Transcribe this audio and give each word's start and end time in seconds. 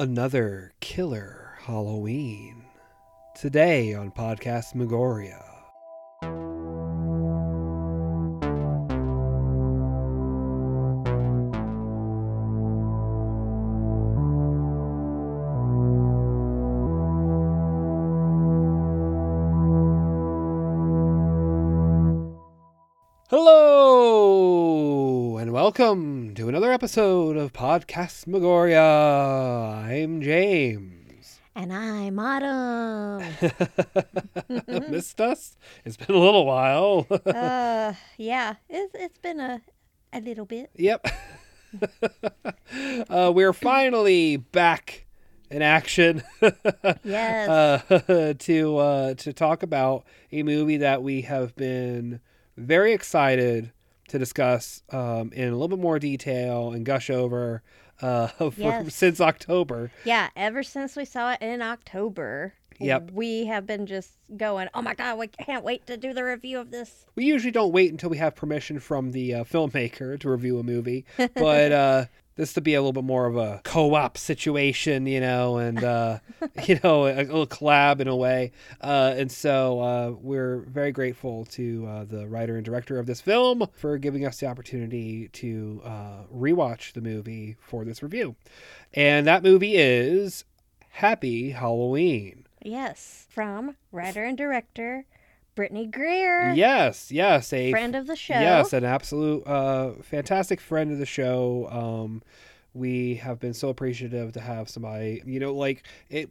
another 0.00 0.72
killer 0.80 1.54
Halloween. 1.62 2.64
Today 3.34 3.94
on 3.94 4.12
Podcastmagoria. 4.12 5.44
Hello 23.30 25.38
and 25.38 25.52
welcome 25.52 26.07
episode 26.78 27.36
of 27.36 27.52
Podcastmagoria. 27.52 28.78
I'm 29.84 30.22
James. 30.22 31.40
And 31.56 31.72
I'm 31.72 32.20
Autumn. 32.20 33.24
Missed 34.88 35.20
us? 35.20 35.56
It's 35.84 35.96
been 35.96 36.14
a 36.14 36.18
little 36.20 36.46
while. 36.46 37.04
uh, 37.26 37.94
yeah, 38.16 38.54
it's, 38.68 38.94
it's 38.94 39.18
been 39.18 39.40
a, 39.40 39.60
a 40.12 40.20
little 40.20 40.44
bit. 40.44 40.70
Yep. 40.76 41.08
uh, 43.10 43.32
we're 43.34 43.52
finally 43.52 44.36
back 44.36 45.06
in 45.50 45.62
action 45.62 46.22
Yes. 47.02 47.48
uh, 47.48 48.34
to 48.38 48.76
uh, 48.76 49.14
to 49.14 49.32
talk 49.32 49.64
about 49.64 50.04
a 50.30 50.44
movie 50.44 50.76
that 50.76 51.02
we 51.02 51.22
have 51.22 51.56
been 51.56 52.20
very 52.56 52.92
excited 52.92 53.72
to 54.08 54.18
discuss 54.18 54.82
um, 54.90 55.32
in 55.32 55.48
a 55.48 55.52
little 55.52 55.68
bit 55.68 55.78
more 55.78 55.98
detail 55.98 56.72
and 56.72 56.84
gush 56.84 57.10
over 57.10 57.62
uh, 58.02 58.26
for, 58.38 58.52
Yes. 58.56 58.94
since 58.94 59.20
October. 59.20 59.90
yeah, 60.04 60.28
ever 60.36 60.62
since 60.62 60.96
we 60.96 61.04
saw 61.04 61.32
it 61.32 61.42
in 61.42 61.62
October, 61.62 62.54
Yep. 62.80 63.10
we 63.12 63.46
have 63.46 63.66
been 63.66 63.86
just 63.86 64.12
going, 64.36 64.68
oh 64.72 64.82
my 64.82 64.94
God, 64.94 65.18
we 65.18 65.26
can't 65.26 65.64
wait 65.64 65.84
to 65.88 65.96
do 65.96 66.12
the 66.12 66.22
review 66.22 66.60
of 66.60 66.70
this. 66.70 67.06
We 67.16 67.24
usually 67.24 67.50
don't 67.50 67.72
wait 67.72 67.90
until 67.90 68.08
we 68.10 68.18
have 68.18 68.36
permission 68.36 68.78
from 68.78 69.10
the 69.10 69.34
uh, 69.34 69.44
filmmaker 69.44 70.18
to 70.20 70.30
review 70.30 70.58
a 70.60 70.62
movie, 70.62 71.04
but 71.16 71.72
uh, 71.72 72.04
this 72.38 72.52
to 72.52 72.60
be 72.60 72.74
a 72.74 72.80
little 72.80 72.92
bit 72.92 73.04
more 73.04 73.26
of 73.26 73.36
a 73.36 73.60
co-op 73.64 74.16
situation, 74.16 75.06
you 75.06 75.20
know, 75.20 75.58
and 75.58 75.82
uh, 75.82 76.20
you 76.66 76.78
know, 76.84 77.06
a, 77.06 77.14
a 77.14 77.24
little 77.24 77.46
collab 77.46 78.00
in 78.00 78.06
a 78.06 78.16
way. 78.16 78.52
Uh, 78.80 79.12
and 79.16 79.30
so 79.30 79.80
uh, 79.80 80.14
we're 80.20 80.60
very 80.60 80.92
grateful 80.92 81.44
to 81.46 81.86
uh, 81.86 82.04
the 82.04 82.28
writer 82.28 82.56
and 82.56 82.64
director 82.64 82.98
of 82.98 83.06
this 83.06 83.20
film 83.20 83.66
for 83.72 83.98
giving 83.98 84.24
us 84.24 84.38
the 84.38 84.46
opportunity 84.46 85.28
to 85.28 85.82
uh, 85.84 86.22
rewatch 86.32 86.92
the 86.92 87.00
movie 87.00 87.56
for 87.60 87.84
this 87.84 88.02
review. 88.02 88.36
And 88.94 89.26
that 89.26 89.42
movie 89.42 89.76
is 89.76 90.44
Happy 90.90 91.50
Halloween. 91.50 92.46
Yes. 92.62 93.26
From 93.28 93.76
writer 93.90 94.22
and 94.24 94.38
director 94.38 95.06
Brittany 95.58 95.86
Greer, 95.86 96.52
Yes, 96.52 97.10
yes, 97.10 97.52
a 97.52 97.72
friend 97.72 97.96
of 97.96 98.06
the 98.06 98.14
show. 98.14 98.34
Yes, 98.34 98.72
an 98.72 98.84
absolute 98.84 99.44
uh, 99.44 99.90
fantastic 100.02 100.60
friend 100.60 100.92
of 100.92 100.98
the 100.98 101.04
show. 101.04 101.68
Um, 101.72 102.22
we 102.74 103.16
have 103.16 103.40
been 103.40 103.54
so 103.54 103.68
appreciative 103.68 104.30
to 104.34 104.40
have 104.40 104.68
somebody, 104.68 105.20
you 105.26 105.40
know, 105.40 105.52
like 105.52 105.82
it. 106.10 106.30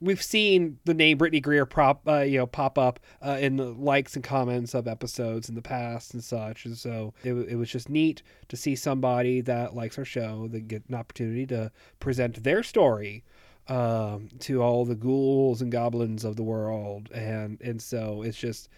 We've 0.00 0.22
seen 0.22 0.78
the 0.86 0.94
name 0.94 1.18
Brittany 1.18 1.40
Greer 1.40 1.66
prop, 1.66 2.00
uh, 2.08 2.20
you 2.20 2.38
know, 2.38 2.46
pop 2.46 2.78
up 2.78 2.98
uh, 3.20 3.36
in 3.38 3.56
the 3.56 3.72
likes 3.72 4.16
and 4.16 4.24
comments 4.24 4.72
of 4.72 4.88
episodes 4.88 5.50
in 5.50 5.54
the 5.54 5.60
past 5.60 6.14
and 6.14 6.24
such, 6.24 6.64
and 6.64 6.74
so 6.74 7.12
it, 7.24 7.34
it 7.34 7.56
was 7.56 7.68
just 7.68 7.90
neat 7.90 8.22
to 8.48 8.56
see 8.56 8.74
somebody 8.74 9.42
that 9.42 9.74
likes 9.74 9.98
our 9.98 10.06
show 10.06 10.48
that 10.48 10.66
get 10.66 10.82
an 10.88 10.94
opportunity 10.94 11.44
to 11.48 11.70
present 12.00 12.42
their 12.42 12.62
story 12.62 13.22
um, 13.68 14.28
to 14.40 14.62
all 14.62 14.84
the 14.84 14.94
ghouls 14.94 15.62
and 15.62 15.70
goblins 15.72 16.24
of 16.24 16.36
the 16.36 16.42
world, 16.42 17.10
and 17.12 17.60
and 17.60 17.80
so 17.80 18.22
it's 18.22 18.38
just 18.38 18.68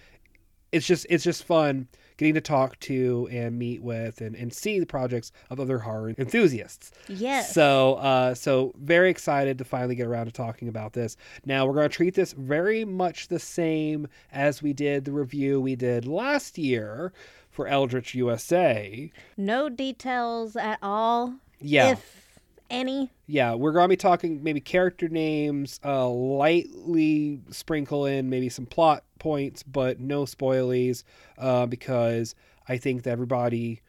it's 0.72 0.86
just 0.86 1.06
it's 1.08 1.22
just 1.24 1.44
fun 1.44 1.86
getting 2.16 2.34
to 2.34 2.41
talk 2.41 2.78
to 2.81 3.28
and 3.32 3.59
meet 3.59 3.82
with 3.82 4.20
and, 4.20 4.36
and 4.36 4.53
see 4.53 4.78
the 4.78 4.86
projects 4.86 5.32
of 5.50 5.59
other 5.59 5.78
horror 5.78 6.12
enthusiasts. 6.19 6.91
Yes. 7.09 7.53
So 7.54 7.94
uh 7.94 8.34
so 8.34 8.72
very 8.78 9.10
excited 9.10 9.59
to 9.59 9.64
finally 9.64 9.94
get 9.94 10.06
around 10.06 10.26
to 10.26 10.32
talking 10.32 10.69
about 10.69 10.92
this. 10.92 11.16
Now 11.44 11.64
we're 11.66 11.75
gonna 11.75 11.88
treat 11.88 12.14
this 12.14 12.32
very 12.32 12.84
much 12.84 13.28
the 13.28 13.38
same 13.41 14.06
as 14.32 14.62
we 14.62 14.72
did 14.72 15.04
the 15.04 15.12
review 15.12 15.60
we 15.60 15.75
did 15.76 16.06
last 16.06 16.56
year 16.59 17.12
for 17.50 17.66
Eldritch 17.69 18.14
USA. 18.14 19.10
no 19.36 19.69
details 19.69 20.56
at 20.56 20.78
all, 20.82 21.34
Yeah. 21.60 21.92
if 21.92 22.23
any. 22.70 23.10
Yeah, 23.26 23.54
we're 23.54 23.72
to 23.72 23.88
be 23.88 23.97
talking 23.97 24.42
maybe 24.42 24.60
character 24.60 25.08
names, 25.08 25.80
uh, 25.84 26.08
lightly 26.08 27.41
sprinkle 27.50 28.06
in 28.06 28.28
maybe 28.30 28.48
some 28.48 28.66
plot 28.66 29.04
points, 29.19 29.62
but 29.62 30.00
no 30.00 30.25
spoilies, 30.25 31.04
uh, 31.38 31.66
because 31.66 32.34
I 32.69 32.76
think 32.76 33.03
that 33.04 33.10
everybody 33.10 33.80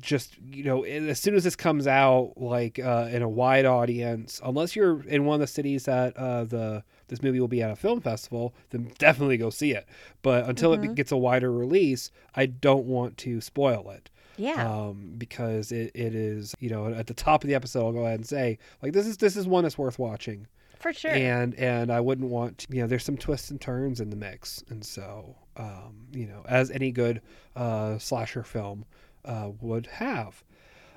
just 0.00 0.36
you 0.52 0.62
know 0.62 0.84
as 0.84 1.18
soon 1.18 1.34
as 1.34 1.42
this 1.44 1.56
comes 1.56 1.86
out 1.86 2.34
like 2.36 2.78
uh, 2.78 3.08
in 3.10 3.22
a 3.22 3.28
wide 3.28 3.64
audience 3.64 4.40
unless 4.44 4.76
you're 4.76 5.02
in 5.08 5.24
one 5.24 5.34
of 5.34 5.40
the 5.40 5.46
cities 5.46 5.86
that 5.86 6.16
uh, 6.16 6.44
the 6.44 6.84
this 7.08 7.22
movie 7.22 7.40
will 7.40 7.48
be 7.48 7.62
at 7.62 7.70
a 7.70 7.74
film 7.74 8.00
festival 8.00 8.54
then 8.70 8.92
definitely 8.98 9.36
go 9.38 9.50
see 9.50 9.72
it 9.72 9.88
but 10.20 10.44
until 10.48 10.72
it 10.74 10.80
Mhm. 10.82 10.94
gets 10.94 11.10
a 11.10 11.16
wider 11.16 11.50
release 11.50 12.10
i 12.36 12.44
don't 12.46 12.84
want 12.84 13.16
to 13.18 13.40
spoil 13.40 13.90
it 13.90 14.10
Yeah. 14.36 14.66
um, 14.68 15.14
because 15.18 15.72
it, 15.72 15.90
it 15.94 16.14
is 16.14 16.54
you 16.60 16.70
know 16.70 16.86
at 16.86 17.06
the 17.06 17.14
top 17.14 17.44
of 17.44 17.48
the 17.48 17.54
episode 17.54 17.86
I'll 17.86 17.92
go 17.92 18.06
ahead 18.06 18.18
and 18.18 18.26
say 18.26 18.58
like 18.82 18.92
this 18.92 19.06
is 19.06 19.16
this 19.16 19.36
is 19.36 19.46
one 19.46 19.64
that's 19.64 19.78
worth 19.78 19.98
watching 19.98 20.46
for 20.78 20.92
sure. 20.92 21.10
and 21.12 21.54
and 21.54 21.92
I 21.92 22.00
wouldn't 22.00 22.28
want 22.28 22.58
to, 22.58 22.66
you 22.74 22.82
know 22.82 22.88
there's 22.88 23.04
some 23.04 23.16
twists 23.16 23.50
and 23.50 23.60
turns 23.60 24.00
in 24.00 24.10
the 24.10 24.16
mix 24.16 24.64
and 24.68 24.84
so 24.84 25.36
um, 25.56 26.06
you 26.12 26.26
know 26.26 26.42
as 26.48 26.70
any 26.70 26.90
good 26.90 27.20
uh, 27.56 27.98
slasher 27.98 28.42
film 28.42 28.84
uh, 29.24 29.50
would 29.60 29.86
have. 29.86 30.42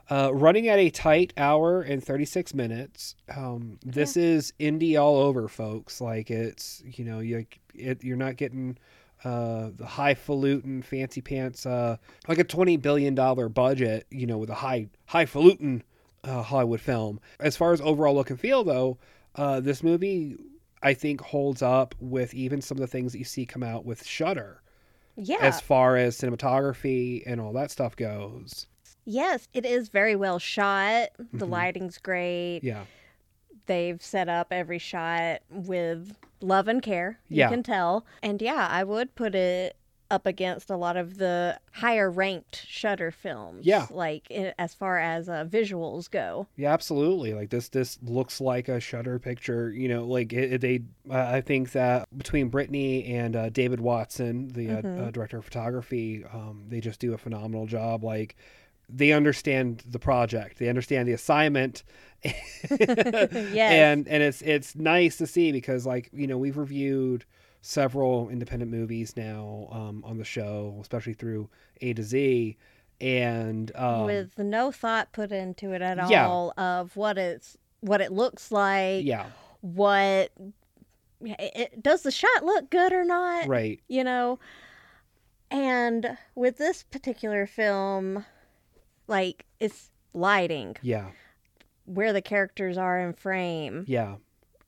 Uh, 0.07 0.29
running 0.31 0.67
at 0.67 0.77
a 0.77 0.91
tight 0.91 1.33
hour 1.35 1.81
and 1.81 2.03
36 2.03 2.53
minutes. 2.53 3.15
Um, 3.35 3.79
this 3.83 4.15
is 4.15 4.53
indie 4.59 5.01
all 5.01 5.17
over, 5.17 5.47
folks. 5.47 5.99
Like 5.99 6.29
it's, 6.29 6.83
you 6.85 7.03
know, 7.05 7.21
you, 7.21 7.47
it, 7.73 8.03
you're 8.03 8.15
not 8.15 8.35
getting 8.35 8.77
uh, 9.25 9.71
the 9.75 9.85
highfalutin 9.85 10.81
fancy 10.83 11.19
pants, 11.19 11.65
uh, 11.65 11.97
like 12.27 12.37
a 12.37 12.43
$20 12.43 12.81
billion 12.81 13.15
budget, 13.51 14.05
you 14.11 14.27
know, 14.27 14.37
with 14.37 14.49
a 14.49 14.55
high, 14.55 14.87
highfalutin 15.07 15.81
uh, 16.23 16.41
Hollywood 16.43 16.79
film. 16.79 17.19
As 17.39 17.57
far 17.57 17.73
as 17.73 17.81
overall 17.81 18.13
look 18.15 18.29
and 18.29 18.39
feel, 18.39 18.63
though, 18.63 18.99
uh, 19.35 19.59
this 19.59 19.81
movie, 19.83 20.37
I 20.83 20.93
think, 20.93 21.21
holds 21.21 21.61
up 21.61 21.95
with 21.99 22.33
even 22.33 22.61
some 22.61 22.77
of 22.77 22.81
the 22.81 22.87
things 22.87 23.11
that 23.11 23.17
you 23.19 23.25
see 23.25 23.45
come 23.45 23.63
out 23.63 23.83
with 23.83 24.05
Shudder 24.05 24.61
yeah. 25.17 25.37
as 25.41 25.59
far 25.59 25.97
as 25.97 26.17
cinematography 26.17 27.23
and 27.25 27.41
all 27.41 27.53
that 27.53 27.71
stuff 27.71 27.95
goes. 27.95 28.67
Yes, 29.05 29.47
it 29.53 29.65
is 29.65 29.89
very 29.89 30.15
well 30.15 30.39
shot. 30.39 31.09
The 31.33 31.45
Mhm. 31.45 31.49
lighting's 31.49 31.97
great. 31.97 32.61
Yeah. 32.63 32.85
They've 33.65 34.01
set 34.01 34.29
up 34.29 34.47
every 34.51 34.79
shot 34.79 35.41
with 35.49 36.15
love 36.41 36.67
and 36.67 36.81
care. 36.81 37.19
You 37.29 37.37
Yeah. 37.37 37.49
can 37.49 37.63
tell. 37.63 38.05
And 38.21 38.41
yeah, 38.41 38.67
I 38.69 38.83
would 38.83 39.15
put 39.15 39.35
it 39.35 39.75
up 40.11 40.27
against 40.27 40.69
a 40.69 40.75
lot 40.77 40.95
of 40.95 41.17
the 41.17 41.59
higher 41.71 42.11
ranked 42.11 42.63
Shudder 42.67 43.09
films. 43.09 43.65
Yeah. 43.65 43.87
Like 43.89 44.29
as 44.59 44.75
far 44.75 44.99
as 44.99 45.27
uh, 45.27 45.45
visuals 45.49 46.11
go. 46.11 46.45
Yeah, 46.55 46.71
absolutely. 46.71 47.33
Like 47.33 47.49
this, 47.49 47.69
this 47.69 47.97
looks 48.03 48.39
like 48.39 48.69
a 48.69 48.79
Shudder 48.79 49.17
picture. 49.17 49.71
You 49.71 49.87
know, 49.87 50.05
like 50.05 50.31
it, 50.31 50.53
it- 50.53 50.61
they. 50.61 50.81
Uh, 51.09 51.17
I 51.33 51.41
think 51.41 51.71
that 51.71 52.07
between 52.15 52.49
Brittany 52.49 53.05
and 53.15 53.35
uh, 53.35 53.49
David 53.49 53.79
Watson, 53.81 54.49
the 54.49 54.69
uh, 54.69 54.81
Mhm. 54.83 55.07
uh, 55.07 55.11
director 55.11 55.37
of 55.39 55.45
photography, 55.45 56.23
um, 56.31 56.65
they 56.69 56.81
just 56.81 56.99
do 56.99 57.13
a 57.15 57.17
phenomenal 57.17 57.65
job. 57.65 58.03
Like 58.03 58.35
they 58.89 59.11
understand 59.11 59.83
the 59.87 59.99
project, 59.99 60.59
they 60.59 60.69
understand 60.69 61.07
the 61.07 61.13
assignment, 61.13 61.83
Yes. 62.23 63.71
and 63.71 64.07
and 64.07 64.23
it's 64.23 64.41
it's 64.41 64.75
nice 64.75 65.17
to 65.17 65.27
see 65.27 65.51
because 65.51 65.85
like 65.85 66.09
you 66.13 66.27
know 66.27 66.37
we've 66.37 66.57
reviewed 66.57 67.25
several 67.61 68.29
independent 68.29 68.71
movies 68.71 69.15
now 69.17 69.67
um, 69.71 70.03
on 70.05 70.17
the 70.17 70.23
show, 70.23 70.77
especially 70.81 71.13
through 71.13 71.49
A 71.81 71.93
to 71.93 72.03
Z, 72.03 72.57
and 73.01 73.71
um, 73.75 74.05
with 74.05 74.37
no 74.37 74.71
thought 74.71 75.11
put 75.13 75.31
into 75.31 75.71
it 75.73 75.81
at 75.81 75.97
Yeah. 76.09 76.27
all 76.27 76.53
of 76.59 76.95
what 76.95 77.17
it's 77.17 77.57
what 77.81 78.01
it 78.01 78.11
looks 78.11 78.51
like, 78.51 79.03
yeah, 79.05 79.25
what 79.61 80.31
it, 81.21 81.35
it- 81.55 81.83
does 81.83 82.03
the 82.03 82.11
shot 82.11 82.43
look 82.43 82.69
good 82.69 82.93
or 82.93 83.03
not? 83.03 83.47
right, 83.47 83.79
you 83.87 84.03
know 84.03 84.39
and 85.51 86.17
with 86.33 86.57
this 86.57 86.81
particular 86.83 87.45
film 87.45 88.25
like 89.07 89.45
it's 89.59 89.91
lighting 90.13 90.75
yeah, 90.81 91.07
where 91.85 92.13
the 92.13 92.21
characters 92.21 92.77
are 92.77 92.99
in 92.99 93.13
frame 93.13 93.83
yeah. 93.87 94.15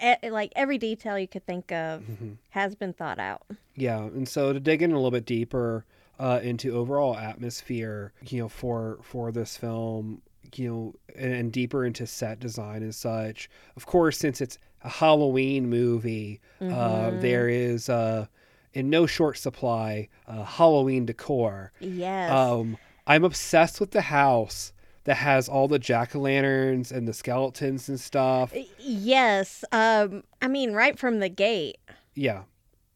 E- 0.02 0.30
like 0.30 0.52
every 0.56 0.78
detail 0.78 1.18
you 1.18 1.28
could 1.28 1.46
think 1.46 1.72
of 1.72 2.04
hmm 2.04 2.34
has 2.50 2.76
been 2.76 2.94
thought 2.94 3.20
out 3.20 3.44
Yeah, 3.76 4.00
and 4.00 4.28
so 4.28 4.52
to 4.54 4.60
dig 4.60 4.82
in 4.82 4.92
a 4.92 4.96
little 4.96 5.12
bit 5.12 5.26
deeper 5.26 5.86
uh, 6.20 6.40
into 6.42 6.76
overall 6.76 7.16
atmosphere, 7.16 8.12
you 8.28 8.40
know, 8.42 8.50
for 8.50 8.98
for 9.04 9.32
this 9.32 9.56
film, 9.58 10.22
you 10.56 10.68
know, 10.68 10.94
and, 11.16 11.32
and 11.34 11.52
deeper 11.52 11.86
into 11.86 12.08
set 12.08 12.40
design 12.40 12.82
and 12.82 12.96
such. 12.96 13.48
Of 13.76 13.86
course, 13.86 14.18
since 14.18 14.42
it's 14.42 14.58
a 14.84 14.90
Halloween 14.90 15.70
movie, 15.70 16.42
uh, 16.60 16.66
Mhm. 16.66 17.22
there 17.22 17.48
is 17.50 17.88
uh, 17.90 18.26
in 18.74 18.90
no 18.90 19.06
short 19.06 19.38
supply 19.38 20.10
uh, 20.28 20.44
Halloween 20.44 21.06
decor. 21.06 21.72
Yes. 21.80 22.32
Um, 22.32 22.78
I'm 23.08 23.24
obsessed 23.24 23.80
with 23.80 23.92
the 23.92 24.02
house 24.02 24.74
that 25.06 25.16
has 25.18 25.48
all 25.48 25.68
the 25.70 25.80
jack 25.80 26.14
o' 26.16 26.20
lanterns 26.20 26.92
and 26.92 27.08
the 27.08 27.14
skeletons 27.14 27.88
and 27.88 27.98
stuff. 28.00 28.54
Yes. 28.78 29.64
Um, 29.72 30.24
I 30.42 30.48
mean, 30.50 30.74
right 30.74 31.00
from 31.00 31.20
the 31.20 31.30
gate, 31.30 31.78
Yeah, 32.14 32.44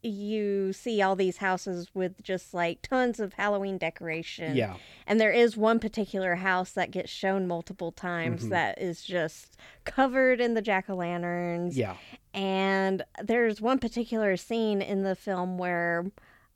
you 0.02 0.72
see 0.74 1.00
all 1.00 1.16
these 1.16 1.38
houses 1.38 1.88
with 1.94 2.22
just 2.22 2.52
like 2.52 2.82
tons 2.82 3.18
of 3.20 3.32
Halloween 3.34 3.78
decoration. 3.78 4.54
yeah, 4.56 4.74
And 5.06 5.18
there 5.20 5.30
is 5.32 5.56
one 5.56 5.78
particular 5.78 6.34
house 6.34 6.72
that 6.72 6.90
gets 6.90 7.08
shown 7.10 7.46
multiple 7.46 7.92
times 7.92 8.44
Mhm. 8.46 8.50
that 8.50 8.82
is 8.82 9.02
just 9.04 9.56
covered 9.84 10.40
in 10.40 10.52
the 10.54 10.60
jack 10.62 10.90
o' 10.90 10.96
lanterns. 10.96 11.78
yeah, 11.78 11.96
And 12.34 13.04
there's 13.22 13.60
one 13.62 13.78
particular 13.78 14.36
scene 14.36 14.82
in 14.82 15.02
the 15.04 15.14
film 15.14 15.56
where 15.56 16.04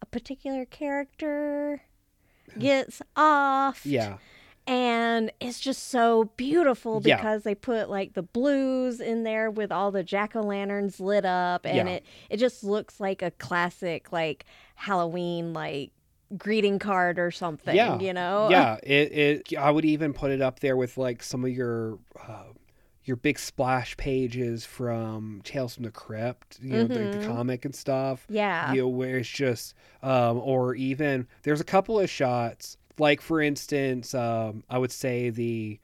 a 0.02 0.06
particular 0.06 0.64
character 0.66 1.82
gets 2.58 3.02
off. 3.16 3.84
yeah, 3.86 4.16
And 4.66 5.30
it's 5.40 5.60
just 5.60 5.88
so 5.88 6.24
beautiful 6.36 7.00
Yeah. 7.04 7.16
because 7.16 7.42
they 7.44 7.54
put 7.54 7.88
like 7.88 8.14
the 8.14 8.22
blues 8.22 9.00
in 9.00 9.22
there 9.22 9.50
with 9.50 9.70
all 9.70 9.90
the 9.92 10.02
jack 10.02 10.34
o' 10.34 10.40
lanterns 10.42 10.98
lit 10.98 11.24
up. 11.24 11.64
And 11.66 11.88
Yeah. 11.88 11.94
it, 11.96 12.06
it 12.30 12.36
just 12.38 12.64
looks 12.64 12.98
like 13.00 13.22
a 13.22 13.30
classic, 13.32 14.10
like 14.12 14.44
Halloween, 14.74 15.52
like 15.52 15.90
greeting 16.36 16.78
card 16.80 17.18
or 17.20 17.30
something, 17.30 17.76
Yeah. 17.76 17.98
you 18.00 18.12
know? 18.12 18.48
yeah. 18.50 18.76
It, 18.82 19.12
it. 19.52 19.56
I 19.58 19.70
would 19.70 19.84
even 19.84 20.12
put 20.12 20.30
it 20.32 20.40
up 20.42 20.58
there 20.60 20.76
with 20.76 20.98
like 20.98 21.22
some 21.22 21.44
of 21.44 21.50
your. 21.50 21.98
Uh, 22.20 22.42
your 23.06 23.16
big 23.16 23.38
splash 23.38 23.96
pages 23.96 24.66
from 24.66 25.40
Tales 25.44 25.74
from 25.76 25.84
the 25.84 25.90
Crypt, 25.90 26.58
you 26.60 26.76
know, 26.76 26.86
the, 26.88 26.98
the 27.08 27.18
Mhm. 27.18 27.22
comic 27.26 27.64
and 27.64 27.74
stuff. 27.74 28.26
Yeah. 28.28 28.72
you 28.72 28.82
know, 28.82 28.88
where 28.88 29.16
it's 29.18 29.28
just, 29.28 29.74
um, 30.02 30.38
or 30.38 30.74
even 30.74 31.26
there's 31.44 31.60
a 31.60 31.64
couple 31.64 31.98
of 32.00 32.10
shots, 32.10 32.76
like 32.98 33.20
for 33.20 33.40
instance, 33.40 34.12
um, 34.14 34.64
I 34.68 34.78
would 34.78 34.92
say 34.92 35.30
the 35.30 35.78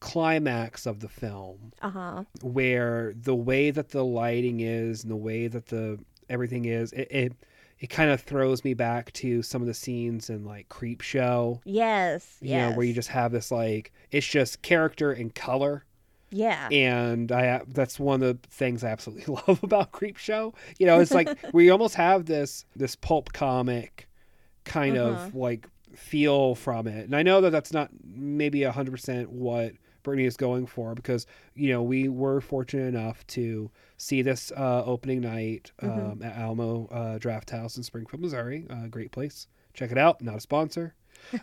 climax 0.00 0.86
of 0.86 1.00
the 1.00 1.08
film, 1.08 1.72
Uh 1.80 1.90
huh. 1.90 2.24
where 2.42 3.12
the 3.16 3.34
way 3.34 3.70
that 3.70 3.90
the 3.90 4.04
lighting 4.04 4.60
is 4.60 5.02
and 5.02 5.10
the 5.10 5.16
way 5.16 5.46
that 5.48 5.66
the 5.66 5.98
everything 6.28 6.64
is, 6.64 6.92
it 6.92 7.08
it, 7.10 7.32
it 7.78 7.86
kind 7.90 8.10
of 8.10 8.20
throws 8.20 8.64
me 8.64 8.74
back 8.74 9.12
to 9.12 9.42
some 9.42 9.60
of 9.62 9.66
the 9.68 9.74
scenes 9.74 10.30
in 10.30 10.44
like 10.44 10.68
Creepshow, 10.68 11.60
Yes. 11.64 12.36
you 12.40 12.50
yes. 12.50 12.70
know, 12.70 12.76
where 12.76 12.86
you 12.86 12.94
just 12.94 13.08
have 13.08 13.32
this 13.32 13.50
like 13.50 13.92
it's 14.10 14.26
just 14.26 14.62
character 14.62 15.12
and 15.12 15.34
color 15.34 15.84
Yeah. 16.32 16.68
and 16.70 17.30
I 17.30 17.60
that's 17.68 18.00
one 18.00 18.22
of 18.22 18.40
the 18.42 18.48
things 18.48 18.82
I 18.82 18.88
absolutely 18.88 19.34
love 19.46 19.62
about 19.62 19.92
Creepshow. 19.92 20.54
You 20.78 20.86
know, 20.86 20.98
it's 21.00 21.12
like 21.12 21.28
we 21.52 21.70
almost 21.70 21.94
have 21.96 22.24
this 22.26 22.64
this 22.74 22.96
pulp 22.96 23.32
comic 23.32 24.08
kind 24.64 24.96
Uh-huh. 24.96 25.26
of 25.26 25.34
like 25.34 25.68
feel 25.94 26.54
from 26.54 26.86
it, 26.86 27.04
and 27.04 27.14
I 27.14 27.22
know 27.22 27.40
that 27.42 27.50
that's 27.50 27.72
not 27.72 27.90
maybe 28.02 28.62
hundred 28.62 28.92
percent 28.92 29.30
what 29.30 29.72
Brittany 30.02 30.24
is 30.26 30.36
going 30.36 30.66
for 30.66 30.94
because 30.94 31.26
you 31.54 31.68
know 31.68 31.82
we 31.82 32.08
were 32.08 32.40
fortunate 32.40 32.88
enough 32.88 33.26
to 33.28 33.70
see 33.98 34.22
this 34.22 34.50
uh, 34.56 34.82
opening 34.84 35.20
night 35.20 35.70
um, 35.80 35.90
Mhm. 35.90 36.24
at 36.26 36.36
Alamo 36.36 36.88
uh, 36.90 37.18
Drafthouse 37.18 37.76
in 37.76 37.82
Springfield, 37.82 38.20
Missouri. 38.22 38.66
Uh, 38.70 38.86
great 38.88 39.12
place. 39.12 39.46
Check 39.74 39.92
it 39.92 39.98
out. 39.98 40.20
Not 40.22 40.36
a 40.36 40.40
sponsor. 40.40 40.94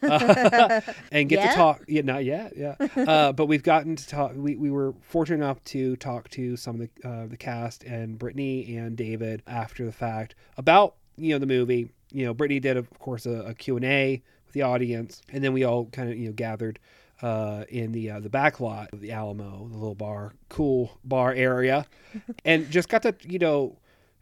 Uh, 0.01 0.81
and 1.11 1.29
get 1.29 1.39
Yet? 1.39 1.51
to 1.51 1.55
talk. 1.55 1.83
Yeah, 1.87 2.01
not 2.01 2.25
yet. 2.25 2.53
Yeah, 2.55 2.75
uh, 2.95 3.31
but 3.33 3.45
we've 3.47 3.63
gotten 3.63 3.95
to 3.95 4.07
talk. 4.07 4.33
We, 4.35 4.55
we 4.55 4.71
were 4.71 4.93
fortunate 5.01 5.37
enough 5.37 5.63
to 5.65 5.95
talk 5.97 6.29
to 6.31 6.55
some 6.57 6.81
of 6.81 6.89
the 7.01 7.07
uh, 7.07 7.27
the 7.27 7.37
cast 7.37 7.83
and 7.83 8.17
Brittany 8.17 8.77
and 8.77 8.95
David 8.95 9.41
after 9.47 9.85
the 9.85 9.91
fact 9.91 10.35
about 10.57 10.95
you 11.17 11.33
know 11.33 11.39
the 11.39 11.47
movie. 11.47 11.91
You 12.11 12.25
know, 12.25 12.33
Brittany 12.33 12.59
did 12.59 12.77
of 12.77 12.89
course 12.99 13.25
a, 13.25 13.41
a 13.43 13.53
Q 13.53 13.75
and 13.77 13.85
A 13.85 14.21
with 14.45 14.53
the 14.53 14.61
audience, 14.63 15.21
and 15.31 15.43
then 15.43 15.53
we 15.53 15.63
all 15.63 15.85
kind 15.85 16.09
of 16.09 16.17
you 16.17 16.27
know 16.27 16.33
gathered 16.33 16.79
uh, 17.21 17.65
in 17.69 17.91
the 17.91 18.11
uh, 18.11 18.19
the 18.19 18.29
back 18.29 18.59
lot 18.59 18.89
of 18.93 19.01
the 19.01 19.11
Alamo, 19.11 19.67
the 19.69 19.77
little 19.77 19.95
bar, 19.95 20.33
cool 20.49 20.97
bar 21.03 21.33
area, 21.33 21.85
and 22.45 22.69
just 22.71 22.89
got 22.89 23.03
to 23.03 23.15
you 23.27 23.39
know 23.39 23.77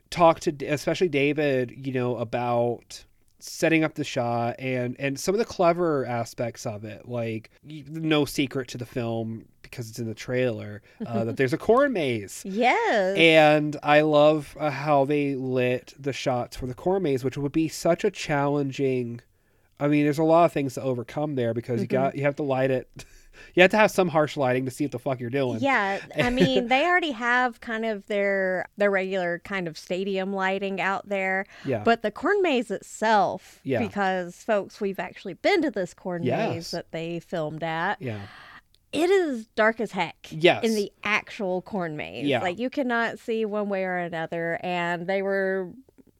talk 0.10 0.40
to 0.42 0.66
especially 0.66 1.10
David, 1.10 1.74
you 1.86 1.92
know 1.92 2.18
about 2.18 3.06
setting 3.40 3.84
up 3.84 3.94
the 3.94 4.04
shot 4.04 4.56
and 4.60 4.96
and 5.00 5.20
some 5.20 5.36
of 5.36 5.40
the 5.40 5.46
clever 5.46 6.06
aspects 6.06 6.66
of 6.66 6.84
it 6.84 7.08
like 7.08 7.52
no 7.64 8.26
secret 8.26 8.68
to 8.68 8.78
the 8.80 8.86
film 8.86 9.46
because 9.62 9.90
it's 9.90 10.00
in 10.00 10.08
the 10.08 10.16
trailer 10.16 10.82
uh, 11.06 11.24
that 11.24 11.38
there's 11.38 11.54
a 11.54 11.58
corn 11.58 11.94
maze 11.94 12.42
yes. 12.46 13.16
and 13.18 13.78
i 13.84 14.02
love 14.02 14.58
uh, 14.60 14.72
how 14.72 15.06
they 15.06 15.36
lit 15.36 15.94
the 16.00 16.14
shots 16.14 16.58
for 16.58 16.66
the 16.66 16.74
corn 16.74 17.04
maze 17.04 17.24
which 17.24 17.38
would 17.38 17.52
be 17.52 17.68
such 17.68 18.04
a 18.04 18.10
challenging 18.10 19.22
i 19.80 19.88
mean 19.88 20.04
there's 20.04 20.18
a 20.18 20.24
lot 20.24 20.46
of 20.46 20.52
things 20.52 20.74
to 20.74 20.82
overcome 20.82 21.36
there 21.36 21.54
because 21.54 21.80
you 21.82 21.88
Mhm. 21.88 21.92
got 21.92 22.16
you 22.16 22.24
have 22.24 22.36
to 22.38 22.44
light 22.44 22.72
it 22.72 22.88
you 23.56 23.62
have 23.62 23.72
to 23.72 23.78
have 23.78 23.92
some 23.92 24.08
harsh 24.10 24.38
lighting 24.38 24.66
to 24.66 24.72
see 24.72 24.86
what 24.86 24.92
the 24.92 25.00
fuck 25.00 25.20
you're 25.20 25.30
doing 25.30 25.60
Yeah, 25.60 26.00
I 26.18 26.30
mean, 26.32 26.68
they 26.68 26.86
already 26.86 27.12
have 27.12 27.60
kind 27.62 27.86
of 27.86 28.06
their 28.08 28.68
their 28.78 28.92
regular 28.92 29.40
kind 29.44 29.68
of 29.68 29.78
stadium 29.78 30.34
lighting 30.34 30.80
out 30.82 31.08
there, 31.10 31.46
yeah 31.66 31.84
but 31.84 32.02
the 32.02 32.12
corn 32.12 32.42
maze 32.42 32.72
itself, 32.72 33.60
Yeah. 33.64 33.80
because 33.80 34.36
folks, 34.44 34.80
we've 34.82 35.00
actually 35.00 35.34
been 35.36 35.62
to 35.62 35.72
this 35.72 35.94
corn 35.94 36.24
Yes. 36.24 36.54
maze 36.54 36.72
that 36.72 36.92
they 36.92 37.20
filmed 37.20 37.64
at. 37.64 38.02
yeah 38.02 38.22
It 38.94 39.10
is 39.10 39.48
dark 39.56 39.80
as 39.82 39.92
heck. 39.92 40.28
Yes. 40.30 40.64
In 40.64 40.74
the 40.76 40.92
actual 41.04 41.62
corn 41.62 41.98
maze. 41.98 42.26
Yeah. 42.26 42.42
Like 42.42 42.58
you 42.58 42.70
cannot 42.70 43.20
see 43.20 43.44
one 43.46 43.68
way 43.70 43.84
or 43.84 43.98
another 43.98 44.60
and 44.64 45.06
they 45.08 45.22
were 45.22 45.70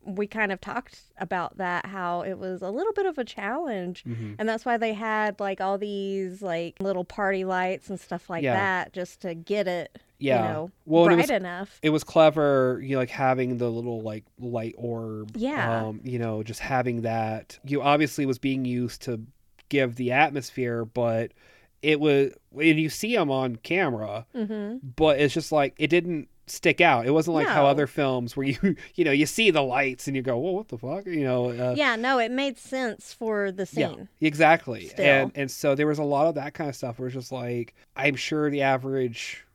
we 0.08 0.26
kind 0.26 0.52
of 0.52 0.62
talked 0.62 1.02
about 1.18 1.58
that 1.58 1.86
how 1.86 2.22
it 2.22 2.38
was 2.38 2.62
a 2.62 2.70
little 2.70 2.94
bit 2.94 3.06
of 3.06 3.18
a 3.18 3.26
challenge 3.26 4.04
Mhm. 4.06 4.36
and 4.40 4.48
that's 4.48 4.66
why 4.66 4.78
they 4.78 4.94
had 4.94 5.40
like 5.40 5.60
all 5.60 5.78
these 5.78 6.42
like 6.42 6.76
little 6.80 7.04
party 7.04 7.44
lights 7.44 7.90
and 7.90 8.00
stuff 8.00 8.30
like 8.30 8.44
Yeah. 8.44 8.54
that 8.56 8.94
just 8.94 9.22
to 9.22 9.36
get 9.36 9.68
it 9.68 10.00
Yeah. 10.20 10.42
you 10.48 10.54
know 10.54 10.72
Well, 10.86 11.04
and 11.04 11.14
it 11.14 11.16
bright 11.18 11.24
was- 11.24 11.30
enough 11.42 11.80
it 11.84 11.90
was 11.90 12.04
clever 12.04 12.80
you 12.82 12.94
know, 12.96 13.00
like 13.00 13.10
having 13.10 13.58
the 13.58 13.70
little 13.70 14.02
like 14.02 14.24
light 14.40 14.76
orb 14.78 15.32
Yeah. 15.36 15.88
um 15.88 16.00
you 16.04 16.20
know 16.20 16.42
just 16.42 16.62
having 16.62 17.02
that 17.02 17.60
you 17.66 17.82
obviously 17.82 18.26
was 18.26 18.40
being 18.40 18.64
used 18.64 19.02
to 19.04 19.22
give 19.70 19.96
the 19.98 20.14
atmosphere 20.14 20.86
but 20.86 21.34
it 21.82 22.00
was 22.00 22.32
and 22.54 22.80
you 22.80 22.90
see 22.90 23.14
them 23.16 23.30
on 23.30 23.58
camera 23.58 24.26
hmm 24.34 24.78
but 24.96 25.20
it's 25.20 25.34
just 25.34 25.52
like 25.52 25.76
it 25.78 25.88
didn't 25.90 26.30
stick 26.48 26.80
out 26.80 27.06
it 27.06 27.12
wasn't 27.12 27.34
like 27.34 27.46
how 27.48 27.66
other 27.66 27.86
films 27.88 28.36
where 28.38 28.48
you 28.48 28.58
you 28.96 29.04
know 29.04 29.12
you 29.12 29.26
see 29.26 29.52
the 29.52 29.62
lights 29.62 30.08
and 30.08 30.16
you 30.16 30.22
go 30.22 30.38
well 30.38 30.54
what 30.54 30.70
the 30.70 30.78
fuck 30.78 31.06
you 31.06 31.24
know 31.24 31.50
uh, 31.50 31.74
yeah 31.76 31.96
no 31.96 32.18
it 32.20 32.32
made 32.32 32.58
sense 32.58 33.14
for 33.14 33.52
the 33.52 33.68
yeah, 33.74 33.90
scene 33.90 34.10
exactly. 34.22 34.88
Still. 34.88 35.06
And 35.06 35.32
and 35.36 35.52
so 35.52 35.76
there 35.76 35.88
was 35.88 36.00
a 36.00 36.04
lot 36.04 36.28
of 36.28 36.36
that 36.36 36.54
kind 36.54 36.70
of 36.70 36.76
stuff 36.76 36.98
where 37.00 37.08
it's 37.08 37.16
just 37.16 37.32
like 37.32 37.76
I'm 37.96 38.16
sure 38.16 38.50
the 38.50 38.62
average 38.62 39.46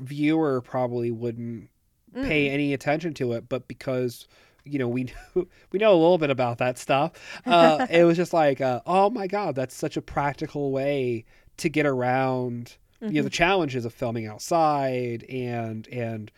viewer 0.00 0.60
probably 0.60 1.10
wouldn't 1.10 1.68
Mm. 2.14 2.24
pay 2.26 2.48
any 2.48 2.72
attention 2.72 3.12
to 3.14 3.32
it, 3.34 3.50
but 3.50 3.68
because 3.68 4.26
you 4.64 4.78
know 4.78 4.88
we 4.88 5.04
knew, 5.34 5.46
we 5.72 5.78
know 5.78 5.92
a 5.92 6.00
little 6.00 6.16
bit 6.16 6.30
about 6.30 6.56
that 6.56 6.78
stuff, 6.78 7.12
uh, 7.44 7.86
it 7.90 8.04
was 8.04 8.16
just 8.16 8.32
like, 8.32 8.62
uh, 8.62 8.80
oh 8.86 9.10
my 9.10 9.26
god, 9.26 9.54
that's 9.54 9.74
such 9.74 9.96
a 9.96 10.00
practical 10.00 10.72
way 10.72 11.26
to 11.58 11.68
get 11.68 11.84
around 11.84 12.78
you 13.00 13.10
know 13.10 13.22
the 13.22 13.30
challenges 13.30 13.84
of 13.84 13.92
filming 13.94 14.26
outside 14.26 15.24
and 15.24 15.86
and 15.88 16.30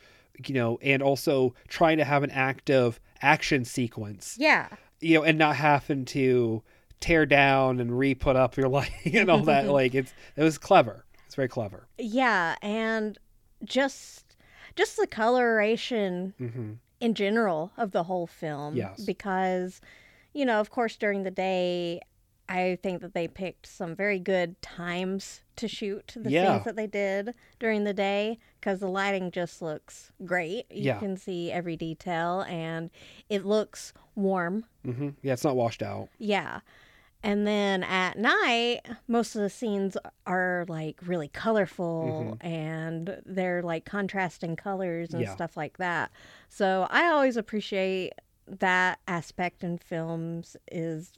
you 0.46 0.54
know 0.54 0.78
and 0.82 1.02
also 1.02 1.54
trying 1.68 1.98
to 1.98 2.04
have 2.04 2.22
an 2.22 2.30
active 2.30 3.00
action 3.22 3.64
sequence 3.64 4.36
yeah 4.38 4.68
you 5.00 5.14
know, 5.14 5.24
and 5.24 5.38
not 5.38 5.56
having 5.56 6.04
to 6.04 6.62
tear 7.00 7.24
down 7.24 7.80
and 7.80 7.98
re-put 7.98 8.36
up 8.36 8.56
your 8.56 8.68
lighting 8.76 9.16
and 9.16 9.30
all 9.30 9.42
that. 9.42 9.66
like 9.70 9.94
it's 9.94 10.12
it 10.36 10.42
was 10.42 10.58
clever. 10.58 11.04
It's 11.26 11.34
very 11.34 11.48
clever. 11.48 11.86
yeah 11.98 12.56
and 12.60 13.18
just 13.64 14.36
just 14.76 14.96
the 14.96 15.06
coloration 15.06 16.34
hmm 16.38 16.72
in 17.00 17.14
general 17.14 17.72
of 17.78 17.92
the 17.92 18.02
whole 18.02 18.26
film. 18.26 18.76
Yes. 18.76 19.02
Because, 19.04 19.80
you 20.34 20.44
know, 20.44 20.60
of 20.60 20.70
course, 20.70 20.96
during 20.96 21.22
the 21.22 21.30
day, 21.30 22.00
I 22.50 22.78
think 22.82 23.00
that 23.02 23.14
they 23.14 23.28
picked 23.28 23.66
some 23.66 23.94
very 23.94 24.18
good 24.18 24.60
times 24.60 25.42
to 25.56 25.68
shoot 25.68 26.14
the 26.16 26.30
Yeah. 26.30 26.54
scenes 26.54 26.64
that 26.64 26.74
they 26.76 26.88
did 26.88 27.32
during 27.60 27.84
the 27.84 27.94
day 27.94 28.38
because 28.58 28.80
the 28.80 28.88
lighting 28.88 29.30
just 29.30 29.62
looks 29.62 30.10
great. 30.24 30.66
You 30.70 30.82
Yeah. 30.82 30.98
can 30.98 31.16
see 31.16 31.52
every 31.52 31.76
detail 31.76 32.40
and 32.42 32.90
it 33.28 33.44
looks 33.46 33.92
warm. 34.16 34.64
Mm-hmm. 34.84 35.10
Yeah, 35.22 35.34
it's 35.34 35.44
not 35.44 35.54
washed 35.54 35.80
out. 35.82 36.08
Yeah. 36.18 36.60
And 37.22 37.46
then 37.46 37.84
at 37.84 38.18
night, 38.18 38.80
most 39.06 39.36
of 39.36 39.42
the 39.42 39.50
scenes 39.50 39.96
are 40.26 40.64
like 40.68 40.98
really 41.06 41.28
colorful 41.28 42.36
and 42.40 43.20
they're 43.26 43.62
like 43.62 43.84
contrasting 43.84 44.56
colors 44.56 45.12
and 45.12 45.22
Yeah. 45.22 45.34
stuff 45.34 45.56
like 45.56 45.76
that. 45.76 46.10
So 46.48 46.88
I 46.90 47.06
always 47.06 47.36
appreciate 47.36 48.14
that 48.48 48.98
aspect 49.06 49.62
in 49.62 49.78
films 49.78 50.56
is 50.72 51.12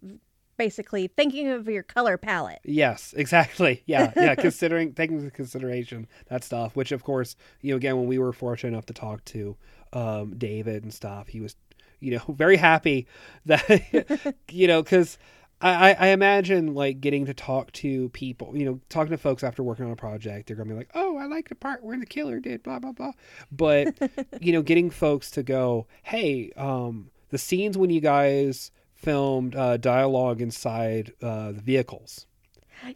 basically 0.63 1.09
thinking 1.09 1.49
of 1.49 1.67
your 1.69 1.83
color 1.83 2.17
palette. 2.17 2.61
Yes, 2.63 3.13
exactly. 3.17 3.83
Yeah, 3.85 4.13
yeah. 4.17 4.37
considering 4.37 4.95
taking 4.95 5.19
into 5.19 5.31
consideration 5.33 6.07
that 6.29 6.45
stuff, 6.45 6.77
which 6.77 6.93
of 6.93 7.03
course, 7.03 7.35
you 7.63 7.73
know, 7.73 7.77
again, 7.77 7.97
when 7.97 8.07
we 8.07 8.17
were 8.17 8.33
fortunate 8.33 8.69
enough 8.69 8.87
to 8.87 8.93
talk 8.93 9.25
to 9.27 9.57
um, 9.93 10.39
David 10.39 10.85
and 10.85 10.95
stuff, 10.95 11.27
he 11.27 11.41
was, 11.41 11.57
you 11.99 12.13
know, 12.13 12.23
very 12.35 12.57
happy 12.57 13.09
that, 13.47 14.37
you 14.53 14.69
know, 14.69 14.85
because 14.85 15.19
I, 15.61 15.95
I 15.99 16.07
imagine 16.09 16.75
like 16.75 17.01
getting 17.01 17.27
to 17.27 17.35
talk 17.35 17.73
to 17.73 18.09
people, 18.11 18.57
you 18.57 18.65
know, 18.65 18.81
talking 18.89 19.11
to 19.11 19.19
folks 19.19 19.43
after 19.43 19.65
working 19.65 19.85
on 19.85 19.91
a 19.91 19.97
project, 19.97 20.47
they're 20.47 20.57
gonna 20.57 20.71
be 20.71 20.77
like, 20.77 20.91
"Oh, 20.95 21.17
I 21.17 21.27
like 21.27 21.49
the 21.49 21.55
part 21.57 21.83
where 21.85 21.99
the 21.99 22.07
killer 22.07 22.39
did 22.41 22.65
blah 22.65 22.81
blah 22.81 22.93
blah," 22.93 23.13
but 23.51 23.97
you 24.41 24.53
know, 24.53 24.63
getting 24.63 24.91
folks 24.91 25.31
to 25.33 25.45
go, 25.45 25.87
"Hey, 26.03 26.51
um, 26.57 27.11
the 27.31 27.39
scenes 27.39 27.79
when 27.79 27.91
you 27.91 28.01
guys 28.01 28.73
filmed 29.03 29.55
uh, 29.57 29.77
dialogue 29.77 30.41
inside 30.41 31.13
uh, 31.23 31.53
the 31.53 31.61
vehicles." 31.61 32.27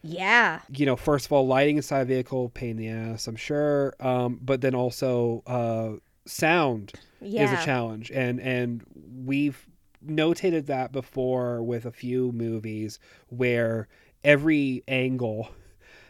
Yeah. 0.03 0.61
You 0.69 0.87
know, 0.87 0.97
first 0.97 1.27
of 1.27 1.33
all, 1.33 1.47
lighting 1.47 1.77
inside 1.77 2.01
a 2.01 2.05
vehicle, 2.07 2.49
pain 2.49 2.71
in 2.71 2.77
the 2.77 2.89
ass, 2.89 3.29
I'm 3.29 3.37
sure, 3.37 3.95
um, 4.01 4.41
but 4.43 4.61
then 4.61 4.75
also 4.75 5.43
uh, 5.47 5.99
sound 6.27 6.93
Yeah. 7.21 7.45
is 7.45 7.53
a 7.61 7.65
challenge, 7.65 8.11
and 8.11 8.41
and 8.41 8.83
we've 9.25 9.67
notated 10.05 10.67
that 10.67 10.93
before 10.93 11.63
with 11.63 11.87
a 11.87 11.93
few 11.93 12.33
movies 12.33 12.99
where 13.29 13.89
every 14.25 14.83
angle 14.89 15.51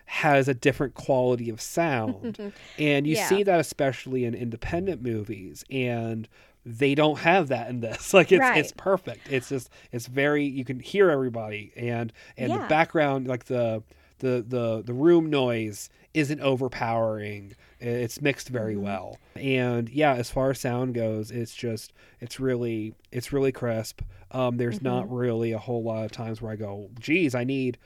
has 0.06 0.48
a 0.48 0.54
different 0.54 0.94
quality 0.94 1.50
of 1.50 1.60
sound. 1.60 2.38
And 2.78 3.06
you 3.06 3.16
Yeah. 3.16 3.28
see 3.28 3.42
that 3.42 3.60
especially 3.60 4.24
in 4.24 4.34
independent 4.34 5.02
movies 5.02 5.64
and 5.70 6.28
they 6.64 6.94
don't 6.94 7.18
have 7.18 7.48
that 7.48 7.68
in 7.68 7.80
this. 7.80 8.12
Like 8.14 8.32
it's 8.32 8.44
it's 8.58 8.72
perfect. 8.76 9.28
It's 9.30 9.48
just 9.48 9.68
it's 9.92 10.06
very 10.06 10.44
you 10.44 10.64
can 10.64 10.80
hear 10.80 11.10
everybody 11.10 11.72
and 11.76 12.12
and 12.36 12.52
the 12.52 12.58
background 12.68 13.26
like 13.28 13.44
the 13.46 13.82
the 14.18 14.44
the 14.46 14.82
the 14.84 14.94
room 14.94 15.28
noise 15.28 15.90
isn't 16.14 16.40
overpowering. 16.40 17.54
It's 17.80 18.22
mixed 18.22 18.48
very 18.48 18.74
Mhm. 18.74 18.80
well. 18.82 19.18
And 19.34 19.88
yeah 19.90 20.14
as 20.14 20.30
far 20.30 20.50
as 20.50 20.60
sound 20.60 20.94
goes 20.94 21.30
it's 21.30 21.54
just 21.54 21.92
it's 22.20 22.38
really 22.40 22.94
it's 23.12 23.32
really 23.32 23.52
crisp. 23.52 24.02
Um 24.30 24.56
there's 24.56 24.80
not 24.82 25.04
Mm-hmm. 25.06 25.14
really 25.14 25.52
a 25.52 25.58
whole 25.58 25.82
lot 25.82 26.04
of 26.04 26.12
times 26.12 26.40
where 26.42 26.52
i 26.52 26.56
go 26.56 26.90
geez 26.98 27.34
i 27.34 27.44
need 27.44 27.78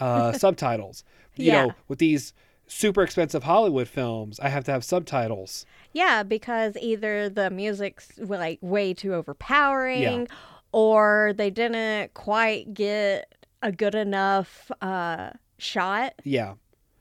uh 0.00 0.32
subtitles 0.44 1.04
you 1.36 1.46
Yeah. 1.50 1.62
know 1.62 1.74
with 1.88 1.98
these 1.98 2.32
super 2.66 3.02
expensive 3.02 3.42
hollywood 3.44 3.88
films 3.88 4.38
i 4.40 4.48
have 4.48 4.64
to 4.64 4.70
have 4.72 4.84
subtitles 4.84 5.66
Yeah, 5.92 6.22
because 6.22 6.76
either 6.80 7.28
the 7.28 7.50
music's 7.50 8.16
like 8.18 8.58
way 8.62 8.94
too 8.94 9.12
overpowering 9.14 10.28
or 10.72 11.32
they 11.36 11.50
didn't 11.50 12.14
quite 12.14 12.72
get 12.74 13.34
a 13.62 13.72
good 13.72 13.94
enough 13.96 14.70
uh 14.80 15.30
shot 15.58 16.14
yeah 16.24 16.54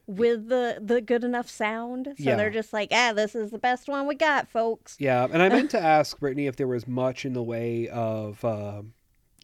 with 0.07 0.49
the 0.49 0.79
the 0.81 1.01
good 1.01 1.23
enough 1.23 1.47
sound. 1.47 2.07
So 2.17 2.23
Yeah. 2.23 2.35
they're 2.35 2.49
just 2.49 2.73
like, 2.73 2.89
"Ah, 2.91 3.13
this 3.13 3.35
is 3.35 3.51
the 3.51 3.59
best 3.59 3.87
one 3.87 4.07
we 4.07 4.15
got, 4.15 4.49
folks." 4.49 4.95
Yeah, 4.99 5.27
and 5.31 5.39
I 5.39 5.49
meant 5.49 5.69
to 5.69 5.79
ask 5.97 6.19
Brittany 6.19 6.47
if 6.47 6.55
there 6.55 6.67
was 6.67 6.87
much 6.87 7.25
in 7.25 7.33
the 7.33 7.43
way 7.43 7.87
of, 7.89 8.43
um, 8.43 8.93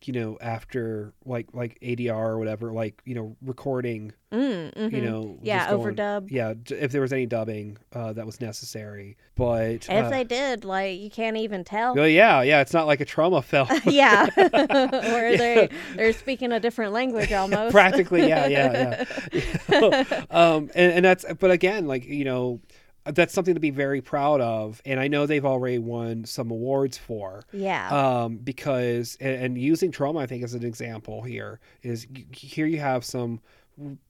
you 0.07 0.13
know, 0.13 0.37
after 0.41 1.13
like 1.25 1.47
like 1.53 1.77
ADR 1.81 2.13
or 2.15 2.37
whatever, 2.39 2.71
like 2.71 3.01
you 3.05 3.15
know, 3.15 3.35
recording. 3.41 4.13
Mm, 4.31 4.91
You 4.91 5.01
mhm. 5.01 5.03
know, 5.03 5.39
Yeah, 5.43 5.69
going- 5.69 5.95
overdub. 5.95 6.29
Yeah, 6.29 6.55
if 6.69 6.91
there 6.91 6.99
was 6.99 7.13
any 7.13 7.25
dubbing 7.25 7.77
uh, 7.93 8.11
that 8.13 8.25
was 8.25 8.41
necessary, 8.41 9.15
but 9.35 9.87
If 9.87 9.89
uh, 9.89 10.09
they 10.09 10.25
did, 10.25 10.65
like 10.65 10.99
you 10.99 11.09
can't 11.09 11.37
even 11.37 11.63
tell. 11.63 11.95
well, 11.95 12.07
yeah, 12.07 12.41
yeah, 12.41 12.59
it's 12.59 12.73
not 12.73 12.85
like 12.85 12.99
a 12.99 13.05
Troma 13.05 13.41
film. 13.51 13.69
yeah. 13.85 14.25
Where 14.35 15.37
they 15.37 15.69
they're 15.95 16.11
speaking 16.11 16.51
a 16.51 16.59
different 16.59 16.91
language 16.91 17.31
almost. 17.31 17.71
Practically, 17.71 18.27
yeah, 18.27 18.47
yeah, 18.47 19.05
yeah. 19.31 20.25
um, 20.31 20.69
and, 20.75 20.91
and 20.93 21.05
that's, 21.05 21.23
but 21.39 21.51
again, 21.51 21.87
like 21.87 22.05
you 22.05 22.25
know, 22.25 22.59
that's 23.05 23.33
something 23.33 23.53
to 23.53 23.59
be 23.59 23.69
very 23.69 24.01
proud 24.01 24.41
of, 24.41 24.81
and 24.85 24.99
I 24.99 25.07
know 25.07 25.25
they've 25.25 25.45
already 25.45 25.77
won 25.77 26.25
some 26.25 26.49
awards 26.51 26.97
for. 26.97 27.43
Yeah. 27.53 27.89
um, 27.89 28.37
because 28.37 29.17
and, 29.19 29.43
and 29.43 29.57
using 29.57 29.91
Troma 29.91 30.21
i 30.21 30.25
think 30.25 30.43
as 30.43 30.53
an 30.53 30.63
example 30.63 31.21
here 31.21 31.59
is 31.83 32.07
here 32.31 32.65
you 32.65 32.79
have 32.79 33.03
some 33.03 33.41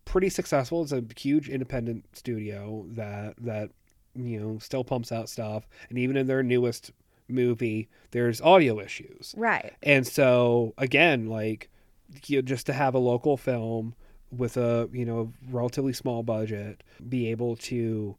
pretty 0.06 0.30
successful 0.30 0.84
it's 0.84 0.92
a 0.92 1.04
huge 1.18 1.50
independent 1.50 2.06
studio 2.16 2.86
that 2.90 3.36
that 3.38 3.70
you 4.16 4.40
know 4.40 4.60
still 4.60 4.84
pumps 4.84 5.12
out 5.12 5.30
stuff 5.30 5.68
and 5.90 5.98
even 5.98 6.16
in 6.18 6.28
their 6.28 6.44
newest 6.44 6.92
movie 7.28 7.90
there's 8.12 8.42
audio 8.42 8.80
issues 8.80 9.34
right. 9.38 9.74
and 9.82 10.06
so 10.06 10.74
again 10.78 11.28
like 11.28 11.70
you 12.28 12.38
know, 12.38 12.42
just 12.42 12.68
to 12.68 12.74
have 12.74 12.94
a 12.94 13.00
local 13.00 13.38
film 13.38 13.96
with 14.32 14.58
a 14.58 14.88
you 14.92 15.06
know 15.06 15.34
relatively 15.50 15.94
small 15.94 16.24
budget 16.24 16.84
be 17.08 17.32
able 17.32 17.56
to 17.56 18.16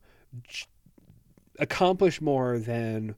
accomplish 1.59 2.21
more 2.21 2.59
than 2.59 3.15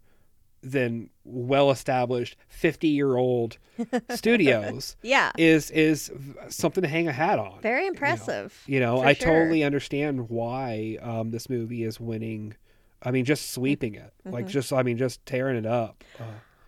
than 0.62 1.08
well 1.24 1.70
established 1.70 2.36
50 2.48 2.88
year 2.88 3.16
old 3.16 3.58
studios 4.10 4.96
Yeah. 5.02 5.30
is 5.38 5.70
is 5.70 6.10
something 6.48 6.82
to 6.82 6.88
hang 6.88 7.06
a 7.06 7.12
hat 7.12 7.38
on 7.38 7.60
Very 7.62 7.86
impressive. 7.86 8.60
you 8.66 8.80
know 8.80 8.98
for 9.00 9.06
i 9.06 9.12
sure. 9.12 9.26
totally 9.28 9.62
understand 9.62 10.28
why 10.28 10.98
um, 11.00 11.30
this 11.30 11.48
movie 11.48 11.84
is 11.84 12.00
winning 12.00 12.54
i 13.02 13.12
mean 13.12 13.24
just 13.24 13.50
sweeping 13.52 13.94
it 13.94 14.12
like 14.24 14.46
Mm-hmm. 14.46 14.50
just 14.52 14.72
i 14.72 14.82
mean 14.82 14.98
just 14.98 15.24
tearing 15.26 15.56
it 15.56 15.66
up 15.66 16.02
uh, 16.18 16.24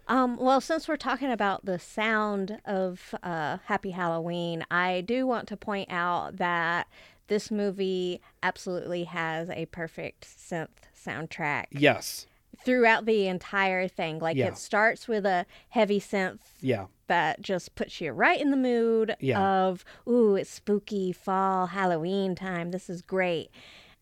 Um, 0.08 0.36
well, 0.38 0.60
since 0.60 0.88
we're 0.88 0.96
talking 0.96 1.30
about 1.30 1.64
the 1.66 1.78
sound 1.78 2.58
of 2.64 3.14
uh, 3.22 3.58
Happy 3.66 3.90
Halloween, 3.92 4.64
I 4.68 5.02
do 5.02 5.24
want 5.24 5.46
to 5.48 5.56
point 5.56 5.88
out 5.88 6.38
that 6.38 6.88
this 7.30 7.50
movie 7.50 8.20
absolutely 8.42 9.04
has 9.04 9.48
a 9.48 9.64
perfect 9.66 10.26
synth 10.26 10.68
soundtrack 10.94 11.64
yes 11.70 12.26
throughout 12.62 13.06
the 13.06 13.26
entire 13.26 13.88
thing. 13.88 14.18
Like 14.18 14.36
Yeah. 14.36 14.48
it 14.48 14.58
starts 14.58 15.08
with 15.08 15.24
a 15.24 15.46
heavy 15.70 15.98
synth 15.98 16.40
yeah 16.60 16.86
that 17.06 17.40
just 17.40 17.74
puts 17.74 18.00
you 18.02 18.12
right 18.12 18.38
in 18.38 18.50
the 18.50 18.56
mood 18.58 19.16
Yeah. 19.18 19.40
of 19.40 19.84
ooh 20.06 20.34
it's 20.36 20.50
spooky 20.50 21.10
fall 21.12 21.66
halloween 21.68 22.34
time 22.34 22.70
this 22.70 22.90
is 22.90 23.00
great 23.02 23.50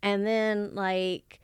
and 0.02 0.26
then 0.26 0.74
like 0.74 1.40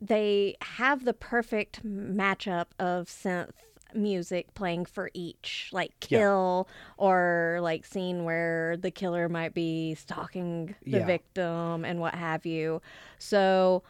they 0.00 0.56
have 0.62 1.04
the 1.04 1.12
perfect 1.12 1.84
matchup 1.84 2.66
of 2.78 3.08
synth 3.08 3.50
music 3.94 4.52
playing 4.54 4.84
for 4.84 5.10
each 5.14 5.70
like 5.72 5.92
Yeah. 6.08 6.18
kill 6.18 6.68
or 6.96 7.58
like 7.62 7.84
scene 7.84 8.24
where 8.24 8.76
the 8.76 8.90
killer 8.90 9.28
might 9.28 9.54
be 9.54 9.94
stalking 9.94 10.74
the 10.84 10.98
Yeah. 10.98 11.06
victim 11.06 11.84
and 11.84 12.00
what 12.00 12.14
have 12.14 12.44
you 12.46 12.80
so 13.18 13.82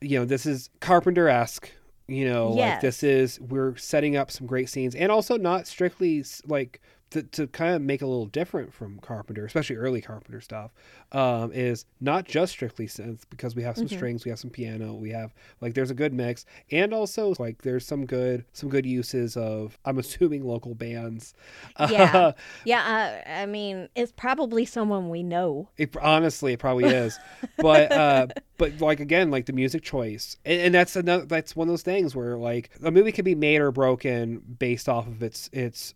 you 0.00 0.18
know 0.18 0.24
this 0.24 0.46
is 0.46 0.70
carpenter 0.80 1.28
esque 1.28 1.70
you 2.08 2.24
know 2.24 2.50
like 2.50 2.80
this 2.80 3.02
is 3.02 3.40
we're 3.40 3.76
setting 3.76 4.16
up 4.16 4.30
some 4.30 4.46
great 4.46 4.68
scenes 4.68 4.94
and 4.94 5.12
also 5.12 5.36
not 5.36 5.66
strictly 5.66 6.24
like 6.46 6.80
to, 7.12 7.22
to 7.22 7.46
kind 7.48 7.74
of 7.74 7.82
make 7.82 8.02
a 8.02 8.06
little 8.06 8.26
different 8.26 8.72
from 8.72 8.98
carpenter 8.98 9.44
especially 9.44 9.76
early 9.76 10.00
carpenter 10.00 10.40
stuff 10.40 10.72
um, 11.12 11.52
is 11.52 11.84
not 12.00 12.24
just 12.24 12.52
strictly 12.52 12.86
synth 12.86 13.20
because 13.30 13.54
we 13.54 13.62
have 13.62 13.76
some 13.76 13.88
Mhm. 13.88 13.92
strings 13.96 14.24
we 14.24 14.30
have 14.30 14.38
some 14.38 14.50
piano 14.50 14.94
we 14.94 15.10
have 15.10 15.34
like 15.60 15.74
there's 15.74 15.90
a 15.90 15.94
good 15.94 16.12
mix 16.12 16.44
and 16.70 16.92
also 16.94 17.34
like 17.38 17.62
there's 17.62 17.86
some 17.86 18.06
good 18.06 18.44
some 18.52 18.68
good 18.68 18.86
uses 18.86 19.36
of 19.36 19.78
i'm 19.84 19.98
assuming 19.98 20.44
local 20.44 20.74
bands 20.74 21.34
Yeah. 21.86 22.32
yeah 22.64 23.22
uh, 23.26 23.30
i 23.42 23.46
mean 23.46 23.88
it's 23.94 24.12
probably 24.12 24.64
someone 24.64 25.08
we 25.10 25.22
know 25.22 25.68
It 25.76 25.96
honestly, 25.96 26.52
it 26.54 26.58
probably 26.58 26.86
is, 26.86 27.18
but 27.58 27.92
uh, 27.92 28.26
but 28.58 28.80
like 28.80 29.00
again, 29.00 29.30
like 29.30 29.46
the 29.46 29.52
music 29.52 29.82
choice, 29.82 30.36
and, 30.44 30.60
and 30.60 30.74
that's 30.74 30.96
another 30.96 31.24
that's 31.24 31.56
one 31.56 31.68
of 31.68 31.72
those 31.72 31.82
things 31.82 32.14
where 32.14 32.36
like 32.36 32.70
a 32.82 32.90
movie 32.90 33.12
can 33.12 33.24
be 33.24 33.34
made 33.34 33.60
or 33.60 33.70
broken 33.72 34.38
based 34.58 34.88
off 34.88 35.06
of 35.06 35.22
its 35.22 35.48
its 35.52 35.94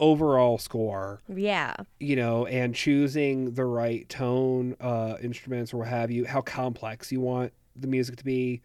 overall 0.00 0.58
score, 0.58 1.22
yeah 1.28 1.74
you 2.00 2.16
know, 2.16 2.46
and 2.46 2.74
choosing 2.74 3.54
the 3.54 3.64
right 3.64 4.08
tone, 4.08 4.76
uh, 4.80 5.16
instruments 5.22 5.72
or 5.72 5.78
what 5.78 5.88
have 5.88 6.10
you, 6.10 6.24
how 6.24 6.40
complex 6.40 7.10
you 7.12 7.20
want 7.20 7.52
the 7.76 7.86
music 7.86 8.16
to 8.16 8.24
be 8.24 8.62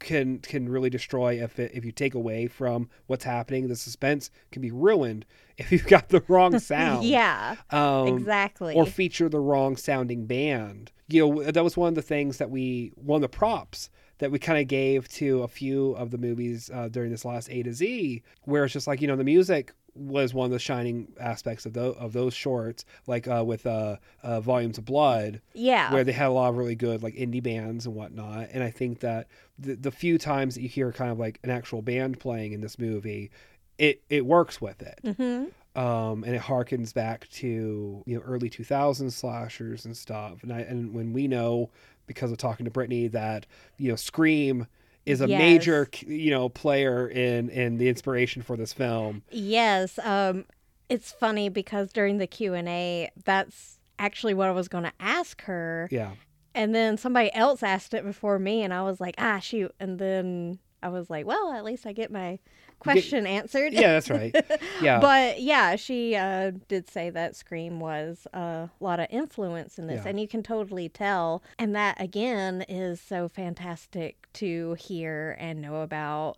can 0.00 0.38
can 0.38 0.68
really 0.68 0.90
destroy 0.90 1.42
if 1.42 1.58
it, 1.58 1.70
if 1.74 1.84
you 1.84 1.92
take 1.92 2.14
away 2.14 2.48
from 2.48 2.88
what's 3.06 3.24
happening. 3.24 3.68
The 3.68 3.76
suspense 3.76 4.30
can 4.50 4.62
be 4.62 4.70
ruined 4.70 5.26
if 5.58 5.70
you've 5.70 5.86
got 5.86 6.08
the 6.08 6.24
wrong 6.26 6.58
sound. 6.58 7.04
yeah 7.04 7.56
um, 7.70 8.08
exactly 8.08 8.74
or 8.74 8.86
feature 8.86 9.28
the 9.28 9.38
wrong 9.38 9.76
sounding 9.76 10.26
band. 10.26 10.90
You 11.08 11.28
know, 11.28 11.50
that 11.50 11.62
was 11.62 11.76
one 11.76 11.88
of 11.88 11.94
the 11.94 12.02
things 12.02 12.38
that 12.38 12.50
we, 12.50 12.92
one 12.94 13.16
of 13.16 13.22
the 13.22 13.36
props 13.36 13.90
that 14.18 14.30
we 14.30 14.38
kind 14.38 14.60
of 14.60 14.68
gave 14.68 15.08
to 15.08 15.42
a 15.42 15.48
few 15.48 15.92
of 15.92 16.10
the 16.10 16.18
movies 16.18 16.70
uh, 16.72 16.88
during 16.88 17.10
this 17.10 17.24
last 17.24 17.50
A 17.50 17.62
to 17.62 17.72
Z, 17.72 18.22
where 18.44 18.64
it's 18.64 18.72
just 18.72 18.86
like, 18.86 19.00
you 19.00 19.08
know, 19.08 19.16
the 19.16 19.24
music 19.24 19.72
was 19.94 20.32
one 20.32 20.46
of 20.46 20.52
the 20.52 20.58
shining 20.58 21.08
aspects 21.20 21.66
of 21.66 21.72
those 21.72 21.96
of 21.96 22.12
those 22.12 22.34
shorts, 22.34 22.84
like 23.06 23.28
uh, 23.28 23.44
with 23.44 23.66
uh, 23.66 23.96
uh, 24.22 24.40
Volumes 24.40 24.78
of 24.78 24.84
Blood, 24.84 25.40
yeah 25.54 25.92
where 25.92 26.04
they 26.04 26.12
had 26.12 26.28
a 26.28 26.32
lot 26.32 26.50
of 26.50 26.56
really 26.56 26.74
good 26.74 27.02
like 27.02 27.14
indie 27.14 27.42
bands 27.42 27.86
and 27.86 27.94
whatnot. 27.94 28.48
And 28.52 28.62
I 28.62 28.70
think 28.70 29.00
that 29.00 29.28
the, 29.58 29.74
the 29.74 29.90
few 29.90 30.18
times 30.18 30.54
that 30.54 30.62
you 30.62 30.68
hear 30.68 30.92
kind 30.92 31.10
of 31.10 31.18
like 31.18 31.38
an 31.42 31.50
actual 31.50 31.82
band 31.82 32.20
playing 32.20 32.52
in 32.52 32.60
this 32.60 32.78
movie, 32.78 33.30
it 33.78 34.02
it 34.08 34.26
works 34.26 34.60
with 34.60 34.82
it. 34.82 35.16
hmm 35.16 35.44
um, 35.76 36.24
and 36.24 36.34
it 36.34 36.42
harkens 36.42 36.92
back 36.92 37.28
to 37.30 38.02
you 38.04 38.16
know 38.16 38.22
early 38.22 38.50
2000s 38.50 39.12
slashers 39.12 39.84
and 39.84 39.96
stuff. 39.96 40.42
And 40.42 40.52
I 40.52 40.60
and 40.60 40.92
when 40.92 41.12
we 41.12 41.28
know 41.28 41.70
because 42.06 42.32
of 42.32 42.38
talking 42.38 42.64
to 42.64 42.70
Brittany 42.70 43.06
that 43.08 43.46
you 43.76 43.88
know 43.88 43.96
Scream 43.96 44.66
is 45.06 45.20
a 45.20 45.28
Yes. 45.28 45.38
major 45.38 45.88
you 46.06 46.30
know 46.30 46.48
player 46.48 47.08
in 47.08 47.48
in 47.50 47.78
the 47.78 47.88
inspiration 47.88 48.42
for 48.42 48.56
this 48.56 48.72
film. 48.72 49.22
Yes, 49.30 49.98
um, 50.02 50.44
it's 50.88 51.12
funny 51.12 51.48
because 51.48 51.92
during 51.92 52.18
the 52.18 52.26
Q 52.26 52.54
and 52.54 52.68
A, 52.68 53.10
that's 53.24 53.78
actually 53.98 54.34
what 54.34 54.48
I 54.48 54.52
was 54.52 54.68
going 54.68 54.84
to 54.84 54.92
ask 54.98 55.42
her, 55.42 55.88
Yeah, 55.90 56.12
and 56.54 56.74
then 56.74 56.96
somebody 56.96 57.32
else 57.34 57.62
asked 57.62 57.94
it 57.94 58.04
before 58.04 58.38
me, 58.38 58.62
and 58.62 58.72
I 58.74 58.82
was 58.82 59.00
like, 59.00 59.14
ah, 59.18 59.38
shoot, 59.38 59.74
and 59.78 59.98
then 59.98 60.58
I 60.82 60.88
was 60.88 61.10
like, 61.10 61.26
well, 61.26 61.52
at 61.52 61.64
least 61.64 61.86
I 61.86 61.92
get 61.92 62.10
my 62.10 62.38
question 62.80 63.26
answered. 63.26 63.72
yeah, 63.72 63.92
that's 63.92 64.10
right. 64.10 64.34
Yeah, 64.82 64.98
But 65.00 65.40
yeah, 65.40 65.76
she 65.76 66.16
uh, 66.16 66.52
did 66.68 66.88
say 66.88 67.10
that 67.10 67.36
Scream 67.36 67.78
was 67.80 68.26
a 68.32 68.68
lot 68.80 68.98
of 68.98 69.06
influence 69.10 69.78
in 69.78 69.86
this, 69.86 70.02
Yeah. 70.04 70.08
and 70.10 70.18
you 70.20 70.26
can 70.26 70.42
totally 70.42 70.88
tell. 70.88 71.42
And 71.58 71.74
that 71.76 72.00
again 72.00 72.62
is 72.68 73.00
so 73.00 73.28
fantastic 73.28 74.26
to 74.34 74.74
hear 74.74 75.36
and 75.38 75.60
know 75.60 75.82
about 75.82 76.36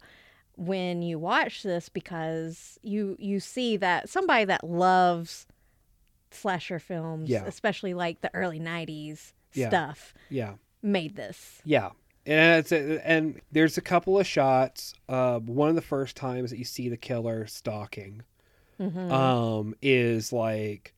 when 0.56 1.00
you 1.02 1.18
watch 1.18 1.62
this 1.62 1.88
because 1.88 2.78
you 2.82 3.16
you 3.18 3.40
see 3.40 3.76
that 3.78 4.08
somebody 4.10 4.44
that 4.44 4.62
loves 4.64 5.46
slasher 6.30 6.78
films, 6.78 7.28
Yeah. 7.30 7.44
especially 7.46 7.94
like 7.94 8.20
the 8.20 8.30
early 8.34 8.58
'90s 8.60 9.32
Yeah. 9.54 9.68
stuff, 9.68 10.14
yeah. 10.30 10.54
made 10.82 11.16
this. 11.16 11.60
Yeah. 11.64 11.90
And 12.24 12.60
it's 12.60 12.70
and 12.72 13.40
there's 13.50 13.76
a 13.78 13.80
couple 13.82 14.18
of 14.18 14.26
shots. 14.26 14.94
Uh, 15.08 15.40
one 15.40 15.68
of 15.68 15.74
the 15.74 15.82
first 15.82 16.16
times 16.16 16.50
that 16.50 16.58
you 16.58 16.64
see 16.64 16.88
the 16.88 16.96
killer 16.96 17.46
stalking, 17.46 18.22
Mhm. 18.80 19.10
um, 19.10 19.74
is 19.82 20.32
like, 20.32 20.94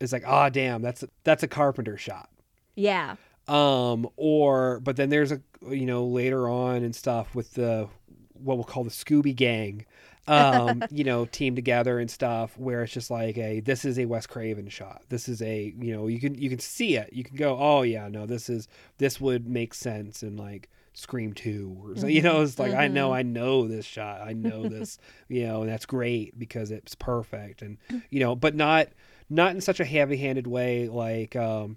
is 0.00 0.12
like, 0.12 0.24
ah, 0.26 0.48
damn, 0.50 0.82
that's 0.82 1.02
a, 1.02 1.08
that's 1.24 1.42
a 1.42 1.48
Carpenter 1.48 1.96
shot. 1.96 2.28
yeah, 2.74 3.16
Um, 3.48 4.08
or 4.16 4.80
but 4.80 4.96
then 4.96 5.08
there's 5.08 5.32
a 5.32 5.40
you 5.68 5.86
know 5.86 6.04
later 6.04 6.48
on 6.48 6.82
and 6.84 6.94
stuff 6.94 7.34
with 7.34 7.54
the 7.54 7.88
what 8.34 8.56
we'll 8.56 8.64
call 8.64 8.84
the 8.84 8.90
Scooby 8.90 9.34
Gang, 9.34 9.84
um, 10.30 10.82
you 10.90 11.04
know, 11.04 11.24
team 11.26 11.54
together 11.56 11.98
and 11.98 12.10
stuff 12.10 12.56
where 12.56 12.82
it's 12.82 12.92
just 12.92 13.10
like 13.10 13.36
a 13.38 13.60
this 13.60 13.84
is 13.84 13.98
a 13.98 14.04
Wes 14.06 14.26
Craven 14.26 14.68
shot. 14.68 15.02
This 15.08 15.28
is 15.28 15.42
a 15.42 15.74
you 15.78 15.92
know 15.92 16.06
you 16.06 16.20
can 16.20 16.34
you 16.36 16.48
can 16.48 16.58
see 16.58 16.96
it. 16.96 17.12
You 17.12 17.24
can 17.24 17.36
go 17.36 17.56
oh 17.58 17.82
yeah 17.82 18.08
no 18.08 18.26
this 18.26 18.48
is 18.48 18.68
this 18.98 19.20
would 19.20 19.48
make 19.48 19.74
sense 19.74 20.22
in 20.22 20.36
like 20.36 20.68
Scream 20.92 21.32
Two 21.32 21.76
or 21.82 21.94
you 22.08 22.22
know 22.22 22.42
it's 22.42 22.58
like 22.58 22.72
I 22.74 22.88
know 22.88 23.12
I 23.12 23.22
know 23.22 23.66
this 23.68 23.84
shot. 23.86 24.20
I 24.22 24.32
know 24.32 24.68
this 24.68 24.98
you 25.28 25.46
know 25.46 25.62
and 25.62 25.70
that's 25.70 25.86
great 25.86 26.38
because 26.38 26.70
it's 26.70 26.94
perfect 26.94 27.62
and 27.62 27.78
you 28.10 28.20
know 28.20 28.34
but 28.36 28.54
not 28.54 28.88
not 29.28 29.54
in 29.54 29.60
such 29.60 29.80
a 29.80 29.84
heavy 29.84 30.16
handed 30.16 30.46
way 30.46 30.88
like 30.88 31.34
um 31.36 31.76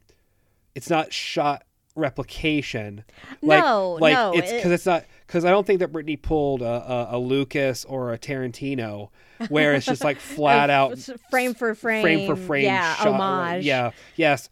it's 0.75 0.89
not 0.89 1.13
shot 1.13 1.63
replication. 1.95 3.03
Like, 3.41 3.63
No, 3.63 3.93
like 4.01 4.13
no, 4.13 4.31
it's 4.33 4.51
it- 4.51 4.55
because 4.57 4.71
it's 4.71 4.85
not 4.85 5.05
because 5.27 5.45
I 5.45 5.49
don't 5.49 5.65
think 5.65 5.79
that 5.79 5.91
Brittany 5.91 6.15
pulled 6.15 6.61
a, 6.61 6.65
a, 6.65 7.17
a 7.17 7.19
Lucas 7.19 7.85
or 7.85 8.13
a 8.13 8.17
Tarantino 8.17 9.09
where 9.49 9.73
it's 9.73 9.85
just 9.85 10.03
like 10.03 10.19
flat 10.19 10.69
out 10.69 10.97
frame 11.29 11.53
for 11.53 11.73
frame, 11.75 12.01
frame 12.01 12.27
for 12.27 12.35
frame, 12.35 12.65
yeah, 12.65 12.95
shot, 12.95 13.07
homage, 13.07 13.65
Yeah, 13.65 13.91
yes, 14.15 14.49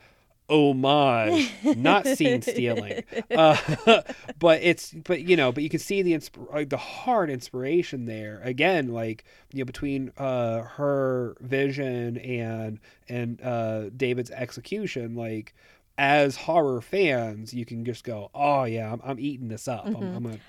homage, 0.50 1.52
not 1.78 2.06
scene 2.06 2.42
stealing. 2.42 3.04
Uh, 3.30 3.58
but 4.40 4.62
it's 4.62 4.92
but 4.92 5.22
you 5.22 5.36
know, 5.38 5.52
but 5.52 5.64
you 5.64 5.70
can 5.70 5.80
see 5.80 6.02
the 6.02 6.14
insp- 6.14 6.52
like, 6.54 6.70
the 6.70 6.78
hard 6.78 7.30
inspiration 7.30 8.06
there 8.06 8.42
again, 8.44 8.90
like 8.90 9.24
you 9.54 9.60
know, 9.60 9.66
between 9.66 10.12
uh, 10.18 10.64
her 10.64 11.36
vision 11.40 12.18
and 12.18 12.80
and 13.08 13.42
uh, 13.42 13.90
David's 13.90 14.32
execution, 14.32 15.16
like. 15.16 15.54
As 15.98 16.36
horror 16.36 16.82
fans, 16.82 17.54
you 17.54 17.64
can 17.64 17.86
just 17.86 18.04
go, 18.04 18.32
"Oh 18.34 18.64
yeah, 18.64 18.92
I'm, 18.92 19.02
I'm 19.04 19.20
eating 19.20 19.50
this 19.50 19.68
up. 19.68 19.86
I'm, 19.86 19.96
I'm 19.98 20.24
gonna 20.24 20.40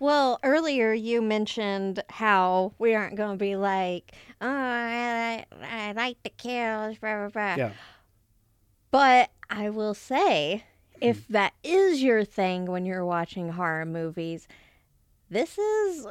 Well, 0.00 0.38
earlier 0.42 0.92
you 0.92 1.20
mentioned 1.22 2.02
how 2.08 2.72
we 2.78 2.94
aren't 2.94 3.16
going 3.16 3.32
to 3.38 3.42
be 3.42 3.56
like, 3.56 4.12
oh, 4.40 4.46
I, 4.48 5.44
I 5.62 5.92
like 5.92 6.22
the 6.22 6.30
kills, 6.30 6.98
blah, 6.98 7.16
blah, 7.16 7.28
blah. 7.28 7.54
yeah, 7.56 7.72
But 8.90 9.30
I 9.50 9.70
will 9.70 9.94
say, 9.94 10.64
if 11.00 11.26
that 11.28 11.52
is 11.62 12.02
your 12.02 12.24
thing 12.24 12.66
when 12.66 12.84
you're 12.84 13.04
watching 13.04 13.50
horror 13.50 13.84
movies, 13.86 14.48
this 15.30 15.58
is 15.58 16.06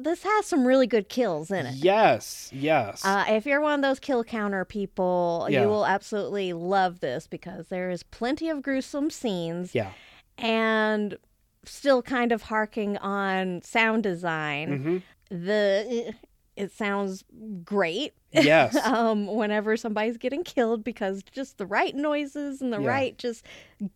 this 0.00 0.22
has 0.22 0.46
some 0.46 0.64
really 0.64 0.86
good 0.86 1.08
kills 1.08 1.50
in 1.50 1.66
it. 1.66 1.74
yes, 1.74 2.50
yes, 2.52 3.04
Uh, 3.04 3.24
if 3.30 3.44
you're 3.46 3.60
one 3.60 3.74
of 3.74 3.82
those 3.82 3.98
kill 3.98 4.22
counter 4.22 4.64
people, 4.64 5.48
Yeah. 5.50 5.62
you 5.62 5.68
will 5.68 5.84
absolutely 5.84 6.52
love 6.52 7.00
this 7.00 7.26
because 7.26 7.66
there 7.66 7.90
is 7.90 8.04
plenty 8.04 8.48
of 8.48 8.62
gruesome 8.62 9.10
scenes 9.10 9.74
yeah, 9.74 9.90
and 10.36 11.18
still 11.68 12.02
kind 12.02 12.32
of 12.32 12.42
harking 12.42 12.96
on 12.98 13.62
sound 13.62 14.02
design. 14.02 15.02
hmm 15.30 15.34
The 15.34 16.14
it 16.56 16.72
sounds 16.72 17.22
great 17.64 18.14
yes, 18.32 18.74
um, 18.84 19.26
whenever 19.28 19.76
somebody's 19.76 20.16
getting 20.16 20.42
killed 20.42 20.82
because 20.82 21.22
just 21.30 21.56
the 21.56 21.64
right 21.66 21.94
noises 21.94 22.60
and 22.60 22.72
the 22.72 22.80
Yeah. 22.80 22.88
right 22.88 23.16
just 23.18 23.44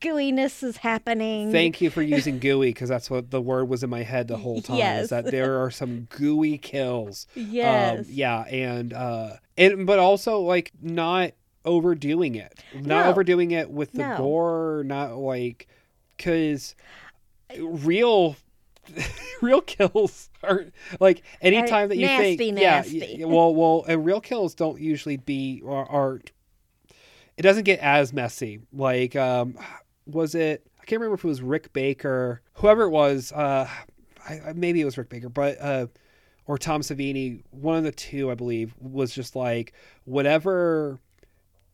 gooiness 0.01 0.63
is 0.63 0.77
happening. 0.77 1.51
Thank 1.51 1.81
you 1.81 1.91
for 1.91 2.03
using 2.03 2.39
gooey 2.47 2.69
because 2.71 2.89
that's 2.89 3.11
what 3.11 3.31
the 3.33 3.41
word 3.41 3.69
was 3.69 3.83
in 3.83 3.91
my 3.91 4.05
head 4.05 4.29
the 4.29 4.37
whole 4.37 4.63
time. 4.63 4.77
Yes. 4.79 5.05
Is 5.05 5.11
that 5.11 5.25
there 5.33 5.61
are 5.61 5.73
some 5.73 6.03
gooey 6.11 6.57
kills. 6.57 7.27
Um, 7.37 7.43
yes. 7.43 8.09
yeah, 8.09 8.43
and 8.43 8.93
uh, 8.93 9.31
and 9.59 9.85
but 9.85 9.99
also 9.99 10.39
like 10.39 10.71
not 10.81 11.33
overdoing 11.65 12.37
it, 12.37 12.63
not 12.73 13.05
No. 13.07 13.11
overdoing 13.11 13.51
it 13.51 13.71
with 13.71 13.91
the 13.93 14.07
No. 14.07 14.17
gore, 14.17 14.83
not 14.87 15.17
like 15.17 15.67
because 16.17 16.77
real. 17.61 18.37
real 19.43 19.61
kills 19.61 20.29
are 20.43 20.67
like 20.99 21.23
anytime 21.41 21.89
that 21.89 21.97
you 21.97 22.05
nasty, 22.07 22.37
think 22.37 22.59
yeah, 22.59 22.79
nasty. 22.81 23.17
yeah 23.21 23.27
well 23.27 23.55
well 23.55 23.85
and 23.87 24.05
real 24.05 24.21
kills 24.21 24.57
don't 24.57 24.81
usually 24.81 25.17
be 25.17 25.63
or 25.65 25.89
aren't 25.89 26.33
it 27.37 27.43
doesn't 27.43 27.63
get 27.63 27.79
as 27.79 28.13
messy 28.13 28.59
like 28.73 29.15
um 29.15 29.57
was 30.07 30.35
it 30.35 30.67
i 30.81 30.85
can't 30.85 31.01
remember 31.01 31.15
if 31.15 31.25
it 31.25 31.29
was 31.29 31.41
rick 31.43 31.73
baker 31.73 32.43
whoever 32.55 32.83
it 32.83 32.91
was 32.91 33.31
uh 33.31 33.69
I- 34.29 34.53
maybe 34.53 34.81
it 34.81 34.85
was 34.85 34.99
rick 34.99 35.09
baker 35.11 35.29
but 35.29 35.59
uh 35.61 35.87
or 36.47 36.59
tom 36.59 36.81
savini 36.81 37.45
one 37.53 37.77
of 37.77 37.85
the 37.85 37.93
two 37.93 38.33
i 38.33 38.35
believe 38.35 38.75
was 38.81 39.15
just 39.15 39.37
like 39.37 39.75
whatever 40.07 40.99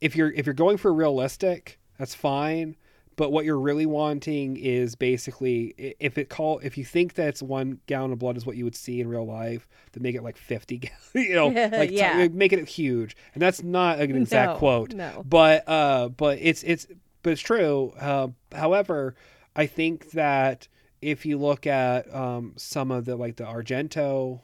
if 0.03 0.14
you're 0.14 0.31
if 0.33 0.45
you're 0.45 0.55
going 0.55 0.77
for 0.77 0.93
realistic 0.93 1.79
that's 1.99 2.14
fine 2.14 2.77
but 3.19 3.31
what 3.33 3.45
you're 3.45 3.59
really 3.61 3.85
wanting 3.85 4.57
is 4.57 4.95
basically 4.95 5.75
if 6.01 6.17
it 6.17 6.31
call 6.31 6.59
if 6.61 6.79
you 6.79 6.85
think 6.85 7.13
that's 7.15 7.43
one 7.43 7.81
gallon 7.87 8.13
of 8.13 8.19
blood 8.19 8.37
is 8.39 8.47
what 8.47 8.57
you 8.57 8.65
would 8.65 8.75
see 8.77 9.01
in 9.01 9.09
real 9.09 9.27
life 9.27 9.69
then 9.93 10.03
make 10.03 10.15
it 10.15 10.23
like 10.23 10.39
50 10.39 10.79
gal- 10.79 10.91
you 11.15 11.35
know 11.35 11.49
like 11.73 11.91
t- 11.91 12.29
make 12.31 12.53
it 12.55 12.67
huge. 12.69 13.17
And 13.35 13.43
that's 13.43 13.63
not 13.63 13.99
an 14.01 14.17
exact 14.17 14.53
No, 14.53 14.59
quote. 14.59 14.95
no. 14.95 15.23
but 15.29 15.69
uh 15.69 16.09
but 16.09 16.39
it's 16.41 16.63
it's 16.63 16.87
but 17.23 17.31
it's 17.35 17.43
true. 17.43 17.93
Uh, 18.01 18.29
however 18.55 19.15
i 19.57 19.67
think 19.67 20.13
that 20.13 20.69
if 21.03 21.27
you 21.27 21.37
look 21.39 21.67
at 21.67 22.13
um 22.15 22.55
some 22.57 22.91
of 22.91 23.05
the 23.05 23.17
like 23.17 23.37
the 23.37 23.45
argento 23.45 24.41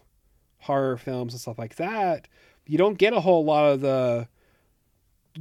horror 0.59 0.97
films 0.97 1.33
and 1.33 1.41
stuff 1.41 1.59
like 1.59 1.77
that 1.77 2.27
you 2.67 2.77
don't 2.79 2.99
get 2.99 3.13
a 3.13 3.21
whole 3.21 3.45
lot 3.45 3.67
of 3.73 3.81
the 3.83 4.27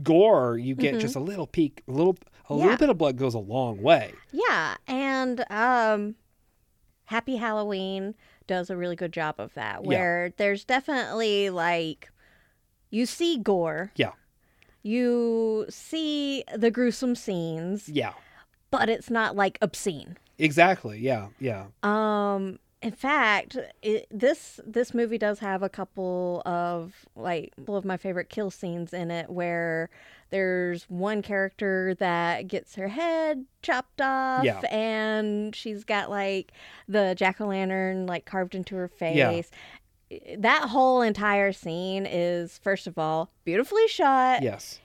gore. 0.01 0.57
You 0.57 0.75
get 0.75 0.99
just 0.99 1.15
a 1.15 1.19
little 1.19 1.47
peek 1.47 1.81
a 1.87 1.91
little 1.91 2.17
a. 2.49 2.53
Yeah. 2.55 2.63
little 2.63 2.77
bit 2.77 2.89
of 2.89 2.97
blood 2.97 3.17
goes 3.17 3.33
a 3.33 3.39
long 3.39 3.81
way 3.81 4.13
Yeah, 4.31 4.75
and 4.87 5.43
um 5.51 6.15
Happy 7.05 7.35
Halloween 7.35 8.15
does 8.47 8.69
a 8.69 8.77
really 8.77 8.95
good 8.95 9.11
job 9.13 9.35
of 9.39 9.53
that 9.55 9.81
Yeah. 9.83 9.87
where 9.87 10.33
there's 10.37 10.63
definitely 10.65 11.49
like 11.49 12.09
you 12.89 13.05
see 13.05 13.37
gore. 13.37 13.91
Yeah. 13.95 14.11
You 14.83 15.65
see 15.69 16.43
the 16.55 16.69
gruesome 16.71 17.15
scenes, 17.15 17.87
yeah 17.89 18.13
but 18.71 18.89
it's 18.89 19.09
not 19.11 19.35
like 19.35 19.57
obscene. 19.61 20.17
exactly 20.39 20.97
yeah 20.99 21.27
yeah 21.39 21.65
Um 21.83 22.59
in 22.81 22.91
fact, 22.91 23.55
it, 23.81 24.07
this 24.11 24.59
this 24.65 24.93
movie 24.93 25.17
does 25.17 25.39
have 25.39 25.63
a 25.63 25.69
couple 25.69 26.41
of 26.45 27.05
like 27.15 27.53
couple 27.55 27.77
of 27.77 27.85
my 27.85 27.95
favorite 27.95 28.27
kill 28.29 28.51
scenes 28.51 28.91
in 28.93 29.09
it 29.09 29.29
where 29.29 29.89
there's 30.33 30.85
one 30.85 31.21
character 31.21 31.93
that 31.99 32.47
gets 32.47 32.73
her 32.73 32.87
head 32.87 33.45
chopped 33.61 34.01
off 34.01 34.43
Yeah. 34.43 34.59
and 34.71 35.55
she's 35.55 35.83
got 35.83 36.09
like 36.09 36.51
the 36.87 37.13
jack-o'-lantern 37.15 38.09
like 38.09 38.25
carved 38.25 38.55
into 38.55 38.75
her 38.75 38.89
Yeah. 38.99 39.29
face. 39.29 39.51
That 40.37 40.69
whole 40.69 41.03
entire 41.03 41.51
scene 41.53 42.07
is 42.09 42.57
first 42.57 42.87
of 42.87 42.97
all 42.97 43.29
beautifully 43.45 43.87
shot 43.87 44.41
yes 44.41 44.79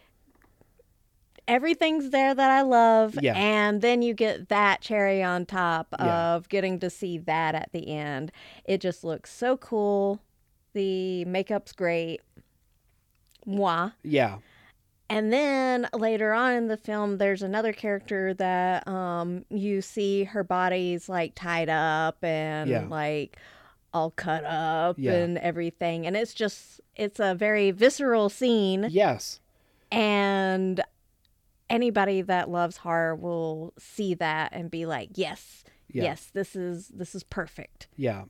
everything's 1.47 2.11
there 2.11 2.35
that 2.35 2.51
I 2.51 2.61
love. 2.61 3.19
Yeah. 3.23 3.33
And 3.35 3.81
then 3.81 4.03
you 4.03 4.13
get 4.13 4.51
that 4.51 4.83
cherry 4.83 5.23
on 5.23 5.47
top 5.47 5.87
Yeah. 5.99 6.35
of 6.35 6.49
getting 6.51 6.79
to 6.81 6.91
see 6.91 7.17
that 7.17 7.55
at 7.55 7.71
the 7.73 7.89
end. 7.91 8.31
It 8.67 8.83
just 8.83 9.03
looks 9.03 9.33
so 9.33 9.57
cool. 9.57 10.21
The 10.75 11.25
makeup's 11.25 11.73
great. 11.73 12.21
moi. 13.47 13.93
Yeah. 14.03 14.39
And 15.11 15.33
then 15.33 15.89
later 15.95 16.33
on 16.35 16.53
in 16.55 16.69
the 16.69 16.77
film, 16.77 17.17
there's 17.19 17.43
another 17.43 17.73
character 17.73 18.35
that 18.35 18.87
um, 18.87 19.45
you 19.49 19.81
see 19.81 20.25
her 20.25 20.45
body's 20.45 21.09
like 21.09 21.33
tied 21.35 21.71
up 21.71 22.23
and 22.23 22.69
Yeah. 22.69 22.87
like 22.89 23.39
all 23.95 24.11
cut 24.11 24.45
up 24.45 24.97
Yeah. 24.99 25.15
and 25.15 25.39
everything. 25.39 26.07
And 26.07 26.15
it's 26.17 26.35
just, 26.35 26.81
it's 26.95 27.19
a 27.21 27.35
very 27.35 27.71
visceral 27.71 28.29
scene. 28.29 28.89
Yes. 28.91 29.41
And 29.91 30.83
anybody 31.71 32.21
that 32.23 32.51
loves 32.51 32.79
horror 32.79 33.15
will 33.15 33.73
see 33.79 34.13
that 34.15 34.53
and 34.53 34.71
be 34.71 34.85
like, 34.85 35.11
yes, 35.15 35.65
Yeah. 35.91 36.03
yes, 36.05 36.31
this 36.35 36.55
is, 36.55 36.89
this 36.89 37.15
is 37.15 37.23
perfect. 37.23 37.87
Yeah. 37.97 38.25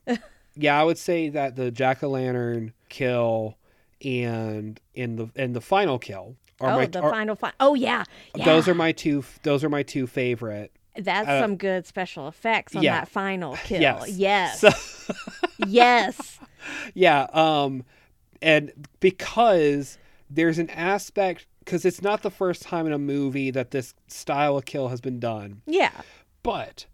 yeah, 0.55 0.81
I 0.81 0.85
would 0.85 0.99
say 0.99 1.29
that 1.31 1.57
the 1.57 1.73
jack 1.73 2.05
o' 2.05 2.09
lantern 2.11 2.73
kill 2.89 3.57
and 4.05 4.81
in 4.95 5.17
the 5.17 5.29
and 5.35 5.55
the 5.57 5.61
final 5.61 5.99
kill 5.99 6.37
are 6.61 6.71
oh, 6.73 6.77
my 6.77 6.87
the 6.87 7.01
are- 7.01 7.11
final, 7.11 7.35
fi- 7.37 7.53
oh 7.61 7.75
yeah, 7.75 8.05
yeah. 8.35 8.45
those 8.45 8.69
are 8.69 8.75
my 8.75 8.93
two 8.93 9.25
those 9.43 9.63
are 9.65 9.69
my 9.69 9.83
two 9.83 10.07
favorite. 10.07 10.73
That's 10.97 11.29
uh, 11.29 11.41
some 11.41 11.57
good 11.57 11.87
special 11.87 12.27
effects 12.27 12.75
on 12.75 12.83
yeah. 12.83 13.01
that 13.01 13.09
final 13.09 13.57
kill. 13.65 13.81
Yes. 13.81 14.09
Yes. 14.11 14.61
So 14.61 14.71
yes. 15.67 16.39
yeah, 16.95 17.27
um 17.33 17.85
and 18.43 18.73
because 19.01 19.99
there's 20.29 20.59
an 20.59 20.71
aspect 20.71 21.47
cuz 21.67 21.85
it's 21.85 22.03
not 22.03 22.23
the 22.23 22.31
first 22.31 22.63
time 22.63 22.87
in 22.87 22.93
a 22.93 22.99
movie 22.99 23.51
that 23.51 23.71
this 23.71 23.95
style 24.09 24.57
of 24.57 24.65
kill 24.65 24.89
has 24.89 25.01
been 25.01 25.21
done. 25.21 25.63
Yeah. 25.67 25.93
but 26.43 26.87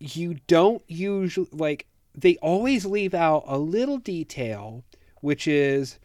you 0.00 0.34
don't 0.48 0.82
usually 0.88 1.48
like 1.52 1.86
they 2.14 2.36
always 2.38 2.84
leave 2.84 3.14
out 3.14 3.44
a 3.46 3.56
little 3.58 3.98
detail 3.98 4.82
which 5.20 5.46
is 5.46 5.98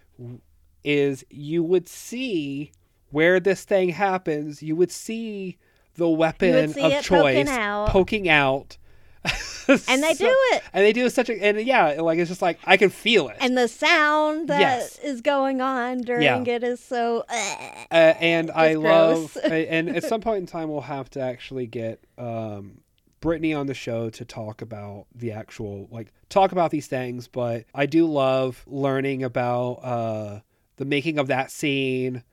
is 0.83 1.25
you 1.29 1.63
would 1.63 1.87
see 1.87 2.71
where 3.11 3.39
this 3.39 3.63
thing 3.63 3.89
happens 3.89 4.61
you 4.63 4.75
would 4.75 4.91
see 4.91 5.57
the 5.95 6.07
weapon 6.09 6.69
see 6.73 6.81
of 6.81 6.91
it 6.91 7.05
poking 7.05 7.45
choice 7.45 7.47
out. 7.49 7.89
poking 7.89 8.29
out 8.29 8.77
And 9.67 10.01
they 10.01 10.13
So- 10.13 10.27
do 10.27 10.35
it. 10.53 10.63
and 10.71 10.85
they 10.85 10.93
do 10.93 11.09
such 11.09 11.29
a 11.29 11.33
and 11.43 11.59
yeah 11.61 11.99
like 12.01 12.19
it's 12.19 12.29
just 12.29 12.41
like 12.41 12.57
i 12.65 12.77
can 12.77 12.89
feel 12.89 13.27
it 13.27 13.35
And 13.41 13.57
the 13.57 13.67
sound 13.67 14.47
that 14.47 14.81
is 14.83 14.99
Yes. 15.03 15.21
going 15.21 15.59
on 15.59 15.99
during 16.03 16.23
Yeah. 16.23 16.41
it 16.55 16.63
is 16.63 16.79
so. 16.79 17.25
uh, 17.29 17.33
and 17.91 18.49
I 18.55 18.73
Just 18.73 18.83
love, 18.83 19.37
and 19.43 19.89
at 19.89 20.03
some 20.03 20.21
point 20.21 20.39
in 20.39 20.45
time, 20.45 20.69
we'll 20.69 20.81
have 20.81 21.09
to 21.11 21.19
actually 21.19 21.67
get 21.67 22.01
um, 22.17 22.79
Brittany 23.19 23.53
on 23.53 23.67
the 23.67 23.73
show 23.73 24.09
to 24.11 24.23
talk 24.23 24.61
about 24.61 25.07
the 25.13 25.31
actual, 25.33 25.87
like, 25.91 26.13
talk 26.29 26.51
about 26.53 26.71
these 26.71 26.87
things. 26.87 27.27
But 27.27 27.65
I 27.73 27.85
do 27.87 28.05
love 28.05 28.63
learning 28.67 29.23
about 29.23 29.71
uh, 29.83 30.39
the 30.77 30.85
making 30.85 31.19
of 31.19 31.27
that 31.27 31.51
scene 31.51 32.23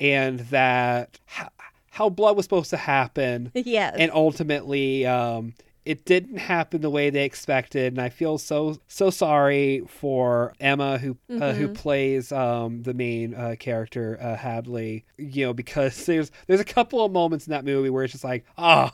and 0.00 0.40
that 0.40 1.18
how, 1.26 1.48
how 1.90 2.08
blood 2.08 2.36
was 2.36 2.44
supposed 2.44 2.70
to 2.70 2.76
happen, 2.76 3.50
yes. 3.54 3.94
and 3.98 4.10
ultimately. 4.12 5.06
Um, 5.06 5.54
it 5.84 6.06
didn't 6.06 6.38
happen 6.38 6.80
the 6.80 6.88
way 6.88 7.10
they 7.10 7.26
expected, 7.26 7.92
and 7.92 8.00
I 8.00 8.08
feel 8.08 8.38
so 8.38 8.78
so 8.88 9.10
sorry 9.10 9.82
for 9.86 10.54
Emma, 10.58 10.96
who 10.96 11.18
uh, 11.30 11.52
who 11.52 11.68
Mhm. 11.68 11.74
plays 11.74 12.32
um, 12.32 12.84
the 12.84 12.94
main 12.94 13.34
uh, 13.34 13.56
character 13.60 14.16
uh, 14.18 14.34
Hadley. 14.34 15.04
You 15.18 15.44
know, 15.44 15.52
because 15.52 16.06
there's 16.06 16.30
there's 16.46 16.60
a 16.60 16.64
couple 16.64 17.04
of 17.04 17.12
moments 17.12 17.46
in 17.46 17.50
that 17.50 17.66
movie 17.66 17.90
where 17.90 18.02
it's 18.02 18.12
just 18.12 18.24
like, 18.24 18.46
oh, 18.56 18.92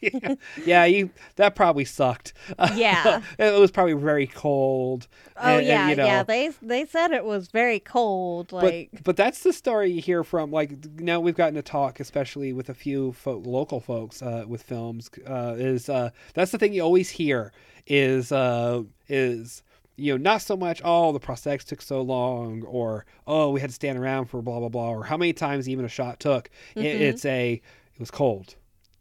yeah, 0.00 0.34
yeah, 0.66 0.84
you 0.84 1.10
that 1.36 1.54
probably 1.54 1.84
sucked. 1.84 2.32
Yeah. 2.74 3.22
it 3.38 3.58
was 3.60 3.70
probably 3.70 3.92
very 3.94 4.26
cold. 4.26 5.08
oh 5.36 5.40
and- 5.42 5.58
and, 5.58 5.66
yeah, 5.66 5.88
you 5.90 5.96
know, 5.96 6.06
yeah. 6.06 6.22
They 6.22 6.50
they 6.62 6.86
said 6.86 7.10
it 7.12 7.24
was 7.24 7.48
very 7.48 7.80
cold. 7.80 8.52
Like 8.52 8.90
but 8.92 9.04
but 9.04 9.16
that's 9.16 9.42
the 9.42 9.52
story 9.52 9.90
you 9.90 10.00
hear 10.00 10.24
from 10.24 10.50
like 10.50 10.72
now 11.00 11.20
we've 11.20 11.36
gotten 11.36 11.54
to 11.54 11.62
talk 11.62 12.00
especially 12.00 12.52
with 12.52 12.68
a 12.68 12.74
few 12.74 13.12
folk, 13.12 13.44
local 13.46 13.80
folks 13.80 14.22
uh, 14.22 14.44
with 14.46 14.62
films 14.62 15.10
uh, 15.26 15.54
is 15.58 15.88
uh, 15.88 16.10
that's 16.34 16.50
the 16.52 16.58
thing 16.58 16.72
you 16.72 16.82
always 16.82 17.10
hear 17.10 17.52
is 17.86 18.30
uh, 18.32 18.82
is 19.08 19.62
you 19.96 20.12
know 20.12 20.22
not 20.22 20.40
so 20.40 20.56
much 20.56 20.80
oh 20.84 21.12
the 21.12 21.20
prosthetics 21.20 21.64
took 21.64 21.82
so 21.82 22.00
long 22.00 22.62
or 22.62 23.04
oh 23.26 23.50
we 23.50 23.60
had 23.60 23.68
to 23.68 23.74
stand 23.74 23.98
around 23.98 24.26
for 24.26 24.40
blah 24.40 24.58
blah 24.58 24.68
blah 24.68 24.88
or 24.90 25.04
how 25.04 25.16
many 25.16 25.32
times 25.32 25.68
even 25.68 25.84
a 25.84 25.88
shot 25.88 26.18
took 26.20 26.48
It- 26.74 26.80
Mhm. 26.82 27.00
it's 27.00 27.24
a 27.24 27.52
it 27.54 28.00
was 28.00 28.10
cold 28.10 28.54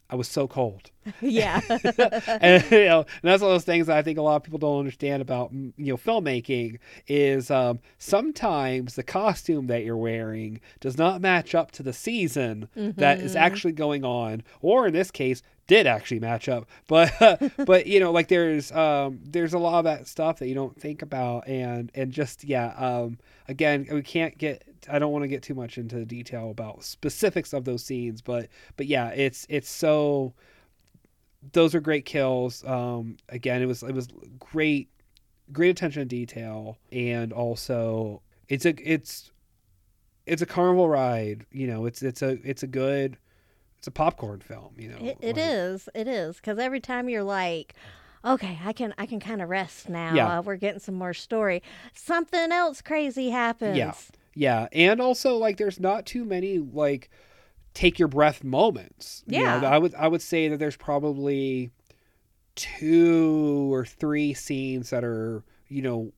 I 0.10 0.15
was 0.15 0.28
so 0.28 0.48
cold 0.48 0.91
yeah. 1.22 1.62
and 1.69 2.63
you 2.72 2.86
know, 2.86 3.00
and 3.00 3.08
that's 3.24 3.41
one 3.41 3.52
of 3.52 3.56
those 3.56 3.63
things 3.63 3.88
that 3.88 3.98
I 3.98 4.02
think 4.04 4.17
a 4.17 4.22
lot 4.22 4.36
of 4.38 4.43
people 4.43 4.60
don't 4.60 4.80
understand 4.80 5.22
about 5.22 5.54
mm, 5.54 5.72
you 5.78 5.93
know 5.93 5.98
filmmaking 5.98 6.80
is 7.08 7.50
um, 7.52 7.80
sometimes 7.98 8.95
the 8.95 9.04
costume 9.04 9.67
that 9.67 9.84
you're 9.84 9.98
wearing 9.98 10.60
does 10.80 10.98
not 10.98 11.22
match 11.22 11.56
up 11.56 11.72
to 11.72 11.84
the 11.84 11.93
season 11.93 12.69
that 12.76 13.19
is 13.22 13.34
Mhm. 13.34 13.39
actually 13.39 13.72
going 13.74 14.04
on, 14.04 14.43
or 14.62 14.88
in 14.88 14.93
this 14.93 15.10
case, 15.12 15.41
did 15.69 15.86
actually 15.88 16.19
match 16.19 16.49
up. 16.49 16.67
But 16.88 17.13
but 17.65 17.88
you 17.88 18.01
know, 18.01 18.12
like 18.12 18.27
there's 18.27 18.71
um, 18.73 19.21
there's 19.23 19.53
a 19.53 19.60
lot 19.60 19.77
of 19.77 19.86
that 19.86 20.08
stuff 20.08 20.39
that 20.39 20.47
you 20.49 20.55
don't 20.55 20.77
think 20.77 21.01
about, 21.01 21.47
and 21.47 21.89
and 21.95 22.12
just 22.12 22.43
yeah, 22.43 22.73
um, 22.75 23.19
again, 23.47 23.88
we 23.89 24.01
can't 24.01 24.38
get. 24.38 24.63
I 24.89 24.97
don't 24.99 25.12
want 25.12 25.23
to 25.23 25.27
get 25.27 25.43
too 25.43 25.53
much 25.53 25.77
into 25.77 26.03
detail 26.05 26.49
about 26.49 26.84
specifics 26.84 27.53
of 27.53 27.63
those 27.63 27.84
scenes, 27.86 28.21
but 28.21 28.49
but 28.75 28.88
yeah, 28.88 29.10
it's 29.10 29.45
it's 29.47 29.69
so 29.69 30.34
those 31.53 31.73
are 31.75 31.79
great 31.79 32.05
kills. 32.05 32.65
Um, 32.65 33.17
again, 33.29 33.62
it 33.62 33.67
was 33.67 33.84
it 33.84 33.93
was 33.93 34.08
great, 34.39 34.89
great 35.53 35.69
attention 35.69 36.01
to 36.01 36.05
detail, 36.05 36.77
and 36.91 37.32
also 37.32 38.21
it's 38.47 38.65
a 38.65 38.73
it's 38.91 39.32
it's 40.25 40.41
a 40.41 40.47
carnival 40.47 40.89
ride. 40.89 41.45
You 41.51 41.67
know, 41.67 41.86
it's 41.86 42.01
it's 42.01 42.23
a 42.23 42.39
it's 42.43 42.63
a 42.63 42.67
good 42.67 43.17
it's 43.80 43.88
a 43.88 43.92
popcorn 43.92 44.39
film. 44.42 44.76
You 44.78 44.89
know, 44.89 44.98
It, 44.98 45.18
it 45.22 45.36
like- 45.36 45.46
is. 45.46 45.89
It 45.96 46.08
is 46.08 46.36
because 46.36 46.60
every 46.60 46.80
time 46.82 47.10
you're 47.10 47.24
like, 47.24 47.74
okay, 48.24 48.60
I 48.63 48.74
can 48.74 48.94
I 48.98 49.06
can 49.08 49.20
kind 49.20 49.42
of 49.42 49.50
rest 49.50 49.89
now. 49.89 50.13
Yeah. 50.13 50.39
Uh, 50.39 50.42
we're 50.44 50.58
getting 50.58 50.80
some 50.82 50.96
more 50.96 51.13
story. 51.13 51.63
Something 51.94 52.52
else 52.52 52.82
crazy 52.82 53.30
happens. 53.32 53.78
Yeah. 53.78 53.94
Yeah, 54.36 54.68
and 54.72 55.02
also 55.02 55.36
like 55.38 55.58
there's 55.58 55.80
not 55.80 56.06
too 56.06 56.24
many 56.24 56.60
like 56.60 57.10
take 57.74 57.98
your 58.00 58.08
breath 58.08 58.44
moments. 58.44 59.24
You 59.28 59.39
know, 59.39 59.44
Yeah. 59.62 59.70
I 59.70 59.78
would 59.78 59.96
I 59.96 60.08
would 60.08 60.22
say 60.22 60.48
that 60.50 60.58
there's 60.58 60.78
probably 60.78 61.72
two 62.56 63.74
or 63.74 63.86
three 63.86 64.34
scenes 64.34 64.89
that 64.92 65.04
are 65.04 65.44
you 65.68 65.82
know 65.82 66.12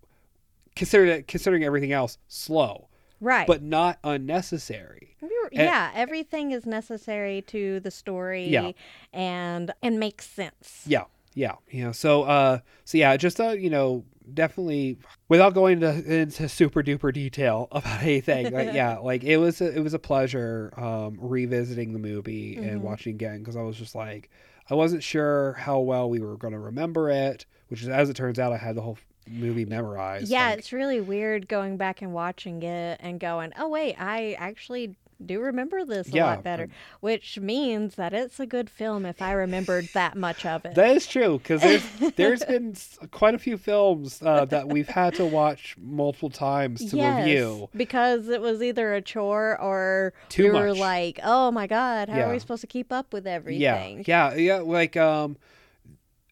considered 0.75 1.27
considering 1.27 1.63
everything 1.63 1.91
else 1.91 2.17
slow, 2.27 2.87
Right. 3.21 3.45
but 3.47 3.61
not 3.61 3.99
unnecessary. 4.03 5.15
And- 5.21 5.29
yeah, 5.53 5.91
everything 5.93 6.51
is 6.51 6.65
necessary 6.65 7.41
to 7.47 7.79
the 7.79 7.91
story 7.91 8.47
Yeah. 8.47 8.71
and 9.13 9.71
and 9.83 9.99
makes 9.99 10.27
sense. 10.29 10.83
Yeah, 10.87 11.03
yeah, 11.35 11.55
you 11.69 11.83
know. 11.83 11.91
So, 11.91 12.23
uh, 12.23 12.59
so 12.85 12.97
yeah, 12.97 13.15
just 13.17 13.39
uh, 13.39 13.49
you 13.51 13.69
know, 13.69 14.03
definitely 14.33 14.97
without 15.29 15.53
going 15.53 15.81
into, 15.83 16.13
into 16.21 16.47
super 16.49 16.81
duper 16.81 17.13
detail 17.13 17.67
about 17.71 18.01
anything. 18.01 18.51
like, 18.51 18.73
yeah, 18.73 18.97
like 18.97 19.23
it 19.23 19.37
was 19.37 19.61
a, 19.61 19.75
it 19.77 19.81
was 19.83 19.93
a 19.93 19.99
pleasure 19.99 20.73
um, 20.77 21.17
revisiting 21.19 21.93
the 21.93 21.99
movie 21.99 22.55
and 22.57 22.79
Mhm. 22.81 22.83
watching 22.83 23.15
again 23.15 23.39
because 23.39 23.55
I 23.57 23.61
was 23.61 23.77
just 23.77 23.93
like, 23.93 24.29
I 24.69 24.75
wasn't 24.75 25.03
sure 25.03 25.53
how 25.53 25.79
well 25.79 26.09
we 26.09 26.19
were 26.21 26.37
going 26.37 26.53
to 26.53 26.59
remember 26.59 27.09
it, 27.09 27.45
which 27.67 27.81
is 27.81 27.89
as 27.89 28.09
it 28.09 28.15
turns 28.15 28.39
out, 28.39 28.53
I 28.53 28.57
had 28.57 28.75
the 28.75 28.81
whole 28.81 28.97
movie 29.27 29.65
memorized. 29.65 30.29
Yeah, 30.29 30.49
like- 30.49 30.59
it's 30.59 30.73
really 30.73 31.01
weird 31.01 31.47
going 31.47 31.77
back 31.77 32.01
and 32.01 32.13
watching 32.13 32.63
it 32.63 32.99
and 33.01 33.19
going, 33.19 33.53
"Oh 33.57 33.69
wait, 33.69 33.95
I 33.99 34.33
actually 34.39 34.95
do 35.23 35.39
remember 35.39 35.85
this 35.85 36.07
a 36.07 36.15
Yeah, 36.15 36.25
lot 36.25 36.43
better," 36.43 36.67
which 36.99 37.37
means 37.39 37.93
that 37.93 38.11
it's 38.11 38.39
a 38.39 38.47
good 38.47 38.71
film 38.71 39.05
if 39.05 39.21
I 39.21 39.33
remembered 39.33 39.87
that 39.93 40.17
much 40.17 40.47
of 40.47 40.65
it. 40.65 40.73
That 40.73 40.95
is 40.97 41.05
true 41.05 41.37
because 41.37 41.61
there's 41.61 41.83
there's 42.15 42.43
been 42.43 42.75
quite 43.11 43.35
a 43.35 43.37
few 43.37 43.57
films 43.59 44.19
uh, 44.23 44.45
that 44.45 44.67
we've 44.69 44.87
had 44.89 45.13
to 45.15 45.25
watch 45.27 45.75
multiple 45.79 46.31
times 46.31 46.89
to 46.89 46.97
yes, 46.97 47.23
review. 47.23 47.69
because 47.75 48.27
it 48.29 48.41
was 48.41 48.63
either 48.63 48.95
a 48.95 49.01
chore 49.01 49.61
or 49.61 50.13
Too 50.29 50.45
we 50.45 50.49
were 50.59 50.69
much. 50.69 50.77
like, 50.79 51.19
"Oh 51.23 51.51
my 51.51 51.67
god, 51.67 52.09
how 52.09 52.21
are 52.21 52.31
we 52.31 52.39
supposed 52.39 52.61
to 52.61 52.67
keep 52.67 52.91
up 52.91 53.13
with 53.13 53.27
everything?" 53.27 54.03
Yeah, 54.07 54.33
yeah, 54.33 54.33
yeah. 54.33 54.55
Like 54.61 54.97
um, 54.97 55.37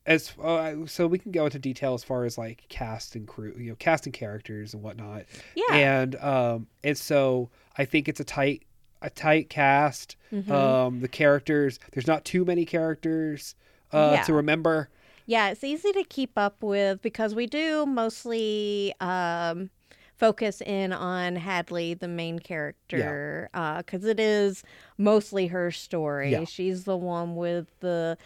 as 0.05 0.33
uh, 0.41 0.73
so 0.85 1.07
we 1.07 1.19
can 1.19 1.31
go 1.31 1.45
into 1.45 1.59
detail 1.59 1.93
as 1.93 2.03
far 2.03 2.25
as 2.25 2.37
like 2.37 2.63
cast 2.69 3.15
and 3.15 3.27
crew, 3.27 3.53
you 3.57 3.69
know, 3.69 3.75
casting 3.75 4.13
characters 4.13 4.73
and 4.73 4.81
whatnot. 4.81 5.25
Yeah. 5.55 5.73
And 5.75 6.15
um, 6.17 6.67
and 6.83 6.97
so 6.97 7.49
I 7.77 7.85
think 7.85 8.07
it's 8.07 8.19
a 8.19 8.23
tight 8.23 8.63
a 9.01 9.09
tight 9.09 9.49
cast. 9.49 10.15
Mhm. 10.31 10.49
Um, 10.49 10.99
the 11.01 11.07
characters 11.07 11.79
there's 11.93 12.07
not 12.07 12.25
too 12.25 12.45
many 12.45 12.65
characters 12.65 13.55
uh 13.93 14.11
Yeah. 14.15 14.23
to 14.23 14.33
remember. 14.33 14.89
Yeah, 15.25 15.49
it's 15.51 15.63
easy 15.63 15.91
to 15.93 16.03
keep 16.03 16.31
up 16.37 16.63
with 16.63 17.01
because 17.03 17.35
we 17.35 17.45
do 17.45 17.85
mostly 17.85 18.95
um, 18.99 19.69
focus 20.17 20.59
in 20.61 20.91
on 20.91 21.35
Hadley, 21.35 21.93
the 21.93 22.07
main 22.07 22.39
character, 22.39 23.47
because 23.53 24.05
it 24.05 24.19
is 24.19 24.63
mostly 24.97 25.45
her 25.47 25.69
story. 25.69 26.31
Yeah. 26.31 26.45
She's 26.45 26.85
the 26.85 26.97
one 26.97 27.35
with 27.35 27.67
the 27.79 28.17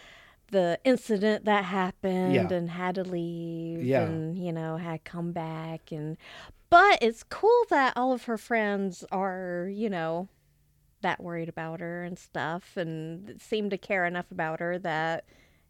the 0.52 0.80
incident 0.84 1.46
that 1.46 1.66
happened 1.66 2.34
Yeah. 2.34 2.48
and 2.54 2.70
had 2.70 2.96
to 2.96 3.04
leave 3.04 3.84
Yeah. 3.84 4.04
and 4.04 4.38
you 4.38 4.52
know 4.52 4.78
had 4.78 5.04
come 5.04 5.32
back 5.32 5.92
and 5.92 6.18
but 6.70 7.00
it's 7.02 7.24
cool 7.24 7.66
that 7.70 7.94
all 7.96 8.14
of 8.14 8.26
her 8.26 8.38
friends 8.38 9.04
are 9.12 9.70
you 9.72 9.90
know 9.90 10.28
that 11.02 11.22
worried 11.22 11.50
about 11.50 11.80
her 11.82 12.04
and 12.04 12.18
stuff 12.18 12.78
and 12.78 13.42
seem 13.42 13.70
to 13.70 13.78
care 13.78 14.06
enough 14.06 14.32
about 14.32 14.60
her 14.60 14.78
that 14.80 15.26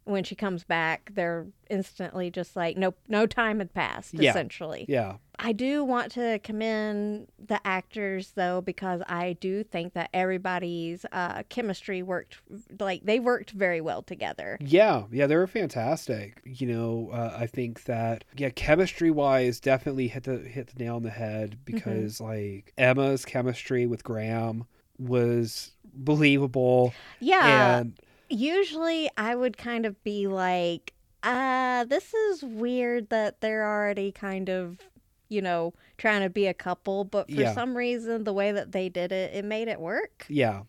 when 0.06 0.24
she 0.24 0.36
comes 0.36 0.64
back 0.66 1.12
they're 1.14 1.48
instantly 1.70 2.30
just 2.30 2.56
like 2.56 2.76
no 2.78 2.94
no 3.08 3.26
time 3.26 3.60
had 3.60 3.74
passed 3.74 4.14
Yeah. 4.14 4.32
essentially 4.32 4.86
Yeah. 4.90 5.16
I 5.46 5.52
do 5.52 5.84
want 5.84 6.14
to 6.14 6.40
commend 6.40 7.28
the 7.38 7.60
actors 7.68 8.32
though 8.36 8.62
because 8.62 9.02
I 9.08 9.34
do 9.34 9.64
think 9.64 9.94
that 9.94 10.10
everybody's 10.14 11.06
uh, 11.12 11.44
chemistry 11.50 12.02
worked 12.02 12.38
like 12.80 13.04
they 13.04 13.20
worked 13.20 13.52
very 13.52 13.82
well 13.82 14.02
together. 14.02 14.58
Yeah, 14.62 15.04
yeah, 15.12 15.28
they 15.28 15.36
were 15.36 15.48
fantastic. 15.48 16.42
You 16.46 16.68
know, 16.68 17.10
uh, 17.12 17.36
I 17.38 17.48
think 17.48 17.84
that 17.84 18.24
yeah, 18.38 18.52
chemistry 18.52 19.12
wise, 19.12 19.60
definitely 19.60 20.08
hit 20.08 20.24
the 20.24 20.38
hit 20.38 20.68
the 20.68 20.82
nail 20.82 20.96
on 20.96 21.04
the 21.04 21.10
head 21.10 21.58
because 21.66 22.22
like 22.22 22.72
Emma's 22.78 23.26
chemistry 23.26 23.86
with 23.86 24.06
Graham 24.06 24.66
was 24.98 25.72
believable, 25.94 26.94
Yeah, 27.20 27.80
and 27.80 28.00
usually 28.30 29.10
I 29.18 29.36
would 29.36 29.58
kind 29.58 29.86
of 29.86 30.02
be 30.06 30.28
like, 30.28 30.94
uh, 31.22 31.84
this 31.84 32.14
is 32.14 32.44
weird 32.44 33.10
that 33.10 33.42
they're 33.42 33.68
already 33.68 34.14
kind 34.14 34.50
of 34.50 34.78
you 35.34 35.42
know 35.42 35.74
trying 35.98 36.22
to 36.22 36.30
be 36.30 36.48
a 36.48 36.54
couple, 36.54 37.04
but 37.06 37.30
for 37.30 37.42
Yeah. 37.42 37.54
some 37.54 37.76
reason 37.76 38.24
the 38.24 38.34
way 38.34 38.52
that 38.52 38.72
they 38.72 38.90
did 38.90 39.12
it, 39.12 39.34
it 39.34 39.46
made 39.46 39.68
it 39.68 39.80
work. 39.80 40.26
yeah. 40.30 40.64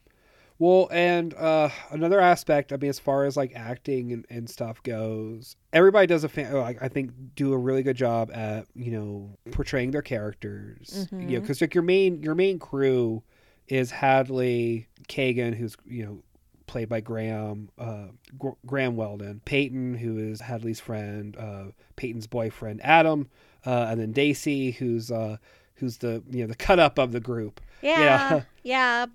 Well, 0.57 0.89
and 0.93 1.35
uh, 1.35 1.69
another 1.91 2.21
aspect, 2.21 2.73
I 2.73 2.77
mean, 2.77 2.89
as 2.89 3.01
far 3.01 3.25
as 3.25 3.37
like 3.37 3.53
acting 3.57 4.13
and, 4.13 4.25
and 4.31 4.49
stuff 4.49 4.81
goes, 4.85 5.57
everybody 5.73 6.07
does 6.07 6.23
a 6.23 6.29
fan, 6.29 6.55
I 6.57 6.77
I 6.81 6.89
think, 6.89 7.11
do 7.35 7.53
a 7.53 7.59
really 7.59 7.83
good 7.83 7.97
job 7.97 8.31
at 8.33 8.67
you 8.75 8.93
know 8.93 9.37
portraying 9.51 9.91
their 9.91 10.01
characters. 10.03 11.09
You 11.11 11.19
know, 11.19 11.41
because 11.41 11.61
like 11.61 11.75
your 11.75 11.83
main 11.83 12.23
your 12.23 12.37
main 12.37 12.61
crew 12.61 13.25
is 13.67 13.91
Hadley 13.91 14.87
Kagan, 15.09 15.55
who's 15.57 15.77
you 15.87 16.05
know 16.07 16.23
played 16.67 16.89
by 16.89 17.01
Graham 17.01 17.69
uh, 17.77 18.07
Gr- 18.39 18.51
Graham 18.65 18.95
Weldon, 18.97 19.41
Peyton, 19.45 19.95
who 19.95 20.19
is 20.19 20.41
Hadley's 20.41 20.81
friend, 20.81 21.37
uh, 21.37 21.65
Peyton's 21.97 22.29
boyfriend 22.29 22.81
Adam, 22.85 23.29
uh, 23.67 23.87
and 23.91 24.01
then 24.01 24.13
Daisy, 24.13 24.73
who's 24.73 25.11
uh, 25.11 25.37
who's 25.77 25.99
the 25.99 26.23
you 26.31 26.43
know 26.43 26.47
the 26.49 26.55
cut 26.55 26.79
up 26.79 26.99
of 26.99 27.13
the 27.13 27.21
group. 27.21 27.61
Yeah, 27.83 28.43
yeah, 28.63 29.07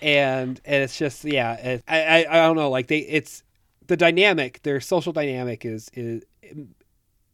and 0.00 0.60
and 0.64 0.82
it's 0.82 0.96
just 0.98 1.24
yeah 1.24 1.54
it, 1.54 1.84
I, 1.86 2.02
I 2.02 2.18
i 2.30 2.46
don't 2.46 2.56
know 2.56 2.70
like 2.70 2.88
they 2.88 2.98
it's 3.00 3.42
the 3.86 3.96
dynamic 3.96 4.62
their 4.62 4.80
social 4.80 5.12
dynamic 5.12 5.64
is 5.64 5.90
is 5.94 6.22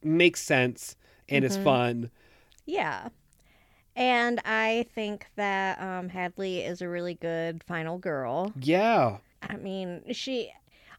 makes 0.02 0.42
sense 0.42 0.96
and 1.28 1.44
is 1.44 1.56
Mhm. 1.56 1.62
fun 1.62 2.10
yeah. 2.66 3.08
And 3.96 4.40
I 4.44 4.86
think 4.94 5.26
that 5.36 5.80
um, 5.80 6.10
Hadley 6.10 6.60
is 6.60 6.82
a 6.82 6.88
really 6.88 7.14
good 7.14 7.64
final 7.64 7.96
girl. 7.98 8.52
yeah 8.60 9.16
I 9.42 9.56
mean, 9.56 10.02
she, 10.12 10.52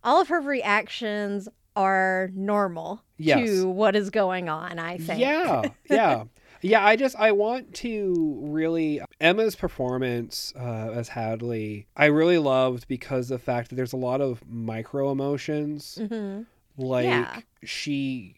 all 0.04 0.20
of 0.20 0.30
her 0.30 0.42
reactions 0.42 1.48
are 1.80 2.30
normal 2.34 3.02
Yes. 3.18 3.40
to 3.50 3.70
what 3.70 3.96
is 3.96 4.10
going 4.10 4.48
on. 4.50 4.80
I 4.80 4.98
think. 4.98 5.20
yeah 5.20 5.64
yeah 5.90 6.24
yeah 6.62 6.86
i 6.86 6.96
just 6.98 7.16
i 7.16 7.32
want 7.32 7.74
to 7.74 8.38
really 8.44 9.00
emma's 9.22 9.56
performance 9.56 10.52
uh, 10.60 10.92
as 10.94 11.08
hadley 11.08 11.88
i 11.96 12.06
really 12.08 12.38
loved 12.38 12.86
because 12.90 13.32
of 13.32 13.40
the 13.40 13.44
fact 13.46 13.70
that 13.70 13.76
there's 13.76 13.94
a 13.94 13.98
lot 13.98 14.20
of 14.20 14.42
micro 14.50 15.10
emotions 15.12 15.98
hmm 16.10 16.42
like 16.78 17.06
Yeah. 17.06 17.40
she 17.64 18.36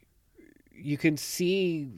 you 0.76 0.98
can 1.00 1.18
see 1.18 1.90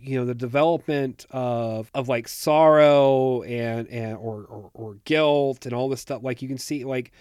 you 0.00 0.18
know 0.18 0.24
the 0.24 0.34
development 0.34 1.26
of 1.30 1.90
of 1.94 2.08
like 2.08 2.26
sorrow 2.26 3.42
and 3.42 3.86
and 3.88 4.16
or, 4.16 4.44
or 4.44 4.70
or 4.74 4.94
guilt 5.04 5.64
and 5.66 5.72
all 5.74 5.88
this 5.88 6.00
stuff 6.00 6.22
like 6.24 6.42
you 6.42 6.48
can 6.48 6.58
see 6.58 6.84
like 6.84 7.12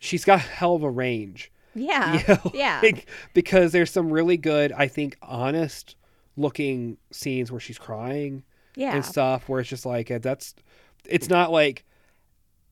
she's 0.00 0.24
got 0.24 0.36
a 0.40 0.42
hell 0.42 0.74
of 0.74 0.82
a 0.82 0.90
range 0.90 1.52
Yeah. 1.76 2.14
you 2.28 2.34
know, 2.34 2.50
Yeah. 2.54 2.80
like, 2.82 3.06
because 3.34 3.70
there's 3.72 3.90
some 3.90 4.10
really 4.12 4.36
good 4.36 4.72
i 4.72 4.88
think 4.88 5.16
honest 5.22 5.94
looking 6.36 6.96
scenes 7.12 7.50
where 7.52 7.60
she's 7.60 7.78
crying 7.78 8.42
Yeah. 8.74 8.94
and 8.94 9.04
stuff 9.04 9.48
where 9.48 9.60
it's 9.60 9.68
just 9.70 9.86
like 9.86 10.10
uh, 10.10 10.18
that's 10.18 10.54
it's 11.04 11.28
not 11.28 11.52
like 11.52 11.84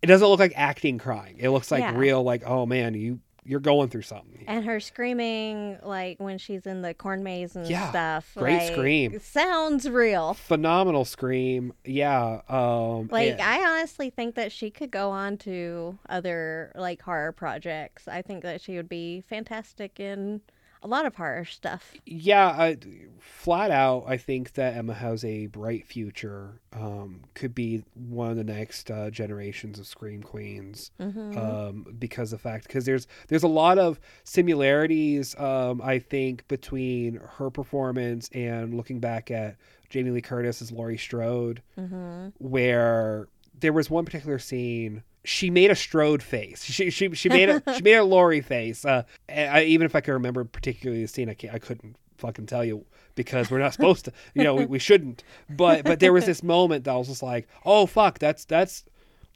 it 0.03 0.07
doesn't 0.07 0.27
look 0.27 0.41
like 0.41 0.53
acting 0.57 0.99
crying 0.99 1.37
it 1.39 1.51
looks 1.51 1.71
like 1.71 1.81
Yeah. 1.83 1.97
real 1.97 2.23
like 2.23 2.43
oh 2.47 2.67
man 2.67 2.95
you 2.95 3.21
you're 3.45 3.61
going 3.61 3.89
through 3.91 4.03
something 4.03 4.45
And 4.47 4.65
her 4.65 4.81
screaming, 4.81 5.79
like 5.83 6.19
when 6.19 6.39
she's 6.39 6.67
in 6.67 6.83
the 6.83 6.95
corn 6.95 7.23
maze 7.23 7.57
and 7.57 7.67
Yeah, 7.69 7.91
stuff. 7.91 8.33
great 8.37 8.59
like, 8.59 8.73
scream. 8.73 9.19
Sounds 9.21 9.89
real. 9.89 10.35
phenomenal 10.35 11.05
scream 11.05 11.73
yeah 11.85 12.41
um 12.49 13.09
Like 13.11 13.37
yeah. 13.39 13.49
I 13.49 13.65
honestly 13.79 14.11
think 14.11 14.35
that 14.37 14.51
she 14.53 14.71
could 14.71 14.91
go 14.91 15.11
on 15.11 15.37
to 15.39 15.99
other 16.09 16.73
like 16.75 17.03
horror 17.03 17.33
projects. 17.33 18.09
I 18.09 18.23
think 18.23 18.43
that 18.43 18.61
she 18.61 18.77
would 18.77 18.89
be 18.89 19.23
fantastic 19.29 20.01
in 20.01 20.41
a 20.85 20.87
lot 20.87 21.07
of 21.07 21.17
horror 21.17 21.47
stuff. 21.47 21.95
yeah 22.05 22.47
I, 22.49 22.77
flat 23.19 23.71
out 23.71 24.05
i 24.07 24.17
think 24.19 24.53
that 24.53 24.77
emma 24.77 24.93
has 24.95 25.25
a 25.25 25.47
bright 25.47 25.87
future 25.87 26.61
um 26.75 27.23
could 27.35 27.55
be 27.55 27.83
one 27.95 28.31
of 28.31 28.37
the 28.37 28.45
next 28.45 28.91
uh, 28.91 29.09
generations 29.11 29.79
of 29.79 29.87
scream 29.87 30.23
queens 30.23 30.91
hmm 31.01 31.37
um 31.39 31.87
because 31.99 32.33
of 32.33 32.39
the 32.39 32.43
fact 32.43 32.67
because 32.67 32.85
there's 32.85 33.07
there's 33.29 33.43
a 33.43 33.49
lot 33.49 33.79
of 33.79 33.99
similarities 34.25 35.35
um 35.39 35.81
i 35.83 35.99
think 35.99 36.47
between 36.49 37.19
her 37.39 37.51
performance 37.51 38.29
and 38.35 38.75
looking 38.75 39.01
back 39.01 39.31
at 39.31 39.57
jamie 39.89 40.11
lee 40.11 40.21
curtis 40.21 40.61
as 40.61 40.71
laurie 40.71 40.99
strode 40.99 41.63
hmm 41.77 42.29
where 42.39 43.29
there 43.59 43.73
was 43.73 43.89
one 43.89 44.05
particular 44.05 44.39
scene 44.39 45.03
she 45.25 45.51
made 45.51 45.71
a 45.71 45.75
Strode 45.75 46.23
face. 46.23 46.63
She 46.65 46.91
she 46.91 47.15
she 47.15 47.29
made 47.29 47.49
a 47.49 47.63
she 47.75 47.83
made 47.83 47.95
a 47.95 48.05
Laurie 48.15 48.43
face. 48.43 48.85
Uh, 48.85 49.05
I, 49.29 49.65
even 49.65 49.87
if 49.87 49.97
I 49.97 50.01
can 50.01 50.15
remember 50.15 50.45
particularly 50.45 51.03
the 51.03 51.09
scene, 51.09 51.29
I 51.29 51.35
can't, 51.35 51.55
I 51.55 51.59
couldn't 51.59 51.97
fucking 52.19 52.47
tell 52.47 52.65
you 52.65 52.85
because 53.15 53.51
we're 53.51 53.59
not 53.59 53.73
supposed 53.75 54.05
to. 54.05 54.13
You 54.35 54.45
know, 54.45 54.55
we, 54.55 54.67
we 54.67 54.79
shouldn't. 54.79 55.25
But 55.49 55.85
but 55.85 56.01
there 56.01 56.13
was 56.13 56.27
this 56.27 56.43
moment 56.43 56.85
that 56.85 56.93
I 56.93 56.97
was 56.97 57.09
just 57.09 57.23
like, 57.23 57.49
oh 57.65 57.87
fuck, 57.87 58.19
that's 58.19 58.45
that's 58.45 58.85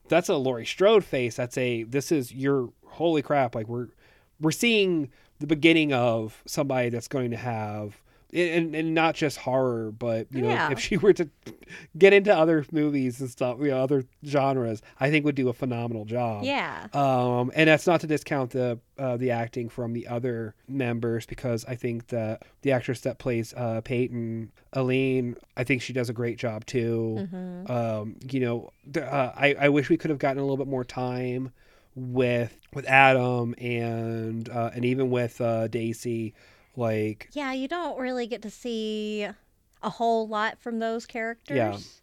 that's 0.09 0.29
a 0.29 0.37
Laurie 0.37 0.67
Strode 0.67 1.05
face. 1.05 1.37
That's 1.37 1.57
a 1.57 1.85
this 1.85 2.13
is 2.13 2.33
your 2.33 2.71
holy 2.87 3.23
crap. 3.23 3.55
Like 3.55 3.69
we're 3.69 3.89
we're 4.41 4.51
seeing 4.51 5.11
the 5.39 5.47
beginning 5.47 5.93
of 5.93 6.43
somebody 6.47 6.91
that's 6.91 7.09
going 7.09 7.31
to 7.31 7.37
have 7.37 8.03
and, 8.33 8.75
and 8.75 8.95
not 8.95 9.15
just 9.15 9.39
horror, 9.39 9.91
but 9.91 10.27
you 10.31 10.43
know, 10.43 10.49
Yeah. 10.51 10.71
if 10.71 10.79
she 10.79 10.97
were 10.99 11.13
to 11.15 11.29
get 11.97 12.13
into 12.13 12.35
other 12.37 12.65
movies 12.73 13.21
and 13.21 13.31
stuff, 13.31 13.59
you 13.61 13.69
know, 13.69 13.83
other 13.83 14.05
genres, 14.27 14.83
I 15.01 15.11
think 15.11 15.25
would 15.25 15.35
do 15.35 15.49
a 15.49 15.53
phenomenal 15.53 16.05
job. 16.05 16.45
Yeah. 16.45 16.89
Um, 16.93 17.51
and 17.55 17.69
that's 17.69 17.87
not 17.87 18.01
to 18.03 18.07
discount 18.07 18.51
the 18.51 18.79
uh, 18.99 19.17
the 19.17 19.31
acting 19.31 19.69
from 19.69 19.93
the 19.93 20.07
other 20.09 20.55
members 20.69 21.25
because 21.27 21.65
I 21.67 21.75
think 21.77 22.09
that 22.09 22.43
the 22.63 22.73
actress 22.73 23.01
that 23.03 23.19
plays 23.19 23.55
uh, 23.57 23.81
Peyton, 23.83 24.51
Aline, 24.73 25.37
I 25.57 25.65
think 25.65 25.81
she 25.83 25.93
does 25.93 26.11
a 26.11 26.13
great 26.13 26.37
job 26.39 26.67
too. 26.67 27.29
hmm 27.31 27.71
Um, 27.71 28.17
you 28.31 28.41
know, 28.41 28.71
uh, 28.97 29.33
I 29.37 29.55
I 29.59 29.69
wish 29.69 29.89
we 29.89 29.97
could 29.97 30.11
have 30.11 30.19
gotten 30.19 30.39
a 30.39 30.43
little 30.43 30.57
bit 30.57 30.69
more 30.69 30.85
time 30.85 31.53
with 31.95 32.55
with 32.75 32.87
Adam 32.87 33.55
and 33.59 34.49
uh, 34.49 34.71
and 34.75 34.85
even 34.85 35.11
with 35.11 35.41
uh, 35.41 35.69
Daisy, 35.69 36.35
like 36.79 37.29
Yeah, 37.33 37.53
you 37.53 37.69
don't 37.69 37.99
really 37.99 38.27
get 38.27 38.43
to 38.43 38.51
see 38.51 39.27
a 39.83 39.91
whole 39.91 40.27
lot 40.27 40.59
from 40.59 40.79
those 40.79 41.07
characters. 41.07 42.03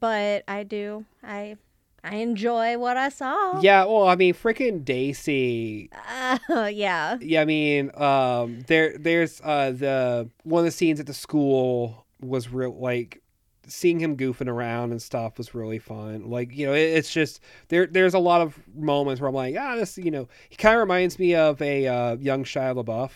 But 0.00 0.44
I 0.48 0.64
do. 0.64 1.04
I 1.22 1.56
I 2.02 2.16
enjoy 2.16 2.78
what 2.78 2.96
I 2.96 3.08
saw. 3.08 3.60
yeah. 3.60 3.84
Well, 3.84 4.08
I 4.08 4.14
mean, 4.14 4.34
freaking 4.34 4.84
Daisy. 4.84 5.90
Uh, 6.08 6.38
yeah. 6.72 7.18
Yeah, 7.20 7.42
I 7.42 7.44
mean, 7.44 7.90
um, 7.96 8.60
there 8.66 8.96
there's 8.98 9.40
uh 9.42 9.72
the 9.72 10.28
one 10.44 10.60
of 10.60 10.64
the 10.64 10.70
scenes 10.70 11.00
at 11.00 11.06
the 11.06 11.14
school 11.14 12.06
was 12.20 12.48
real 12.48 12.78
like 12.78 13.22
seeing 13.68 13.98
him 13.98 14.16
goofing 14.16 14.48
around 14.48 14.92
and 14.92 15.02
stuff 15.02 15.38
was 15.38 15.54
really 15.54 15.78
fun. 15.78 16.30
Like, 16.30 16.54
you 16.54 16.66
know, 16.66 16.72
it, 16.72 16.82
it's 16.82 17.12
just 17.12 17.40
there 17.68 17.86
there's 17.86 18.14
a 18.14 18.18
lot 18.18 18.40
of 18.40 18.58
moments 18.74 19.20
where 19.20 19.28
I'm 19.28 19.34
like, 19.34 19.56
ah, 19.58 19.76
this, 19.76 19.98
you 19.98 20.10
know, 20.10 20.28
he 20.48 20.56
kind 20.56 20.74
of 20.76 20.80
reminds 20.80 21.18
me 21.18 21.34
of 21.34 21.60
a 21.60 21.86
uh, 21.86 22.16
young 22.16 22.44
Shia 22.44 22.82
LaBeouf. 22.82 23.10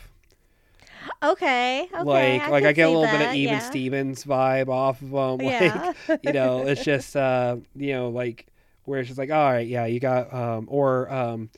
Okay. 1.22 1.82
Okay. 1.92 2.02
like 2.04 2.48
like 2.48 2.64
I 2.64 2.72
get 2.72 2.88
a 2.88 2.90
little 2.90 3.04
bit 3.06 3.14
of 3.14 3.20
that, 3.20 3.34
Even 3.36 3.54
yeah. 3.54 3.58
Stevens 3.60 4.24
vibe 4.24 4.68
off 4.68 5.02
of 5.02 5.10
them. 5.10 5.38
Like, 5.46 5.60
Yeah. 5.60 5.92
you 6.22 6.32
know, 6.32 6.66
it's 6.66 6.84
just 6.84 7.14
uh, 7.16 7.56
you 7.76 7.92
know, 7.92 8.08
like 8.10 8.46
where 8.84 9.00
it's 9.00 9.08
just 9.08 9.18
like, 9.18 9.30
all 9.30 9.50
right, 9.52 9.66
yeah, 9.66 9.86
you 9.86 10.00
got 10.00 10.32
um 10.32 10.66
or 10.70 11.10
um 11.12 11.50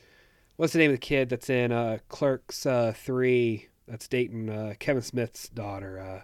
what's 0.56 0.72
the 0.72 0.78
name 0.78 0.90
of 0.90 0.94
the 0.96 1.00
kid 1.00 1.28
that's 1.28 1.48
in 1.50 1.72
uh 1.72 1.98
Clerks 2.08 2.66
uh 2.66 2.92
three 2.94 3.68
that's 3.88 4.08
dating 4.08 4.48
uh 4.50 4.74
Kevin 4.78 5.02
Smith's 5.02 5.48
daughter, 5.48 5.98
uh 5.98 6.22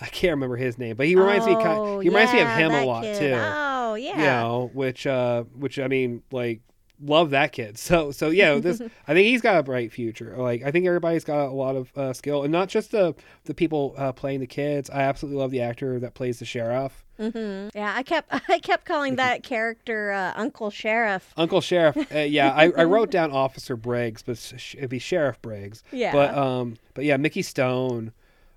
I 0.00 0.06
can't 0.06 0.30
remember 0.32 0.56
his 0.56 0.78
name, 0.78 0.96
but 0.96 1.06
he 1.06 1.16
reminds 1.16 1.46
me 1.46 1.54
kind 1.54 1.78
Oh, 1.80 2.00
he 2.00 2.08
reminds 2.08 2.32
me 2.32 2.40
of 2.40 2.48
him 2.50 2.70
a 2.72 2.84
lot 2.84 3.02
kid. 3.02 3.18
too. 3.18 3.34
Oh, 3.36 3.94
yeah. 3.94 4.10
You 4.16 4.22
know, 4.24 4.70
which 4.72 5.06
uh 5.06 5.42
which 5.56 5.78
I 5.78 5.88
mean 5.88 6.22
like 6.30 6.60
love 7.00 7.30
that 7.30 7.52
kid. 7.52 7.78
So 7.88 8.10
so 8.10 8.30
yeah, 8.30 8.58
this 8.58 8.80
I 9.08 9.14
think 9.14 9.26
he's 9.26 9.40
got 9.40 9.58
a 9.58 9.62
bright 9.62 9.92
future. 9.92 10.34
Like 10.36 10.62
I 10.62 10.70
think 10.70 10.86
everybody's 10.86 11.24
got 11.24 11.46
a 11.48 11.52
lot 11.52 11.76
of 11.76 11.90
uh, 11.96 12.12
skill, 12.12 12.42
and 12.42 12.52
not 12.52 12.68
just 12.68 12.90
the 12.90 13.14
the 13.44 13.54
people 13.54 13.94
uh, 13.96 14.12
playing 14.12 14.40
the 14.40 14.46
kids. 14.46 14.90
I 14.90 15.02
absolutely 15.02 15.40
love 15.40 15.50
the 15.50 15.60
actor 15.60 15.98
that 16.00 16.14
plays 16.14 16.38
the 16.38 16.44
sheriff. 16.44 17.04
hmm 17.18 17.68
Yeah, 17.74 17.92
I 17.96 18.02
kept 18.02 18.28
I 18.48 18.58
kept 18.58 18.84
calling 18.84 19.16
that 19.16 19.42
character 19.42 20.12
uh, 20.12 20.32
Uncle 20.36 20.70
Sheriff. 20.70 21.32
Uncle 21.36 21.60
Sheriff. 21.60 21.96
Uh, 22.14 22.18
yeah, 22.20 22.52
I, 22.52 22.70
I 22.76 22.84
wrote 22.84 23.10
down 23.10 23.32
Officer 23.32 23.76
Briggs, 23.76 24.22
but 24.22 24.52
it'd 24.76 24.90
be 24.90 24.98
Sheriff 24.98 25.40
Briggs. 25.42 25.82
Yeah. 25.92 26.12
But 26.12 26.36
um, 26.36 26.76
but 26.94 27.04
yeah, 27.04 27.16
Mickey 27.16 27.42
Stone. 27.42 28.12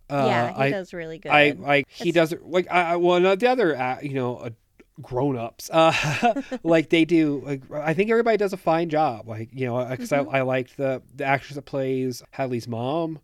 Uh, 0.09 0.25
yeah, 0.27 0.53
he 0.55 0.61
I, 0.63 0.71
does 0.71 0.93
really 0.93 1.19
good. 1.19 1.31
I 1.31 1.51
like 1.51 1.87
he 1.89 2.09
It's- 2.09 2.29
does 2.29 2.39
like 2.43 2.67
I 2.69 2.93
I- 2.93 2.95
well 2.97 3.35
the 3.37 3.47
other 3.49 3.77
uh, 3.77 3.99
you 4.01 4.13
know 4.13 4.49
uh, 5.03 5.07
grown 5.07 5.37
ups 5.37 5.69
uh 5.73 6.41
like 6.63 6.89
they 6.89 7.05
do 7.05 7.41
like 7.45 7.61
I 7.71 7.93
think 7.93 8.09
everybody 8.09 8.37
does 8.37 8.53
a 8.53 8.57
fine 8.57 8.89
job 8.89 9.27
like 9.27 9.49
you 9.53 9.65
know 9.67 9.83
because 9.85 10.09
Mm-hmm. 10.09 10.33
I 10.35 10.39
I 10.39 10.41
liked 10.41 10.77
the 10.77 11.01
the 11.15 11.23
actress 11.25 11.55
that 11.55 11.65
plays 11.65 12.23
Hadley's 12.31 12.67
mom 12.67 13.19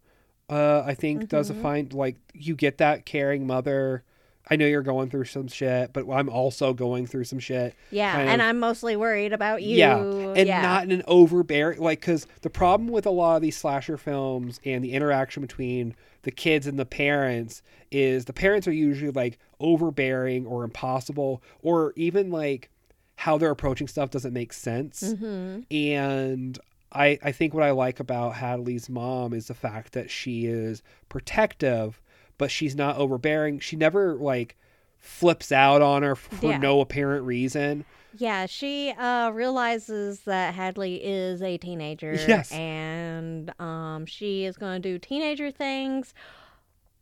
uh 0.50 0.84
I 0.86 0.94
think 0.94 1.30
does 1.30 1.50
a 1.50 1.54
Mm-hmm. 1.54 1.62
fine 1.62 1.90
like 1.92 2.16
you 2.34 2.56
get 2.56 2.78
that 2.80 3.06
caring 3.06 3.46
mother 3.48 4.04
I 4.50 4.56
know 4.56 4.66
you're 4.66 4.82
going 4.82 5.10
through 5.10 5.26
some 5.26 5.50
shit 5.50 5.92
but 5.92 6.10
I'm 6.10 6.30
also 6.30 6.74
going 6.74 7.06
through 7.06 7.26
some 7.26 7.40
shit 7.40 7.76
yeah, 7.92 8.18
and 8.18 8.42
of- 8.42 8.48
I'm 8.48 8.60
mostly 8.60 8.96
worried 8.96 9.34
about 9.34 9.62
you. 9.62 9.76
yeah, 9.76 9.98
and 9.98 10.48
yeah. 10.48 10.62
not 10.62 10.84
in 10.86 10.92
an 10.92 11.04
overbearing 11.06 11.80
like 11.82 12.00
because 12.00 12.28
the 12.44 12.50
problem 12.50 12.90
with 12.90 13.06
a 13.06 13.10
lot 13.12 13.36
of 13.36 13.42
these 13.42 13.58
slasher 13.58 13.98
films 13.98 14.62
and 14.64 14.84
the 14.84 14.94
interaction 14.94 15.42
between 15.42 15.96
the 16.22 16.32
kids 16.32 16.66
and 16.66 16.80
the 16.80 16.86
parents 16.86 17.62
is 17.92 18.24
the 18.26 18.32
parents 18.34 18.68
are 18.70 18.74
usually 18.74 19.12
like 19.12 19.38
overbearing 19.60 20.46
or 20.46 20.64
impossible 20.64 21.42
or 21.62 21.94
even 21.96 22.30
like 22.32 22.70
how 23.16 23.38
they're 23.38 23.50
approaching 23.52 23.88
stuff 23.88 24.12
doesn't 24.12 24.34
make 24.34 24.54
sense 24.54 25.02
Mhm. 25.04 25.66
and 25.72 26.60
I, 26.92 27.20
I 27.24 27.32
think 27.34 27.54
what 27.54 27.64
I 27.64 27.72
like 27.72 28.00
about 28.00 28.36
Hadley's 28.36 28.88
mom 28.90 29.34
is 29.34 29.48
the 29.48 29.54
fact 29.54 29.92
that 29.94 30.10
she 30.10 30.46
is 30.46 30.82
protective, 31.10 32.02
but 32.38 32.50
she's 32.50 32.76
not 32.78 32.96
overbearing. 32.98 33.60
She 33.60 33.76
never 33.76 34.16
like 34.16 34.56
flips 34.98 35.52
out 35.52 35.82
on 35.82 36.04
her 36.04 36.16
for 36.16 36.52
Yeah. 36.52 36.58
no 36.60 36.80
apparent 36.80 37.26
reason. 37.26 37.84
Yeah, 38.18 38.46
she 38.46 38.92
uh, 38.92 39.32
realizes 39.32 40.22
that 40.22 40.54
Hadley 40.54 40.96
is 41.04 41.42
a 41.42 41.58
teenager. 41.58 42.14
Yes. 42.14 42.52
And 42.54 43.52
um, 43.60 44.06
she 44.06 44.46
is 44.46 44.56
going 44.58 44.82
to 44.82 44.90
do 44.90 44.98
teenager 44.98 45.52
things. 45.52 46.14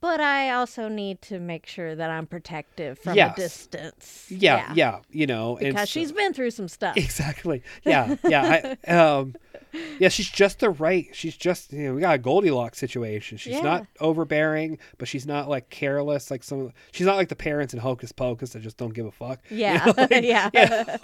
But 0.06 0.22
I 0.22 0.52
also 0.52 0.88
need 0.88 1.20
to 1.24 1.40
make 1.40 1.66
sure 1.66 1.96
that 1.96 2.12
I'm 2.12 2.28
protective 2.28 3.00
from 3.00 3.16
Yes. 3.16 3.36
a 3.36 3.42
distance. 3.42 4.28
Yeah, 4.30 4.72
yeah, 4.76 5.00
you 5.10 5.26
know, 5.26 5.58
and 5.58 5.70
Because 5.74 5.90
so- 5.90 6.00
she's 6.00 6.12
been 6.12 6.32
through 6.32 6.52
some 6.52 6.68
stuff. 6.68 6.96
exactly. 7.06 7.64
Yeah, 7.84 8.16
yeah. 8.24 8.76
I, 8.88 8.92
um, 8.94 9.34
yeah, 9.98 10.10
she's 10.10 10.30
just 10.30 10.60
the 10.60 10.70
right. 10.70 11.08
She's 11.12 11.36
just 11.36 11.74
you 11.74 11.88
know 11.88 11.96
we 11.96 12.02
got 12.02 12.14
a 12.14 12.18
Goldilocks 12.20 12.78
situation. 12.78 13.40
She's 13.40 13.54
Yeah. 13.56 13.62
not 13.62 13.88
overbearing, 14.00 14.78
but 15.00 15.08
she's 15.08 15.26
not 15.26 15.50
like 15.50 15.72
careless 15.72 16.30
like 16.30 16.44
some. 16.44 16.72
She's 16.92 17.08
not 17.08 17.16
like 17.16 17.30
the 17.30 17.36
parents 17.36 17.74
in 17.74 17.80
Hocus 17.80 18.12
Pocus 18.12 18.52
that 18.52 18.62
just 18.62 18.78
don't 18.78 18.94
give 18.94 19.08
a 19.08 19.12
fuck. 19.12 19.40
you 19.50 19.58
Yeah, 19.58 19.86
know, 19.86 19.94
like- 19.98 20.24
yeah. 20.24 20.50
yeah. 20.54 20.98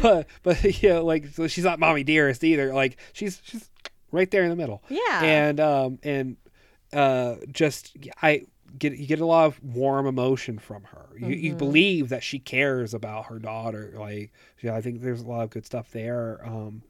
but, 0.00 0.26
but 0.42 0.82
yeah, 0.82 0.98
like 1.00 1.26
so 1.34 1.46
she's 1.46 1.64
not 1.64 1.78
mommy 1.78 2.04
dearest 2.04 2.42
either. 2.42 2.72
Like 2.72 2.96
she's 3.12 3.42
she's 3.44 3.68
right 4.12 4.30
there 4.30 4.44
in 4.44 4.48
the 4.50 4.56
middle. 4.56 4.82
Yeah. 4.88 5.20
And 5.22 5.60
um 5.60 5.98
and 6.02 6.36
uh 6.92 7.36
just 7.52 7.96
I 8.22 8.46
get 8.78 8.96
you 8.96 9.06
get 9.06 9.20
a 9.20 9.26
lot 9.26 9.46
of 9.46 9.62
warm 9.62 10.06
emotion 10.06 10.58
from 10.58 10.84
her. 10.84 11.06
You 11.18 11.28
you 11.28 11.50
Mm-hmm. 11.50 11.58
believe 11.58 12.08
that 12.10 12.22
she 12.22 12.38
cares 12.38 12.94
about 12.94 13.26
her 13.26 13.38
daughter. 13.38 13.92
Like 13.96 14.32
yeah, 14.60 14.74
I 14.74 14.80
think 14.80 15.00
there's 15.00 15.22
a 15.22 15.26
lot 15.26 15.42
of 15.44 15.50
good 15.50 15.66
stuff 15.66 15.90
there. 15.92 16.40
Um 16.44 16.82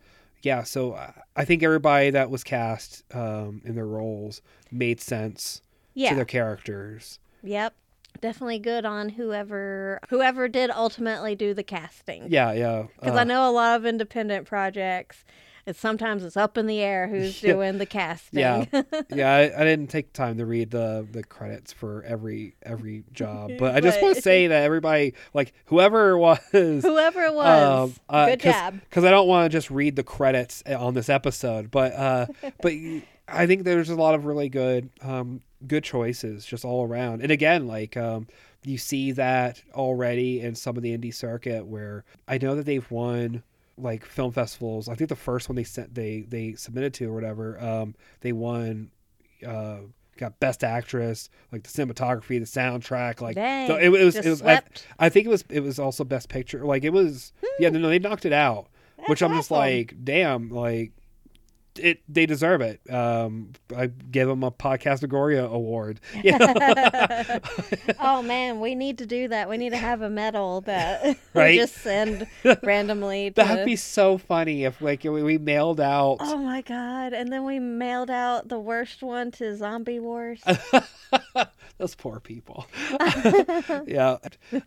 yeah, 0.42 0.62
so 0.62 0.94
I- 0.94 1.12
I 1.36 1.44
think 1.44 1.62
everybody 1.62 2.10
that 2.10 2.30
was 2.30 2.44
cast 2.44 3.02
um 3.14 3.60
in 3.64 3.74
their 3.74 3.86
roles 3.86 4.42
made 4.70 5.00
sense 5.00 5.62
yeah. 5.94 6.10
to 6.10 6.16
their 6.16 6.24
characters. 6.24 7.18
Yep. 7.42 7.74
Definitely 8.20 8.58
good 8.58 8.84
on 8.84 9.10
whoever 9.10 10.00
whoever 10.10 10.48
did 10.48 10.70
ultimately 10.70 11.34
do 11.36 11.54
the 11.54 11.62
casting. 11.62 12.26
Yeah, 12.28 12.52
yeah. 12.52 12.86
Because 12.98 13.16
uh, 13.16 13.20
I 13.20 13.24
know 13.24 13.48
a 13.48 13.52
lot 13.52 13.76
of 13.76 13.86
independent 13.86 14.46
projects, 14.46 15.24
it's 15.70 15.80
sometimes 15.80 16.22
it's 16.22 16.36
up 16.36 16.58
in 16.58 16.66
the 16.66 16.80
air 16.80 17.08
who's 17.08 17.42
Yeah. 17.42 17.52
doing 17.54 17.78
the 17.78 17.86
casting. 17.86 18.40
Yeah, 18.40 18.64
yeah. 19.14 19.34
I, 19.34 19.40
I 19.62 19.64
didn't 19.64 19.88
take 19.88 20.12
time 20.12 20.36
to 20.38 20.44
read 20.46 20.70
the 20.70 21.06
the 21.10 21.22
credits 21.22 21.72
for 21.72 22.02
every 22.04 22.54
every 22.62 23.04
job, 23.12 23.52
but 23.58 23.74
I 23.74 23.80
just 23.80 24.02
want 24.02 24.16
to 24.16 24.22
say 24.22 24.48
that 24.48 24.62
everybody, 24.64 25.14
like 25.32 25.54
whoever 25.66 26.18
was, 26.18 26.38
Whoever 26.52 27.22
it 27.24 27.34
was, 27.34 27.98
uh, 28.08 28.26
good 28.26 28.40
job. 28.40 28.80
Because 28.80 29.04
I 29.04 29.10
don't 29.10 29.26
want 29.28 29.50
to 29.50 29.56
just 29.56 29.70
read 29.70 29.96
the 29.96 30.02
credits 30.04 30.62
on 30.66 30.94
this 30.94 31.08
episode, 31.08 31.70
but 31.70 31.92
uh, 31.94 32.26
but 32.60 32.72
I 33.28 33.46
think 33.46 33.64
there's 33.64 33.88
a 33.90 33.94
lot 33.96 34.14
of 34.14 34.26
really 34.26 34.48
good 34.48 34.90
um, 35.02 35.40
good 35.66 35.84
choices 35.84 36.44
just 36.44 36.64
all 36.64 36.86
around. 36.86 37.22
And 37.22 37.30
again, 37.30 37.66
like 37.66 37.96
um, 37.96 38.26
you 38.64 38.76
see 38.78 39.12
that 39.12 39.62
already 39.74 40.40
in 40.40 40.54
some 40.54 40.76
of 40.76 40.82
the 40.82 40.96
indie 40.96 41.14
circuit 41.14 41.64
where 41.66 42.04
I 42.28 42.38
know 42.38 42.54
that 42.56 42.66
they've 42.66 42.90
won 42.90 43.42
like 43.82 44.04
film 44.04 44.32
festivals. 44.32 44.88
I 44.88 44.94
think 44.94 45.08
the 45.08 45.16
first 45.16 45.48
one 45.48 45.56
they 45.56 45.64
sent 45.64 45.94
they 45.94 46.22
they 46.28 46.54
submitted 46.54 46.94
to 46.94 47.10
or 47.10 47.14
whatever, 47.14 47.60
um, 47.62 47.94
they 48.20 48.32
won. 48.32 48.90
Uh, 49.46 49.78
got 50.18 50.38
best 50.38 50.62
actress, 50.62 51.30
like 51.50 51.62
the 51.62 51.70
cinematography, 51.70 52.38
the 52.38 52.40
soundtrack, 52.40 53.22
like 53.22 53.36
Dang, 53.36 53.66
so 53.68 53.76
it, 53.76 53.88
was. 53.88 54.14
it 54.16 54.26
was. 54.26 54.42
I. 54.42 54.60
I 54.98 55.08
think 55.08 55.24
it 55.26 55.30
was. 55.30 55.44
It 55.48 55.60
was 55.60 55.78
also 55.78 56.04
best 56.04 56.28
picture. 56.28 56.64
Like 56.64 56.84
it 56.84 56.90
was. 56.90 57.32
Yeah, 57.58 57.70
no, 57.70 57.88
they 57.88 57.98
knocked 57.98 58.26
it 58.26 58.32
out. 58.32 58.68
which 59.06 59.22
I'm 59.22 59.32
just 59.32 59.50
like, 59.50 59.94
damn, 60.04 60.50
like 60.50 60.92
it. 61.78 62.02
They 62.08 62.26
deserve 62.26 62.60
it. 62.60 62.80
Um, 62.92 63.52
I 63.76 63.86
give 63.86 64.28
them 64.28 64.42
a 64.42 64.50
Podcastmagoria 64.50 65.50
award. 65.50 66.00
You 66.22 66.38
know? 66.38 66.54
oh 68.00 68.22
man, 68.22 68.60
we 68.60 68.74
need 68.74 68.98
to 68.98 69.06
do 69.06 69.28
that. 69.28 69.48
We 69.48 69.56
need 69.56 69.70
to 69.70 69.78
have 69.78 70.02
a 70.02 70.10
medal 70.10 70.60
that 70.62 71.16
Right? 71.34 71.52
we 71.52 71.56
just 71.56 71.76
send 71.76 72.26
randomly. 72.62 73.30
To... 73.30 73.34
That'd 73.36 73.64
be 73.64 73.76
so 73.76 74.18
funny 74.18 74.64
if 74.64 74.82
like 74.82 75.04
we, 75.04 75.22
we 75.22 75.38
mailed 75.38 75.80
out. 75.80 76.18
Oh 76.20 76.36
my 76.36 76.60
god! 76.60 77.14
And 77.14 77.32
then 77.32 77.44
we 77.44 77.58
mailed 77.58 78.10
out 78.10 78.48
the 78.48 78.58
worst 78.58 79.02
one 79.02 79.30
to 79.32 79.56
Zombie 79.56 79.98
Wars. 79.98 80.42
Those 81.78 81.94
poor 81.94 82.20
people. 82.20 82.66
yeah, 83.86 84.18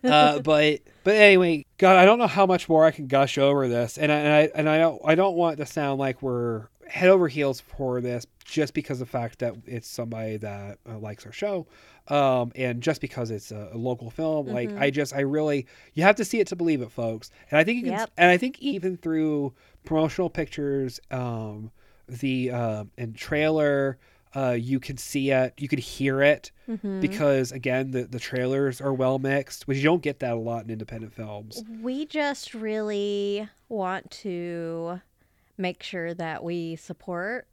uh, 0.02 0.40
but 0.40 0.80
but 1.04 1.14
anyway, 1.14 1.66
God, 1.78 1.96
I 1.96 2.04
don't 2.04 2.18
know 2.18 2.26
how 2.26 2.46
much 2.46 2.68
more 2.68 2.84
I 2.84 2.90
can 2.90 3.06
gush 3.06 3.38
over 3.38 3.68
this, 3.68 3.98
and 3.98 4.10
I 4.10 4.16
and 4.16 4.32
I, 4.32 4.50
and 4.54 4.68
I 4.68 4.78
don't 4.78 5.00
I 5.04 5.14
don't 5.14 5.36
want 5.36 5.58
to 5.58 5.66
sound 5.66 6.00
like 6.00 6.22
we're 6.22 6.66
head 6.88 7.08
over 7.08 7.28
heels 7.28 7.60
for 7.60 8.00
this 8.00 8.26
just 8.44 8.74
because 8.74 9.00
of 9.00 9.08
the 9.08 9.10
fact 9.12 9.38
that 9.38 9.54
it's 9.66 9.88
somebody 9.88 10.36
that 10.36 10.78
uh, 10.88 10.98
likes 10.98 11.24
our 11.26 11.32
show, 11.32 11.66
um, 12.08 12.52
and 12.54 12.82
just 12.82 13.00
because 13.00 13.30
it's 13.30 13.50
a, 13.52 13.70
a 13.72 13.76
local 13.78 14.10
film. 14.10 14.46
Like 14.46 14.68
Mm-hmm. 14.68 14.82
I 14.82 14.90
just 14.90 15.14
I 15.14 15.20
really 15.20 15.66
you 15.94 16.02
have 16.02 16.16
to 16.16 16.24
see 16.24 16.40
it 16.40 16.46
to 16.48 16.56
believe 16.56 16.82
it, 16.82 16.90
folks. 16.90 17.30
And 17.50 17.58
I 17.58 17.64
think 17.64 17.76
you 17.78 17.84
can, 17.90 17.92
Yep. 17.98 18.10
and 18.18 18.30
I 18.30 18.36
think 18.36 18.58
even 18.60 18.96
through 18.96 19.54
promotional 19.84 20.28
pictures, 20.30 21.00
um, 21.10 21.70
the 22.08 22.50
uh, 22.50 22.84
and 22.98 23.14
trailer. 23.16 23.98
Uh, 24.36 24.50
you 24.50 24.80
can 24.80 24.96
see 24.96 25.30
it, 25.30 25.54
you 25.58 25.68
could 25.68 25.78
hear 25.78 26.20
it, 26.20 26.50
Mm-hmm. 26.68 26.98
because 26.98 27.52
again 27.52 27.92
the, 27.92 28.02
the 28.02 28.18
trailers 28.18 28.80
are 28.80 28.92
well 28.92 29.20
mixed 29.20 29.68
which 29.68 29.76
you 29.78 29.84
don't 29.84 30.02
get 30.02 30.18
that 30.20 30.32
a 30.32 30.36
lot 30.36 30.64
in 30.64 30.70
independent 30.70 31.12
films 31.12 31.62
We 31.82 32.04
just 32.06 32.52
really 32.52 33.48
want 33.68 34.10
to 34.22 35.00
make 35.56 35.82
sure 35.82 36.14
that 36.14 36.42
we 36.44 36.76
support 36.76 37.46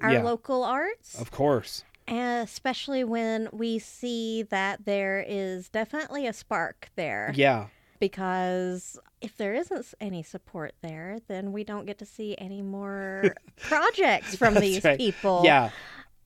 our 0.00 0.12
Yeah. 0.12 0.22
local 0.22 0.64
arts, 0.64 1.20
of 1.20 1.30
course 1.30 1.84
and 2.06 2.42
especially 2.48 3.04
when 3.04 3.48
we 3.52 3.78
see 3.78 4.42
that 4.44 4.86
there 4.86 5.22
is 5.28 5.68
definitely 5.68 6.26
a 6.26 6.32
spark 6.32 6.88
there. 6.96 7.30
yeah 7.34 7.66
Because 8.00 8.98
if 9.20 9.36
there 9.36 9.52
isn't 9.52 9.92
any 10.00 10.22
support 10.22 10.72
there, 10.80 11.18
then 11.28 11.52
we 11.52 11.64
don't 11.64 11.84
get 11.84 11.98
to 11.98 12.06
see 12.06 12.34
any 12.38 12.62
more 12.62 13.34
projects 13.60 14.36
from 14.36 14.54
these 14.54 14.84
right. 14.84 14.96
people. 14.98 15.42
yeah 15.44 15.68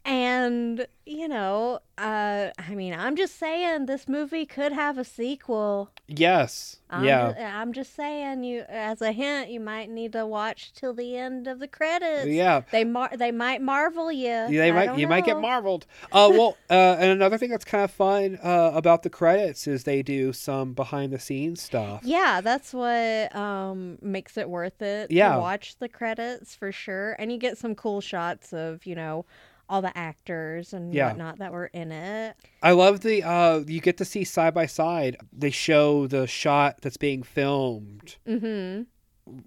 And, 0.05 0.87
you 1.07 1.29
know, 1.29 1.79
uh, 1.97 2.49
I 2.59 2.75
mean, 2.75 2.93
I'm 2.95 3.15
just 3.15 3.38
saying 3.38 3.87
this 3.87 4.09
movie 4.09 4.45
could 4.47 4.73
have 4.73 4.99
a 4.99 5.05
sequel. 5.05 5.91
yes 6.09 6.79
I'm 6.91 7.05
yeah 7.05 7.33
ju- 7.33 7.41
I'm 7.41 7.73
just 7.73 7.95
saying, 7.95 8.43
you 8.45 8.65
as 8.69 9.01
a 9.01 9.12
hint, 9.12 9.49
you 9.51 9.61
might 9.61 9.88
need 9.88 10.12
to 10.12 10.27
watch 10.27 10.73
till 10.75 10.93
the 10.93 11.16
end 11.16 11.47
of 11.47 11.59
the 11.61 11.68
credits. 11.68 12.26
yeah 12.26 12.62
They 12.72 12.85
mar- 12.85 13.12
they 13.16 13.31
might 13.31 13.62
marvel 13.62 14.11
you. 14.12 14.26
Yeah, 14.29 14.49
they 14.49 14.70
I 14.70 14.87
might 14.87 14.99
you 14.99 15.07
might 15.07 15.24
get 15.24 15.41
marveled 15.41 15.87
uh 16.11 16.29
well 16.33 16.57
uh 16.68 16.97
and 16.99 17.11
another 17.11 17.39
thing 17.39 17.51
that's 17.51 17.64
kind 17.64 17.85
of 17.85 17.91
fun 17.93 18.39
uh 18.43 18.72
about 18.74 19.05
the 19.05 19.11
credits 19.11 19.66
is 19.66 19.85
they 19.85 20.03
do 20.03 20.33
some 20.33 20.72
behind 20.74 21.12
the 21.12 21.18
scenes 21.20 21.62
stuff 21.62 22.01
Yeah, 22.05 22.41
that's 22.43 22.74
what 22.74 23.35
um 23.37 23.99
makes 24.03 24.37
it 24.37 24.51
worth 24.51 24.83
it. 24.83 25.11
Yeah. 25.11 25.35
to 25.35 25.39
watch 25.41 25.76
the 25.79 25.89
credits 25.89 26.55
for 26.57 26.72
sure, 26.72 27.14
and 27.18 27.31
you 27.33 27.39
get 27.39 27.57
some 27.57 27.74
cool 27.76 28.01
shots 28.01 28.53
of 28.53 28.85
you 28.85 28.95
know 28.97 29.24
all 29.69 29.81
the 29.83 29.97
actors 29.97 30.73
and 30.73 30.93
Yeah. 30.93 31.09
whatnot 31.09 31.39
that 31.39 31.53
were 31.53 31.67
in 31.67 31.93
it. 31.93 32.37
i 32.63 32.73
love 32.73 33.01
the 33.01 33.23
uh 33.23 33.59
you 33.67 33.81
get 33.81 33.97
to 33.99 34.05
see 34.05 34.25
side 34.25 34.53
by 34.55 34.67
side 34.67 35.17
they 35.33 35.51
show 35.51 36.07
the 36.07 36.27
shot 36.27 36.81
that's 36.83 36.97
being 36.97 37.23
filmed 37.23 38.17
Mm-hmm. 38.27 38.83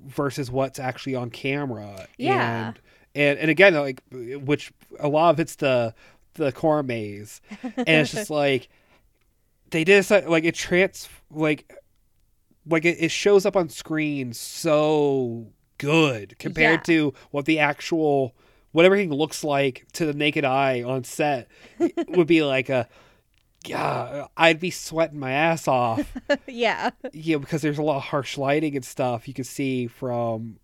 versus 0.08 0.50
what's 0.50 0.80
actually 0.80 1.16
on 1.16 1.30
camera. 1.30 2.08
Yeah. 2.18 2.68
And 2.70 2.80
and, 3.14 3.40
and 3.40 3.50
again, 3.52 3.74
like 3.76 4.02
which 4.12 4.74
a 5.00 5.08
lot 5.08 5.30
of 5.32 5.40
it's 5.40 5.56
the 5.56 5.94
the 6.34 6.52
core 6.52 6.84
maze, 6.84 7.40
and 7.62 7.88
it's 7.88 8.12
just 8.12 8.30
like 8.44 8.68
they 9.70 9.84
did 9.84 10.04
so- 10.04 10.24
like 10.28 10.44
it 10.44 10.56
trans 10.56 11.08
like 11.32 11.72
like 12.68 12.84
it, 12.84 12.98
it 13.00 13.12
shows 13.12 13.46
up 13.46 13.56
on 13.56 13.70
screen 13.70 14.34
so 14.34 15.48
good 15.78 16.38
compared 16.40 16.80
Yeah. 16.88 16.96
to 16.96 17.14
what 17.32 17.46
the 17.46 17.60
actual 17.60 18.36
what 18.76 18.84
everything 18.84 19.10
looks 19.10 19.42
like 19.42 19.86
to 19.94 20.06
the 20.06 20.14
naked 20.14 20.44
eye 20.44 20.84
on 20.84 21.06
set 21.06 21.48
would 22.10 22.28
be 22.28 22.44
like 22.44 22.68
a 22.68 22.90
yeah 23.66 24.28
i'd 24.36 24.60
be 24.60 24.70
sweating 24.70 25.18
my 25.18 25.32
ass 25.32 25.66
off. 25.66 26.14
Yeah. 26.46 26.90
yeah 27.14 27.38
because 27.38 27.62
there's 27.62 27.78
a 27.78 27.82
lot 27.82 27.96
of 27.96 28.04
harsh 28.04 28.38
lighting 28.38 28.76
and 28.76 28.84
stuff 28.84 29.30
you 29.30 29.34
can 29.34 29.46
see 29.46 29.88
from 29.88 30.60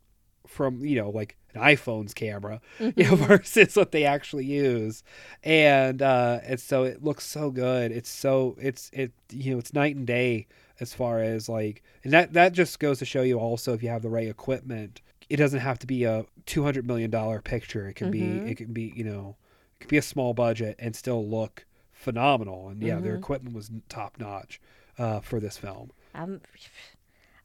from 0.45 0.83
you 0.83 0.97
know 0.97 1.09
like 1.09 1.37
an 1.53 1.61
iPhone's 1.61 2.13
camera 2.13 2.59
you 2.79 3.05
know 3.05 3.15
versus 3.27 3.77
what 3.77 3.93
they 3.93 4.03
actually 4.03 4.45
use. 4.45 5.03
And 5.41 6.01
uh 6.01 6.41
and 6.43 6.59
so 6.59 6.83
it 6.83 7.01
looks 7.01 7.25
so 7.25 7.49
good. 7.49 7.93
It's 7.93 8.09
so 8.09 8.57
it's 8.59 8.89
it 8.91 9.13
you 9.31 9.53
know 9.53 9.59
it's 9.59 9.73
night 9.73 9.95
and 9.95 10.05
day 10.05 10.47
as 10.81 10.93
far 10.93 11.21
as 11.21 11.47
like 11.47 11.81
and 12.03 12.11
that 12.11 12.33
that 12.33 12.51
just 12.51 12.77
goes 12.79 12.99
to 12.99 13.05
show 13.05 13.21
you 13.21 13.39
also 13.39 13.73
if 13.73 13.81
you 13.81 13.87
have 13.87 14.01
the 14.01 14.09
right 14.09 14.27
equipment 14.27 14.99
it 15.31 15.37
doesn't 15.37 15.61
have 15.61 15.79
to 15.79 15.87
be 15.87 16.03
a 16.03 16.25
200 16.45 16.85
million 16.85 17.09
dollar 17.09 17.41
picture 17.41 17.87
it 17.87 17.95
can 17.95 18.07
Mhm. 18.07 18.11
be 18.11 18.37
it 18.45 18.57
can 18.57 18.73
be 18.73 18.91
you 18.95 19.03
know 19.03 19.37
it 19.73 19.79
could 19.81 19.89
be 19.89 19.97
a 19.97 20.01
small 20.01 20.33
budget 20.33 20.75
and 20.77 20.95
still 20.95 21.25
look 21.27 21.65
phenomenal 21.93 22.67
and 22.69 22.81
yeah 22.83 22.99
their 22.99 23.13
Mhm. 23.13 23.17
equipment 23.17 23.55
was 23.55 23.71
top 23.89 24.19
notch 24.19 24.59
uh 24.99 25.19
for 25.21 25.39
this 25.39 25.57
film 25.57 25.91
I'm, 26.13 26.41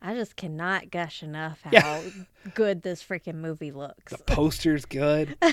I 0.03 0.14
just 0.14 0.34
cannot 0.37 0.91
gush 0.91 1.22
enough 1.22 1.61
how 1.62 1.72
Yeah. 1.72 2.24
good 2.55 2.82
this 2.82 3.03
freaking 3.05 3.37
movie 3.37 3.70
looks. 3.70 4.12
the 4.12 4.18
poster's 4.24 4.84
good 4.84 5.37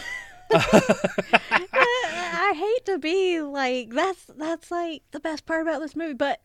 I 0.55 2.53
hate 2.55 2.85
to 2.85 2.97
be 2.99 3.41
like 3.41 3.89
that's 3.91 4.25
that's 4.37 4.71
like 4.71 5.03
the 5.11 5.19
best 5.19 5.45
part 5.45 5.61
about 5.61 5.79
this 5.81 5.95
movie, 5.95 6.13
but 6.13 6.41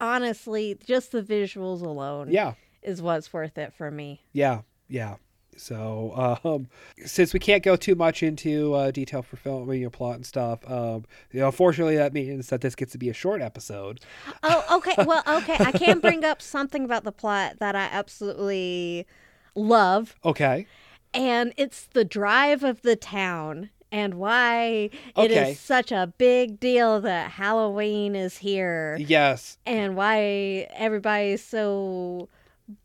honestly, 0.00 0.76
just 0.84 1.12
the 1.12 1.22
visuals 1.22 1.82
alone 1.82 2.30
yeah 2.30 2.54
is 2.82 3.00
what's 3.02 3.32
worth 3.32 3.56
it 3.58 3.72
for 3.72 3.90
me. 3.90 4.22
Yeah, 4.32 4.60
yeah. 4.88 5.16
So, 5.56 6.40
um, 6.44 6.68
since 7.06 7.32
we 7.32 7.38
can't 7.38 7.62
go 7.62 7.76
too 7.76 7.94
much 7.94 8.24
into 8.24 8.74
uh, 8.74 8.90
detail 8.90 9.22
for 9.22 9.36
film, 9.36 9.72
you 9.72 9.84
know, 9.84 9.90
plot 9.90 10.16
and 10.16 10.26
stuff, 10.26 10.68
um, 10.68 11.04
you 11.30 11.38
know, 11.38 11.46
unfortunately, 11.46 11.94
that 11.96 12.12
means 12.12 12.48
that 12.48 12.60
this 12.60 12.74
gets 12.74 12.90
to 12.90 12.98
be 12.98 13.08
a 13.08 13.12
short 13.14 13.40
episode. 13.40 14.00
Oh, 14.42 14.64
okay. 14.78 14.96
Well, 15.06 15.22
okay. 15.28 15.56
I 15.60 15.70
can 15.70 16.00
bring 16.00 16.24
up 16.24 16.42
something 16.42 16.84
about 16.84 17.04
the 17.04 17.12
plot 17.12 17.58
that 17.60 17.76
I 17.76 17.84
absolutely 17.84 19.06
love, 19.54 20.16
Okay. 20.24 20.66
and 21.12 21.52
it's 21.56 21.86
the 21.92 22.04
drive 22.04 22.64
of 22.64 22.82
the 22.82 22.96
town 22.96 23.70
and 23.92 24.14
why 24.14 24.90
it 25.16 25.30
is 25.30 25.36
Okay. 25.38 25.54
such 25.54 25.92
a 25.92 26.12
big 26.18 26.58
deal 26.58 27.00
that 27.02 27.30
Halloween 27.30 28.16
is 28.16 28.38
here. 28.38 28.96
Yes. 29.00 29.58
and 29.64 29.94
why 29.94 30.66
everybody's 30.74 31.44
so 31.44 32.28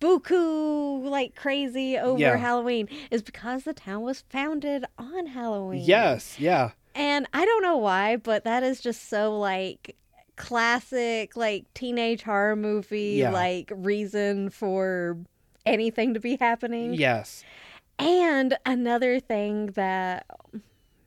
buku 0.01 1.03
like 1.03 1.35
crazy 1.35 1.97
over 1.97 2.19
Yeah. 2.19 2.37
Halloween 2.37 2.87
is 3.11 3.21
because 3.21 3.63
the 3.63 3.73
town 3.73 4.01
was 4.01 4.23
founded 4.29 4.85
on 4.97 5.27
Halloween. 5.27 5.83
Yes. 5.85 6.39
Yeah. 6.39 6.71
And 6.95 7.27
I 7.33 7.45
don't 7.45 7.61
know 7.61 7.77
why, 7.77 8.17
but 8.17 8.43
that 8.43 8.63
is 8.63 8.81
just 8.81 9.09
so 9.09 9.37
like 9.37 9.95
classic 10.35 11.35
like 11.35 11.65
teenage 11.73 12.23
horror 12.23 12.55
movie 12.55 13.15
Yeah. 13.19 13.31
like 13.31 13.71
reason 13.75 14.49
for 14.49 15.17
anything 15.65 16.13
to 16.13 16.19
be 16.19 16.37
happening. 16.37 16.93
Yes. 16.93 17.43
And 17.97 18.57
another 18.65 19.19
thing 19.19 19.67
that 19.75 20.25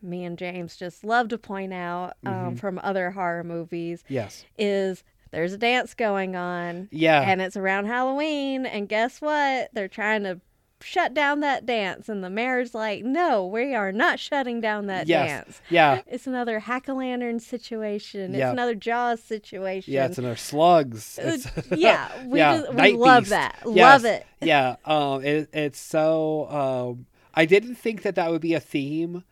me 0.02 0.24
and 0.24 0.36
James 0.36 0.76
just 0.76 1.04
love 1.04 1.28
to 1.28 1.38
point 1.38 1.72
out 1.72 2.14
um, 2.26 2.32
Mhm. 2.54 2.58
from 2.58 2.80
other 2.82 3.10
horror 3.12 3.44
movies 3.44 4.02
Yes. 4.08 4.44
is 4.58 5.04
there's 5.32 5.52
a 5.52 5.58
dance 5.58 5.94
going 5.94 6.36
on 6.36 6.88
Yeah. 6.92 7.22
and 7.22 7.40
it's 7.42 7.56
around 7.56 7.86
Halloween 7.86 8.64
and 8.66 8.88
guess 8.88 9.20
what? 9.20 9.70
They're 9.72 9.88
trying 9.88 10.22
to 10.22 10.40
shut 10.84 11.14
down 11.14 11.38
that 11.40 11.64
dance 11.64 12.08
and 12.08 12.24
the 12.24 12.28
mayor's 12.30 12.74
like, 12.74 13.04
"No, 13.04 13.46
we 13.46 13.72
are 13.74 13.92
not 13.92 14.18
shutting 14.18 14.60
down 14.60 14.86
that 14.88 15.06
Yes. 15.06 15.28
dance." 15.28 15.60
yeah. 15.70 16.00
It's 16.08 16.26
another 16.26 16.58
Hack-O-Lantern 16.58 17.38
situation. 17.38 18.34
Yeah. 18.34 18.46
It's 18.48 18.52
another 18.52 18.74
Jaws 18.74 19.22
situation. 19.22 19.92
Yeah. 19.94 20.06
It's 20.06 20.18
another 20.18 20.34
slugs. 20.36 21.18
Uh, 21.18 21.32
It's, 21.34 21.46
yeah, 21.76 22.08
we 22.26 22.38
Yeah, 22.40 22.58
just, 22.62 22.74
we 22.74 22.92
love 22.94 23.22
Beast. 23.24 23.30
that. 23.30 23.58
Yes. 23.66 24.02
Love 24.02 24.04
it. 24.06 24.26
yeah. 24.40 24.76
Um. 24.84 25.24
It, 25.24 25.48
it's 25.52 25.78
so. 25.80 26.48
Um. 26.50 27.06
I 27.34 27.46
didn't 27.46 27.76
think 27.76 28.02
that 28.02 28.16
that 28.16 28.30
would 28.30 28.42
be 28.42 28.52
a 28.54 28.60
theme 28.60 29.22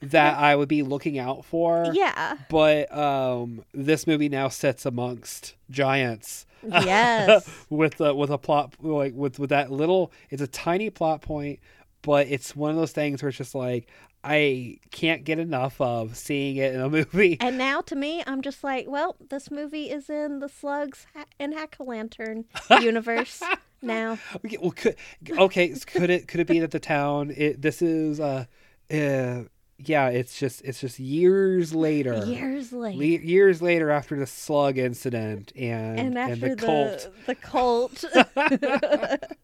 that 0.00 0.38
I 0.38 0.54
would 0.56 0.68
be 0.68 0.82
looking 0.82 1.18
out 1.18 1.44
for. 1.44 1.90
Yeah. 1.92 2.36
But 2.48 2.92
um, 2.96 3.64
this 3.72 4.06
movie 4.06 4.28
now 4.28 4.48
sits 4.48 4.86
amongst 4.86 5.54
giants. 5.70 6.46
Yes. 6.62 7.48
with 7.70 8.00
a 8.00 8.14
with 8.14 8.30
a 8.30 8.38
plot 8.38 8.74
like 8.80 9.14
with 9.14 9.38
with 9.38 9.50
that 9.50 9.70
little 9.70 10.10
it's 10.30 10.42
a 10.42 10.46
tiny 10.48 10.90
plot 10.90 11.22
point 11.22 11.60
but 12.02 12.26
it's 12.26 12.56
one 12.56 12.70
of 12.70 12.76
those 12.76 12.90
things 12.90 13.22
where 13.22 13.28
it's 13.28 13.38
just 13.38 13.54
like 13.54 13.86
i 14.24 14.76
can't 14.90 15.22
get 15.22 15.38
enough 15.38 15.80
of 15.80 16.16
seeing 16.16 16.56
it 16.56 16.74
in 16.74 16.80
a 16.80 16.88
movie 16.98 17.36
And 17.40 17.58
now 17.58 17.80
to 17.82 17.94
me, 17.94 18.24
I'm 18.26 18.42
just 18.42 18.64
like, 18.64 18.86
well, 18.88 19.14
this 19.30 19.52
movie 19.52 19.88
is 19.90 20.10
in 20.10 20.40
the 20.40 20.48
Slugs 20.48 21.06
and 21.38 21.54
Hack-O-Lantern 21.54 22.44
universe 22.80 23.40
now. 23.80 24.18
okay, 24.44 24.58
well 24.60 24.72
could 24.72 24.96
okay 25.30 25.68
could 25.86 26.10
it 26.10 26.26
could 26.26 26.40
it 26.40 26.48
be 26.48 26.58
that 26.58 26.72
the 26.72 26.80
town 26.80 27.32
it 27.36 27.62
this 27.62 27.80
is 27.82 28.18
uh, 28.18 28.46
uh 28.92 29.42
yeah 29.84 30.08
it's 30.08 30.38
just 30.38 30.60
it's 30.64 30.80
just 30.80 30.98
years 30.98 31.72
later 31.74 32.24
Years 32.26 32.72
Le- 32.72 32.88
later. 32.88 33.24
years 33.24 33.62
later 33.62 33.90
after 33.90 34.18
the 34.18 34.26
slug 34.26 34.76
incident 34.78 35.52
and 35.56 35.98
and 36.00 36.18
after 36.18 36.48
the 36.50 36.56
cult 36.56 37.08
the 37.26 37.26
the 37.26 37.34
cult. 37.36 38.04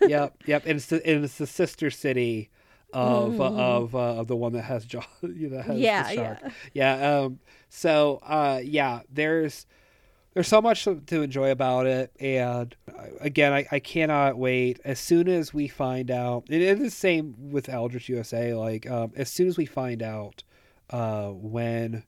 yep, 0.00 0.34
yep. 0.46 0.62
And 0.66 0.76
it's 0.76 0.86
the, 0.86 1.04
and 1.06 1.24
it's 1.24 1.38
the 1.38 1.46
sister 1.46 1.90
city 1.90 2.50
of 2.92 3.32
Mhm. 3.34 3.58
of 3.58 3.94
uh, 3.94 3.98
of 4.20 4.28
the 4.28 4.36
one 4.36 4.52
that 4.54 4.62
has 4.62 4.84
John. 4.84 5.04
You 5.22 5.50
know, 5.50 5.58
has 5.62 5.76
the 5.76 6.14
shark. 6.14 6.38
yeah. 6.72 6.96
yeah. 7.00 7.18
Um. 7.20 7.38
So, 7.68 8.20
uh, 8.24 8.60
yeah. 8.64 9.00
There's 9.12 9.66
there's 10.34 10.48
so 10.48 10.60
much 10.62 10.84
to, 10.84 11.22
enjoy 11.22 11.50
about 11.50 11.86
it, 11.86 12.12
and 12.20 12.74
uh, 12.96 13.02
again, 13.20 13.52
I, 13.52 13.66
I 13.72 13.78
cannot 13.80 14.36
wait. 14.38 14.80
As 14.84 15.00
soon 15.00 15.28
as 15.28 15.52
we 15.54 15.68
find 15.68 16.10
out, 16.10 16.44
it 16.48 16.60
is 16.62 16.78
the 16.78 16.90
same 16.90 17.50
with 17.50 17.68
Eldritch 17.68 18.08
USA. 18.08 18.54
Like, 18.54 18.88
um, 18.90 19.12
as 19.16 19.30
soon 19.30 19.48
as 19.48 19.56
we 19.56 19.66
find 19.66 20.02
out, 20.02 20.42
uh, 20.90 21.28
when. 21.28 22.04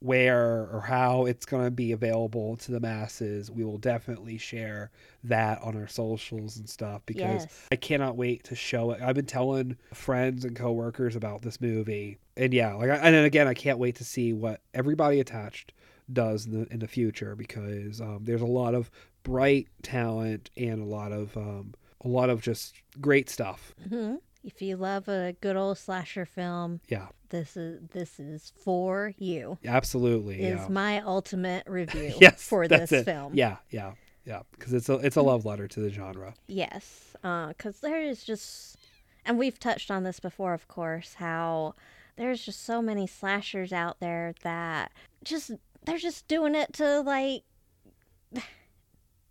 Where 0.00 0.68
or 0.70 0.82
how 0.86 1.24
it's 1.24 1.46
going 1.46 1.64
to 1.64 1.70
be 1.70 1.92
available 1.92 2.58
to 2.58 2.72
the 2.72 2.80
masses, 2.80 3.50
we 3.50 3.64
will 3.64 3.78
definitely 3.78 4.36
share 4.36 4.90
that 5.22 5.62
on 5.62 5.78
our 5.78 5.86
socials 5.88 6.58
and 6.58 6.68
stuff 6.68 7.00
because 7.06 7.44
Yes. 7.44 7.68
I 7.72 7.76
cannot 7.76 8.14
wait 8.14 8.44
to 8.44 8.54
show 8.54 8.90
it. 8.90 9.00
I've 9.00 9.14
been 9.14 9.24
telling 9.24 9.78
friends 9.94 10.44
and 10.44 10.54
coworkers 10.54 11.16
about 11.16 11.40
this 11.40 11.58
movie, 11.58 12.18
and 12.36 12.52
yeah, 12.52 12.74
like, 12.74 12.90
I- 12.90 12.96
and 12.96 13.14
then 13.14 13.24
again, 13.24 13.48
I 13.48 13.54
can't 13.54 13.78
wait 13.78 13.94
to 13.96 14.04
see 14.04 14.34
what 14.34 14.60
everybody 14.74 15.20
attached 15.20 15.72
does 16.12 16.46
in 16.46 16.52
the 16.60 16.72
in 16.72 16.80
the 16.80 16.88
future 16.88 17.34
because 17.34 18.00
um, 18.00 18.20
there's 18.24 18.42
a 18.42 18.46
lot 18.46 18.74
of 18.74 18.90
bright 19.22 19.68
talent 19.82 20.50
and 20.56 20.82
a 20.82 20.84
lot 20.84 21.12
of 21.12 21.36
um, 21.36 21.74
a 22.04 22.08
lot 22.08 22.28
of 22.30 22.42
just 22.42 22.74
great 23.00 23.28
stuff. 23.30 23.74
Mhm. 23.88 24.18
If 24.42 24.60
you 24.60 24.76
love 24.76 25.08
a 25.08 25.34
good 25.40 25.56
old 25.56 25.78
slasher 25.78 26.26
film, 26.26 26.80
Yeah, 26.88 27.06
this 27.30 27.56
is 27.56 27.80
this 27.92 28.20
is 28.20 28.52
for 28.62 29.14
you. 29.16 29.56
absolutely. 29.64 30.42
Is 30.42 30.60
yeah. 30.60 30.68
my 30.68 31.00
ultimate 31.00 31.66
review 31.66 32.12
yes, 32.20 32.42
for 32.42 32.68
this 32.68 32.92
it. 32.92 33.04
film. 33.06 33.32
Yeah, 33.34 33.56
yeah, 33.70 33.92
yeah. 34.26 34.42
Because 34.52 34.74
it's 34.74 34.90
a 34.90 34.96
it's 34.96 35.16
a 35.16 35.22
love 35.22 35.46
letter 35.46 35.66
to 35.68 35.80
the 35.80 35.88
genre. 35.88 36.34
Yes, 36.46 37.16
because 37.22 37.80
there 37.80 38.02
is 38.02 38.22
just, 38.22 38.76
and 39.24 39.38
we've 39.38 39.58
touched 39.58 39.90
on 39.90 40.02
this 40.04 40.20
before, 40.20 40.52
of 40.52 40.68
course, 40.68 41.14
how 41.14 41.74
there's 42.16 42.44
just 42.44 42.62
so 42.66 42.82
many 42.82 43.06
slashers 43.06 43.72
out 43.72 43.98
there 44.00 44.34
that 44.42 44.92
just 45.24 45.52
they're 45.84 45.98
just 45.98 46.26
doing 46.28 46.54
it 46.54 46.72
to 46.74 47.00
like 47.00 47.42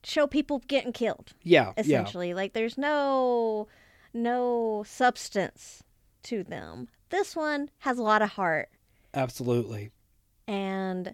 show 0.04 0.28
people 0.28 0.60
getting 0.68 0.92
killed. 0.94 1.34
Yeah, 1.44 1.68
yeah, 1.68 1.74
essentially. 1.78 2.34
Like 2.34 2.54
there's 2.54 2.78
no 2.78 3.68
no 4.14 4.84
substance 4.88 5.84
to 6.24 6.44
them. 6.44 6.88
This 7.10 7.36
one 7.36 7.70
has 7.80 7.98
a 7.98 8.04
lot 8.04 8.22
of 8.22 8.30
heart 8.32 8.70
absolutely. 9.14 9.92
and 10.48 11.14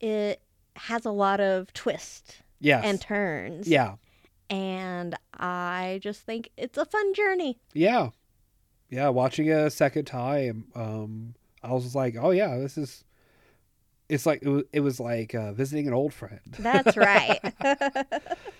it 0.00 0.40
has 0.76 1.04
a 1.04 1.10
lot 1.10 1.40
of 1.40 1.72
twists 1.72 2.42
Yes. 2.60 2.84
and 2.84 3.00
turns. 3.00 3.68
yeah. 3.68 3.94
And 4.48 5.14
I 5.34 5.98
just 6.02 6.20
think 6.22 6.50
it's 6.56 6.78
a 6.78 6.84
fun 6.84 7.14
journey. 7.14 7.58
Yeah. 7.72 8.10
Yeah, 8.88 9.08
watching 9.08 9.46
it 9.46 9.52
a 9.58 9.70
second 9.70 10.04
time, 10.04 10.66
um, 10.76 11.34
I 11.62 11.72
was 11.72 11.96
like, 11.96 12.14
"Oh 12.20 12.30
yeah, 12.30 12.56
this 12.58 12.78
is." 12.78 13.02
It's 14.08 14.26
like 14.26 14.42
it 14.42 14.48
was, 14.48 14.64
it 14.72 14.80
was 14.80 15.00
like 15.00 15.34
uh, 15.34 15.52
visiting 15.52 15.88
an 15.88 15.94
old 15.94 16.14
friend. 16.14 16.40
That's 16.58 16.96
right. 16.96 17.40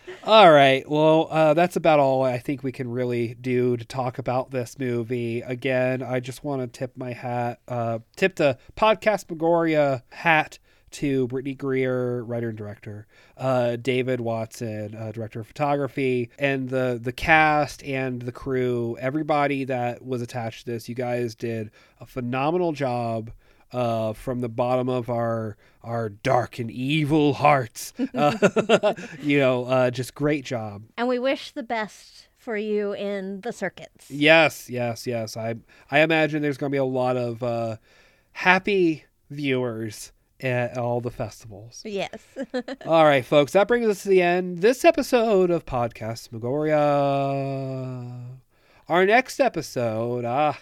All 0.24 0.50
right. 0.50 0.88
Well, 0.88 1.28
uh, 1.30 1.54
that's 1.54 1.76
about 1.76 2.00
all 2.00 2.24
I 2.24 2.38
think 2.38 2.64
we 2.64 2.72
can 2.72 2.90
really 2.90 3.34
do 3.34 3.76
to 3.76 3.84
talk 3.84 4.18
about 4.18 4.50
this 4.50 4.76
movie. 4.76 5.40
Again, 5.42 6.02
I 6.02 6.18
just 6.18 6.42
want 6.42 6.62
to 6.62 6.66
tip 6.66 6.96
my 6.96 7.12
hat, 7.12 7.60
uh, 7.68 8.00
tip 8.16 8.34
the 8.34 8.58
Podcastmagoria 8.76 10.02
hat 10.10 10.58
to 10.92 11.28
Brittany 11.28 11.54
Greer, 11.54 12.24
writer 12.24 12.48
and 12.48 12.58
director, 12.58 13.06
uh, 13.36 13.76
David 13.76 14.20
Watson, 14.20 14.96
uh, 14.96 15.12
director 15.12 15.40
of 15.40 15.46
photography, 15.46 16.30
and 16.38 16.70
the 16.70 16.98
the 17.00 17.12
cast 17.12 17.84
and 17.84 18.22
the 18.22 18.32
crew, 18.32 18.96
everybody 18.98 19.64
that 19.64 20.04
was 20.04 20.22
attached 20.22 20.64
to 20.64 20.72
this. 20.72 20.88
You 20.88 20.94
guys 20.94 21.34
did 21.34 21.70
a 22.00 22.06
phenomenal 22.06 22.72
job 22.72 23.30
uh, 23.72 24.12
from 24.12 24.40
the 24.40 24.48
bottom 24.48 24.88
of 24.88 25.10
our 25.10 25.56
our 25.82 26.08
dark 26.08 26.58
and 26.58 26.70
evil 26.70 27.34
hearts. 27.34 27.92
Uh, 28.14 28.94
you 29.22 29.38
know, 29.38 29.64
uh, 29.64 29.90
just 29.90 30.14
great 30.14 30.44
job. 30.44 30.82
And 30.96 31.08
we 31.08 31.18
wish 31.18 31.52
the 31.52 31.62
best 31.62 32.28
for 32.38 32.56
you 32.56 32.94
in 32.94 33.40
the 33.42 33.52
circuits. 33.52 34.10
Yes, 34.10 34.70
yes, 34.70 35.06
yes. 35.06 35.36
I 35.36 35.56
I 35.90 36.00
imagine 36.00 36.42
there's 36.42 36.56
going 36.56 36.70
to 36.70 36.74
be 36.74 36.78
a 36.78 36.84
lot 36.84 37.16
of 37.16 37.42
uh, 37.42 37.76
happy 38.32 39.04
viewers 39.30 40.12
at 40.40 40.76
all 40.76 41.00
the 41.00 41.10
festivals. 41.10 41.82
Yes. 41.84 42.20
all 42.86 43.04
right, 43.04 43.24
folks, 43.24 43.52
that 43.52 43.68
brings 43.68 43.86
us 43.86 44.02
to 44.02 44.08
the 44.08 44.22
end. 44.22 44.58
This 44.58 44.84
episode 44.84 45.50
of 45.50 45.66
Podcastmagoria. 45.66 48.38
Our 48.88 49.06
next 49.06 49.40
episode, 49.40 50.24
ah, 50.24 50.58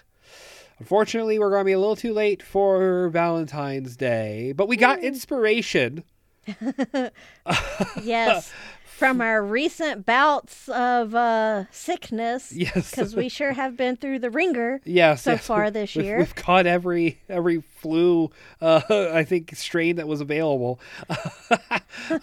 unfortunately, 0.79 1.39
we're 1.39 1.51
going 1.51 1.61
to 1.63 1.65
be 1.65 1.73
a 1.73 1.79
little 1.79 1.97
too 1.97 2.13
late 2.13 2.43
for 2.43 3.09
Valentine's 3.11 3.97
Day, 3.97 4.53
but 4.57 4.69
we 4.69 4.77
got 4.77 5.01
inspiration. 5.01 6.05
yes. 8.03 8.53
From 8.85 9.21
our 9.21 9.43
recent 9.43 10.07
bouts 10.07 10.69
of 10.69 11.17
uh, 11.17 11.65
sickness, 11.73 12.53
Yes. 12.53 12.91
because 12.91 13.17
we 13.17 13.29
sure 13.29 13.53
have 13.53 13.77
been 13.77 13.97
through 13.97 14.21
the 14.21 14.31
ringer 14.31 14.81
Yes, 14.85 15.23
so 15.23 15.33
yes. 15.33 15.45
far 15.47 15.69
this 15.73 15.97
We've- 15.97 16.07
year. 16.07 16.19
We've 16.19 16.35
caught 16.37 16.67
every 16.67 17.19
every 17.29 17.61
flu, 17.61 18.31
uh, 18.61 18.83
I 19.13 19.25
think, 19.25 19.57
strain 19.57 19.97
that 19.97 20.07
was 20.07 20.21
available. 20.21 20.79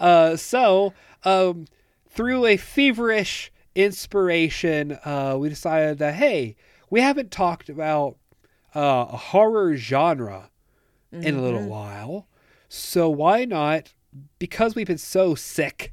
uh, 0.00 0.36
so, 0.36 0.94
um, 1.24 1.66
through 2.08 2.46
a 2.46 2.56
feverish 2.56 3.52
inspiration, 3.74 4.98
uh, 5.04 5.36
we 5.38 5.50
decided 5.50 5.98
that 5.98 6.14
hey, 6.14 6.56
we 6.88 7.02
haven't 7.02 7.30
talked 7.30 7.68
about 7.68 8.16
uh, 8.74 9.06
a 9.10 9.16
horror 9.16 9.76
genre 9.76 10.50
in 11.12 11.34
a 11.36 11.42
little 11.42 11.60
Mm-hmm. 11.60 11.68
while, 11.68 12.26
so 12.68 13.08
why 13.10 13.44
not? 13.44 13.92
Because 14.38 14.74
we've 14.74 14.86
been 14.86 14.96
so 14.98 15.34
sick 15.34 15.92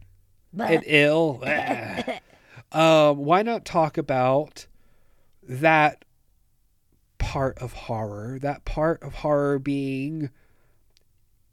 and 0.58 0.84
ill. 0.86 1.44
um, 2.72 3.18
why 3.18 3.42
not 3.42 3.66
talk 3.66 3.98
about 3.98 4.66
that 5.44 6.06
part 7.18 7.58
of 7.60 7.74
horror? 7.74 8.40
That 8.42 8.64
part 8.66 9.04
of 9.04 9.16
horror 9.16 9.60
being 9.60 10.30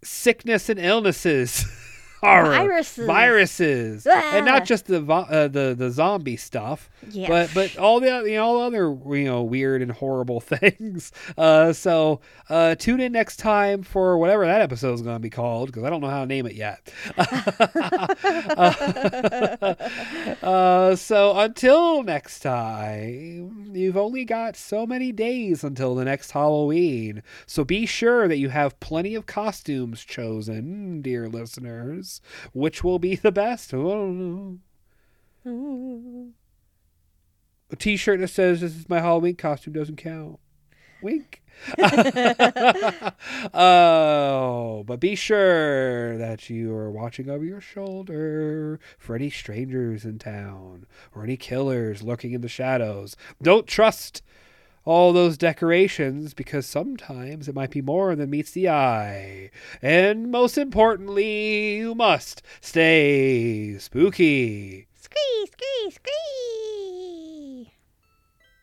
sickness 0.04 0.68
and 0.68 0.78
illnesses. 0.78 1.64
horror, 2.20 2.50
Viruses. 2.50 3.06
viruses, 3.06 4.06
and 4.06 4.46
not 4.46 4.64
just 4.64 4.86
the 4.86 5.04
uh, 5.06 5.48
the 5.48 5.74
the 5.76 5.90
zombie 5.90 6.36
stuff, 6.36 6.88
Yeah. 7.10 7.28
but 7.28 7.50
but 7.54 7.76
all 7.78 8.00
the 8.00 8.22
you 8.26 8.34
know 8.36 8.44
all 8.44 8.60
other 8.62 8.88
you 9.16 9.24
know 9.24 9.42
weird 9.42 9.82
and 9.82 9.92
horrible 9.92 10.40
things. 10.40 11.12
Uh, 11.36 11.72
so 11.72 12.20
uh, 12.48 12.74
tune 12.76 13.00
in 13.00 13.12
next 13.12 13.36
time 13.36 13.82
for 13.82 14.18
whatever 14.18 14.46
that 14.46 14.60
episode 14.60 14.94
is 14.94 15.02
going 15.02 15.16
to 15.16 15.20
be 15.20 15.30
called 15.30 15.66
because 15.68 15.84
I 15.84 15.90
don't 15.90 16.00
know 16.00 16.08
how 16.10 16.20
to 16.20 16.26
name 16.26 16.46
it 16.46 16.54
yet. 16.54 16.92
uh, 20.42 20.96
so 20.96 21.38
until 21.38 22.02
next 22.02 22.40
time, 22.40 23.70
you've 23.74 23.96
only 23.96 24.24
got 24.24 24.56
so 24.56 24.86
many 24.86 25.12
days 25.12 25.64
until 25.64 25.94
the 25.94 26.04
next 26.04 26.30
Halloween. 26.32 27.22
So 27.46 27.64
be 27.64 27.86
sure 27.86 28.28
that 28.28 28.38
you 28.38 28.48
have 28.50 28.78
plenty 28.80 29.14
of 29.14 29.26
costumes 29.26 30.04
chosen, 30.04 31.02
dear 31.02 31.28
listeners. 31.28 32.05
Which 32.52 32.82
will 32.82 32.98
be 32.98 33.16
the 33.16 33.32
best? 33.32 33.72
I 33.72 33.76
don't 33.76 34.60
know. 35.44 36.28
A 37.70 37.76
T-shirt 37.76 38.20
that 38.20 38.28
says 38.28 38.60
"This 38.60 38.76
is 38.76 38.88
my 38.88 39.00
Halloween 39.00 39.36
costume" 39.36 39.72
doesn't 39.72 39.96
count. 39.96 40.38
Wink. 41.02 41.42
oh, 43.54 44.84
but 44.86 45.00
be 45.00 45.14
sure 45.14 46.16
that 46.18 46.50
you 46.50 46.74
are 46.74 46.90
watching 46.90 47.28
over 47.30 47.44
your 47.44 47.60
shoulder 47.60 48.80
for 48.98 49.14
any 49.14 49.30
strangers 49.30 50.04
in 50.04 50.18
town 50.18 50.86
or 51.14 51.22
any 51.24 51.36
killers 51.36 52.02
lurking 52.02 52.32
in 52.32 52.40
the 52.40 52.48
shadows. 52.48 53.16
Don't 53.42 53.66
trust 53.66 54.22
all 54.86 55.12
those 55.12 55.36
decorations 55.36 56.32
because 56.32 56.64
sometimes 56.64 57.48
it 57.48 57.54
might 57.54 57.72
be 57.72 57.82
more 57.82 58.14
than 58.14 58.30
meets 58.30 58.52
the 58.52 58.70
eye. 58.70 59.50
And 59.82 60.30
most 60.30 60.56
importantly, 60.56 61.76
you 61.78 61.94
must 61.94 62.40
stay 62.60 63.76
spooky. 63.78 64.86
Scree, 64.94 65.46
scree, 65.52 65.90
scree. 65.90 67.72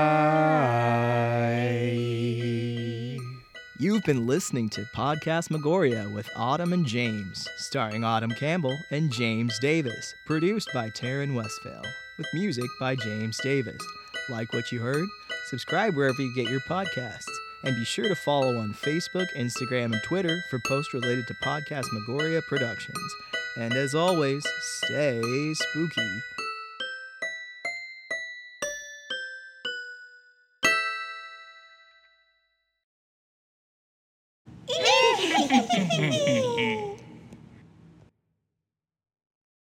You've 3.81 4.03
been 4.03 4.27
listening 4.27 4.69
to 4.71 4.83
Podcastmagoria 4.95 6.13
with 6.13 6.29
Autumn 6.35 6.73
and 6.73 6.85
James, 6.85 7.47
starring 7.57 8.03
Autumn 8.03 8.31
Campbell 8.31 8.77
and 8.91 9.11
James 9.11 9.57
Davis, 9.59 10.13
produced 10.25 10.69
by 10.73 10.89
Taryn 10.89 11.33
Westphal, 11.33 11.83
with 12.17 12.27
music 12.33 12.69
by 12.79 12.95
James 12.95 13.37
Davis. 13.41 13.81
Like 14.29 14.53
what 14.53 14.71
you 14.71 14.79
heard? 14.79 15.07
Subscribe 15.47 15.95
wherever 15.95 16.21
you 16.21 16.33
get 16.33 16.49
your 16.49 16.59
podcasts. 16.61 17.29
And 17.63 17.75
be 17.75 17.83
sure 17.83 18.07
to 18.07 18.15
follow 18.15 18.57
on 18.57 18.73
Facebook, 18.73 19.25
Instagram, 19.35 19.91
and 19.91 20.01
Twitter 20.03 20.39
for 20.49 20.59
posts 20.59 20.93
related 20.93 21.27
to 21.27 21.33
Podcastmagoria 21.43 22.41
Productions. 22.43 23.15
And 23.57 23.73
as 23.73 23.95
always, 23.95 24.45
stay 24.61 25.53
spooky. 25.53 26.21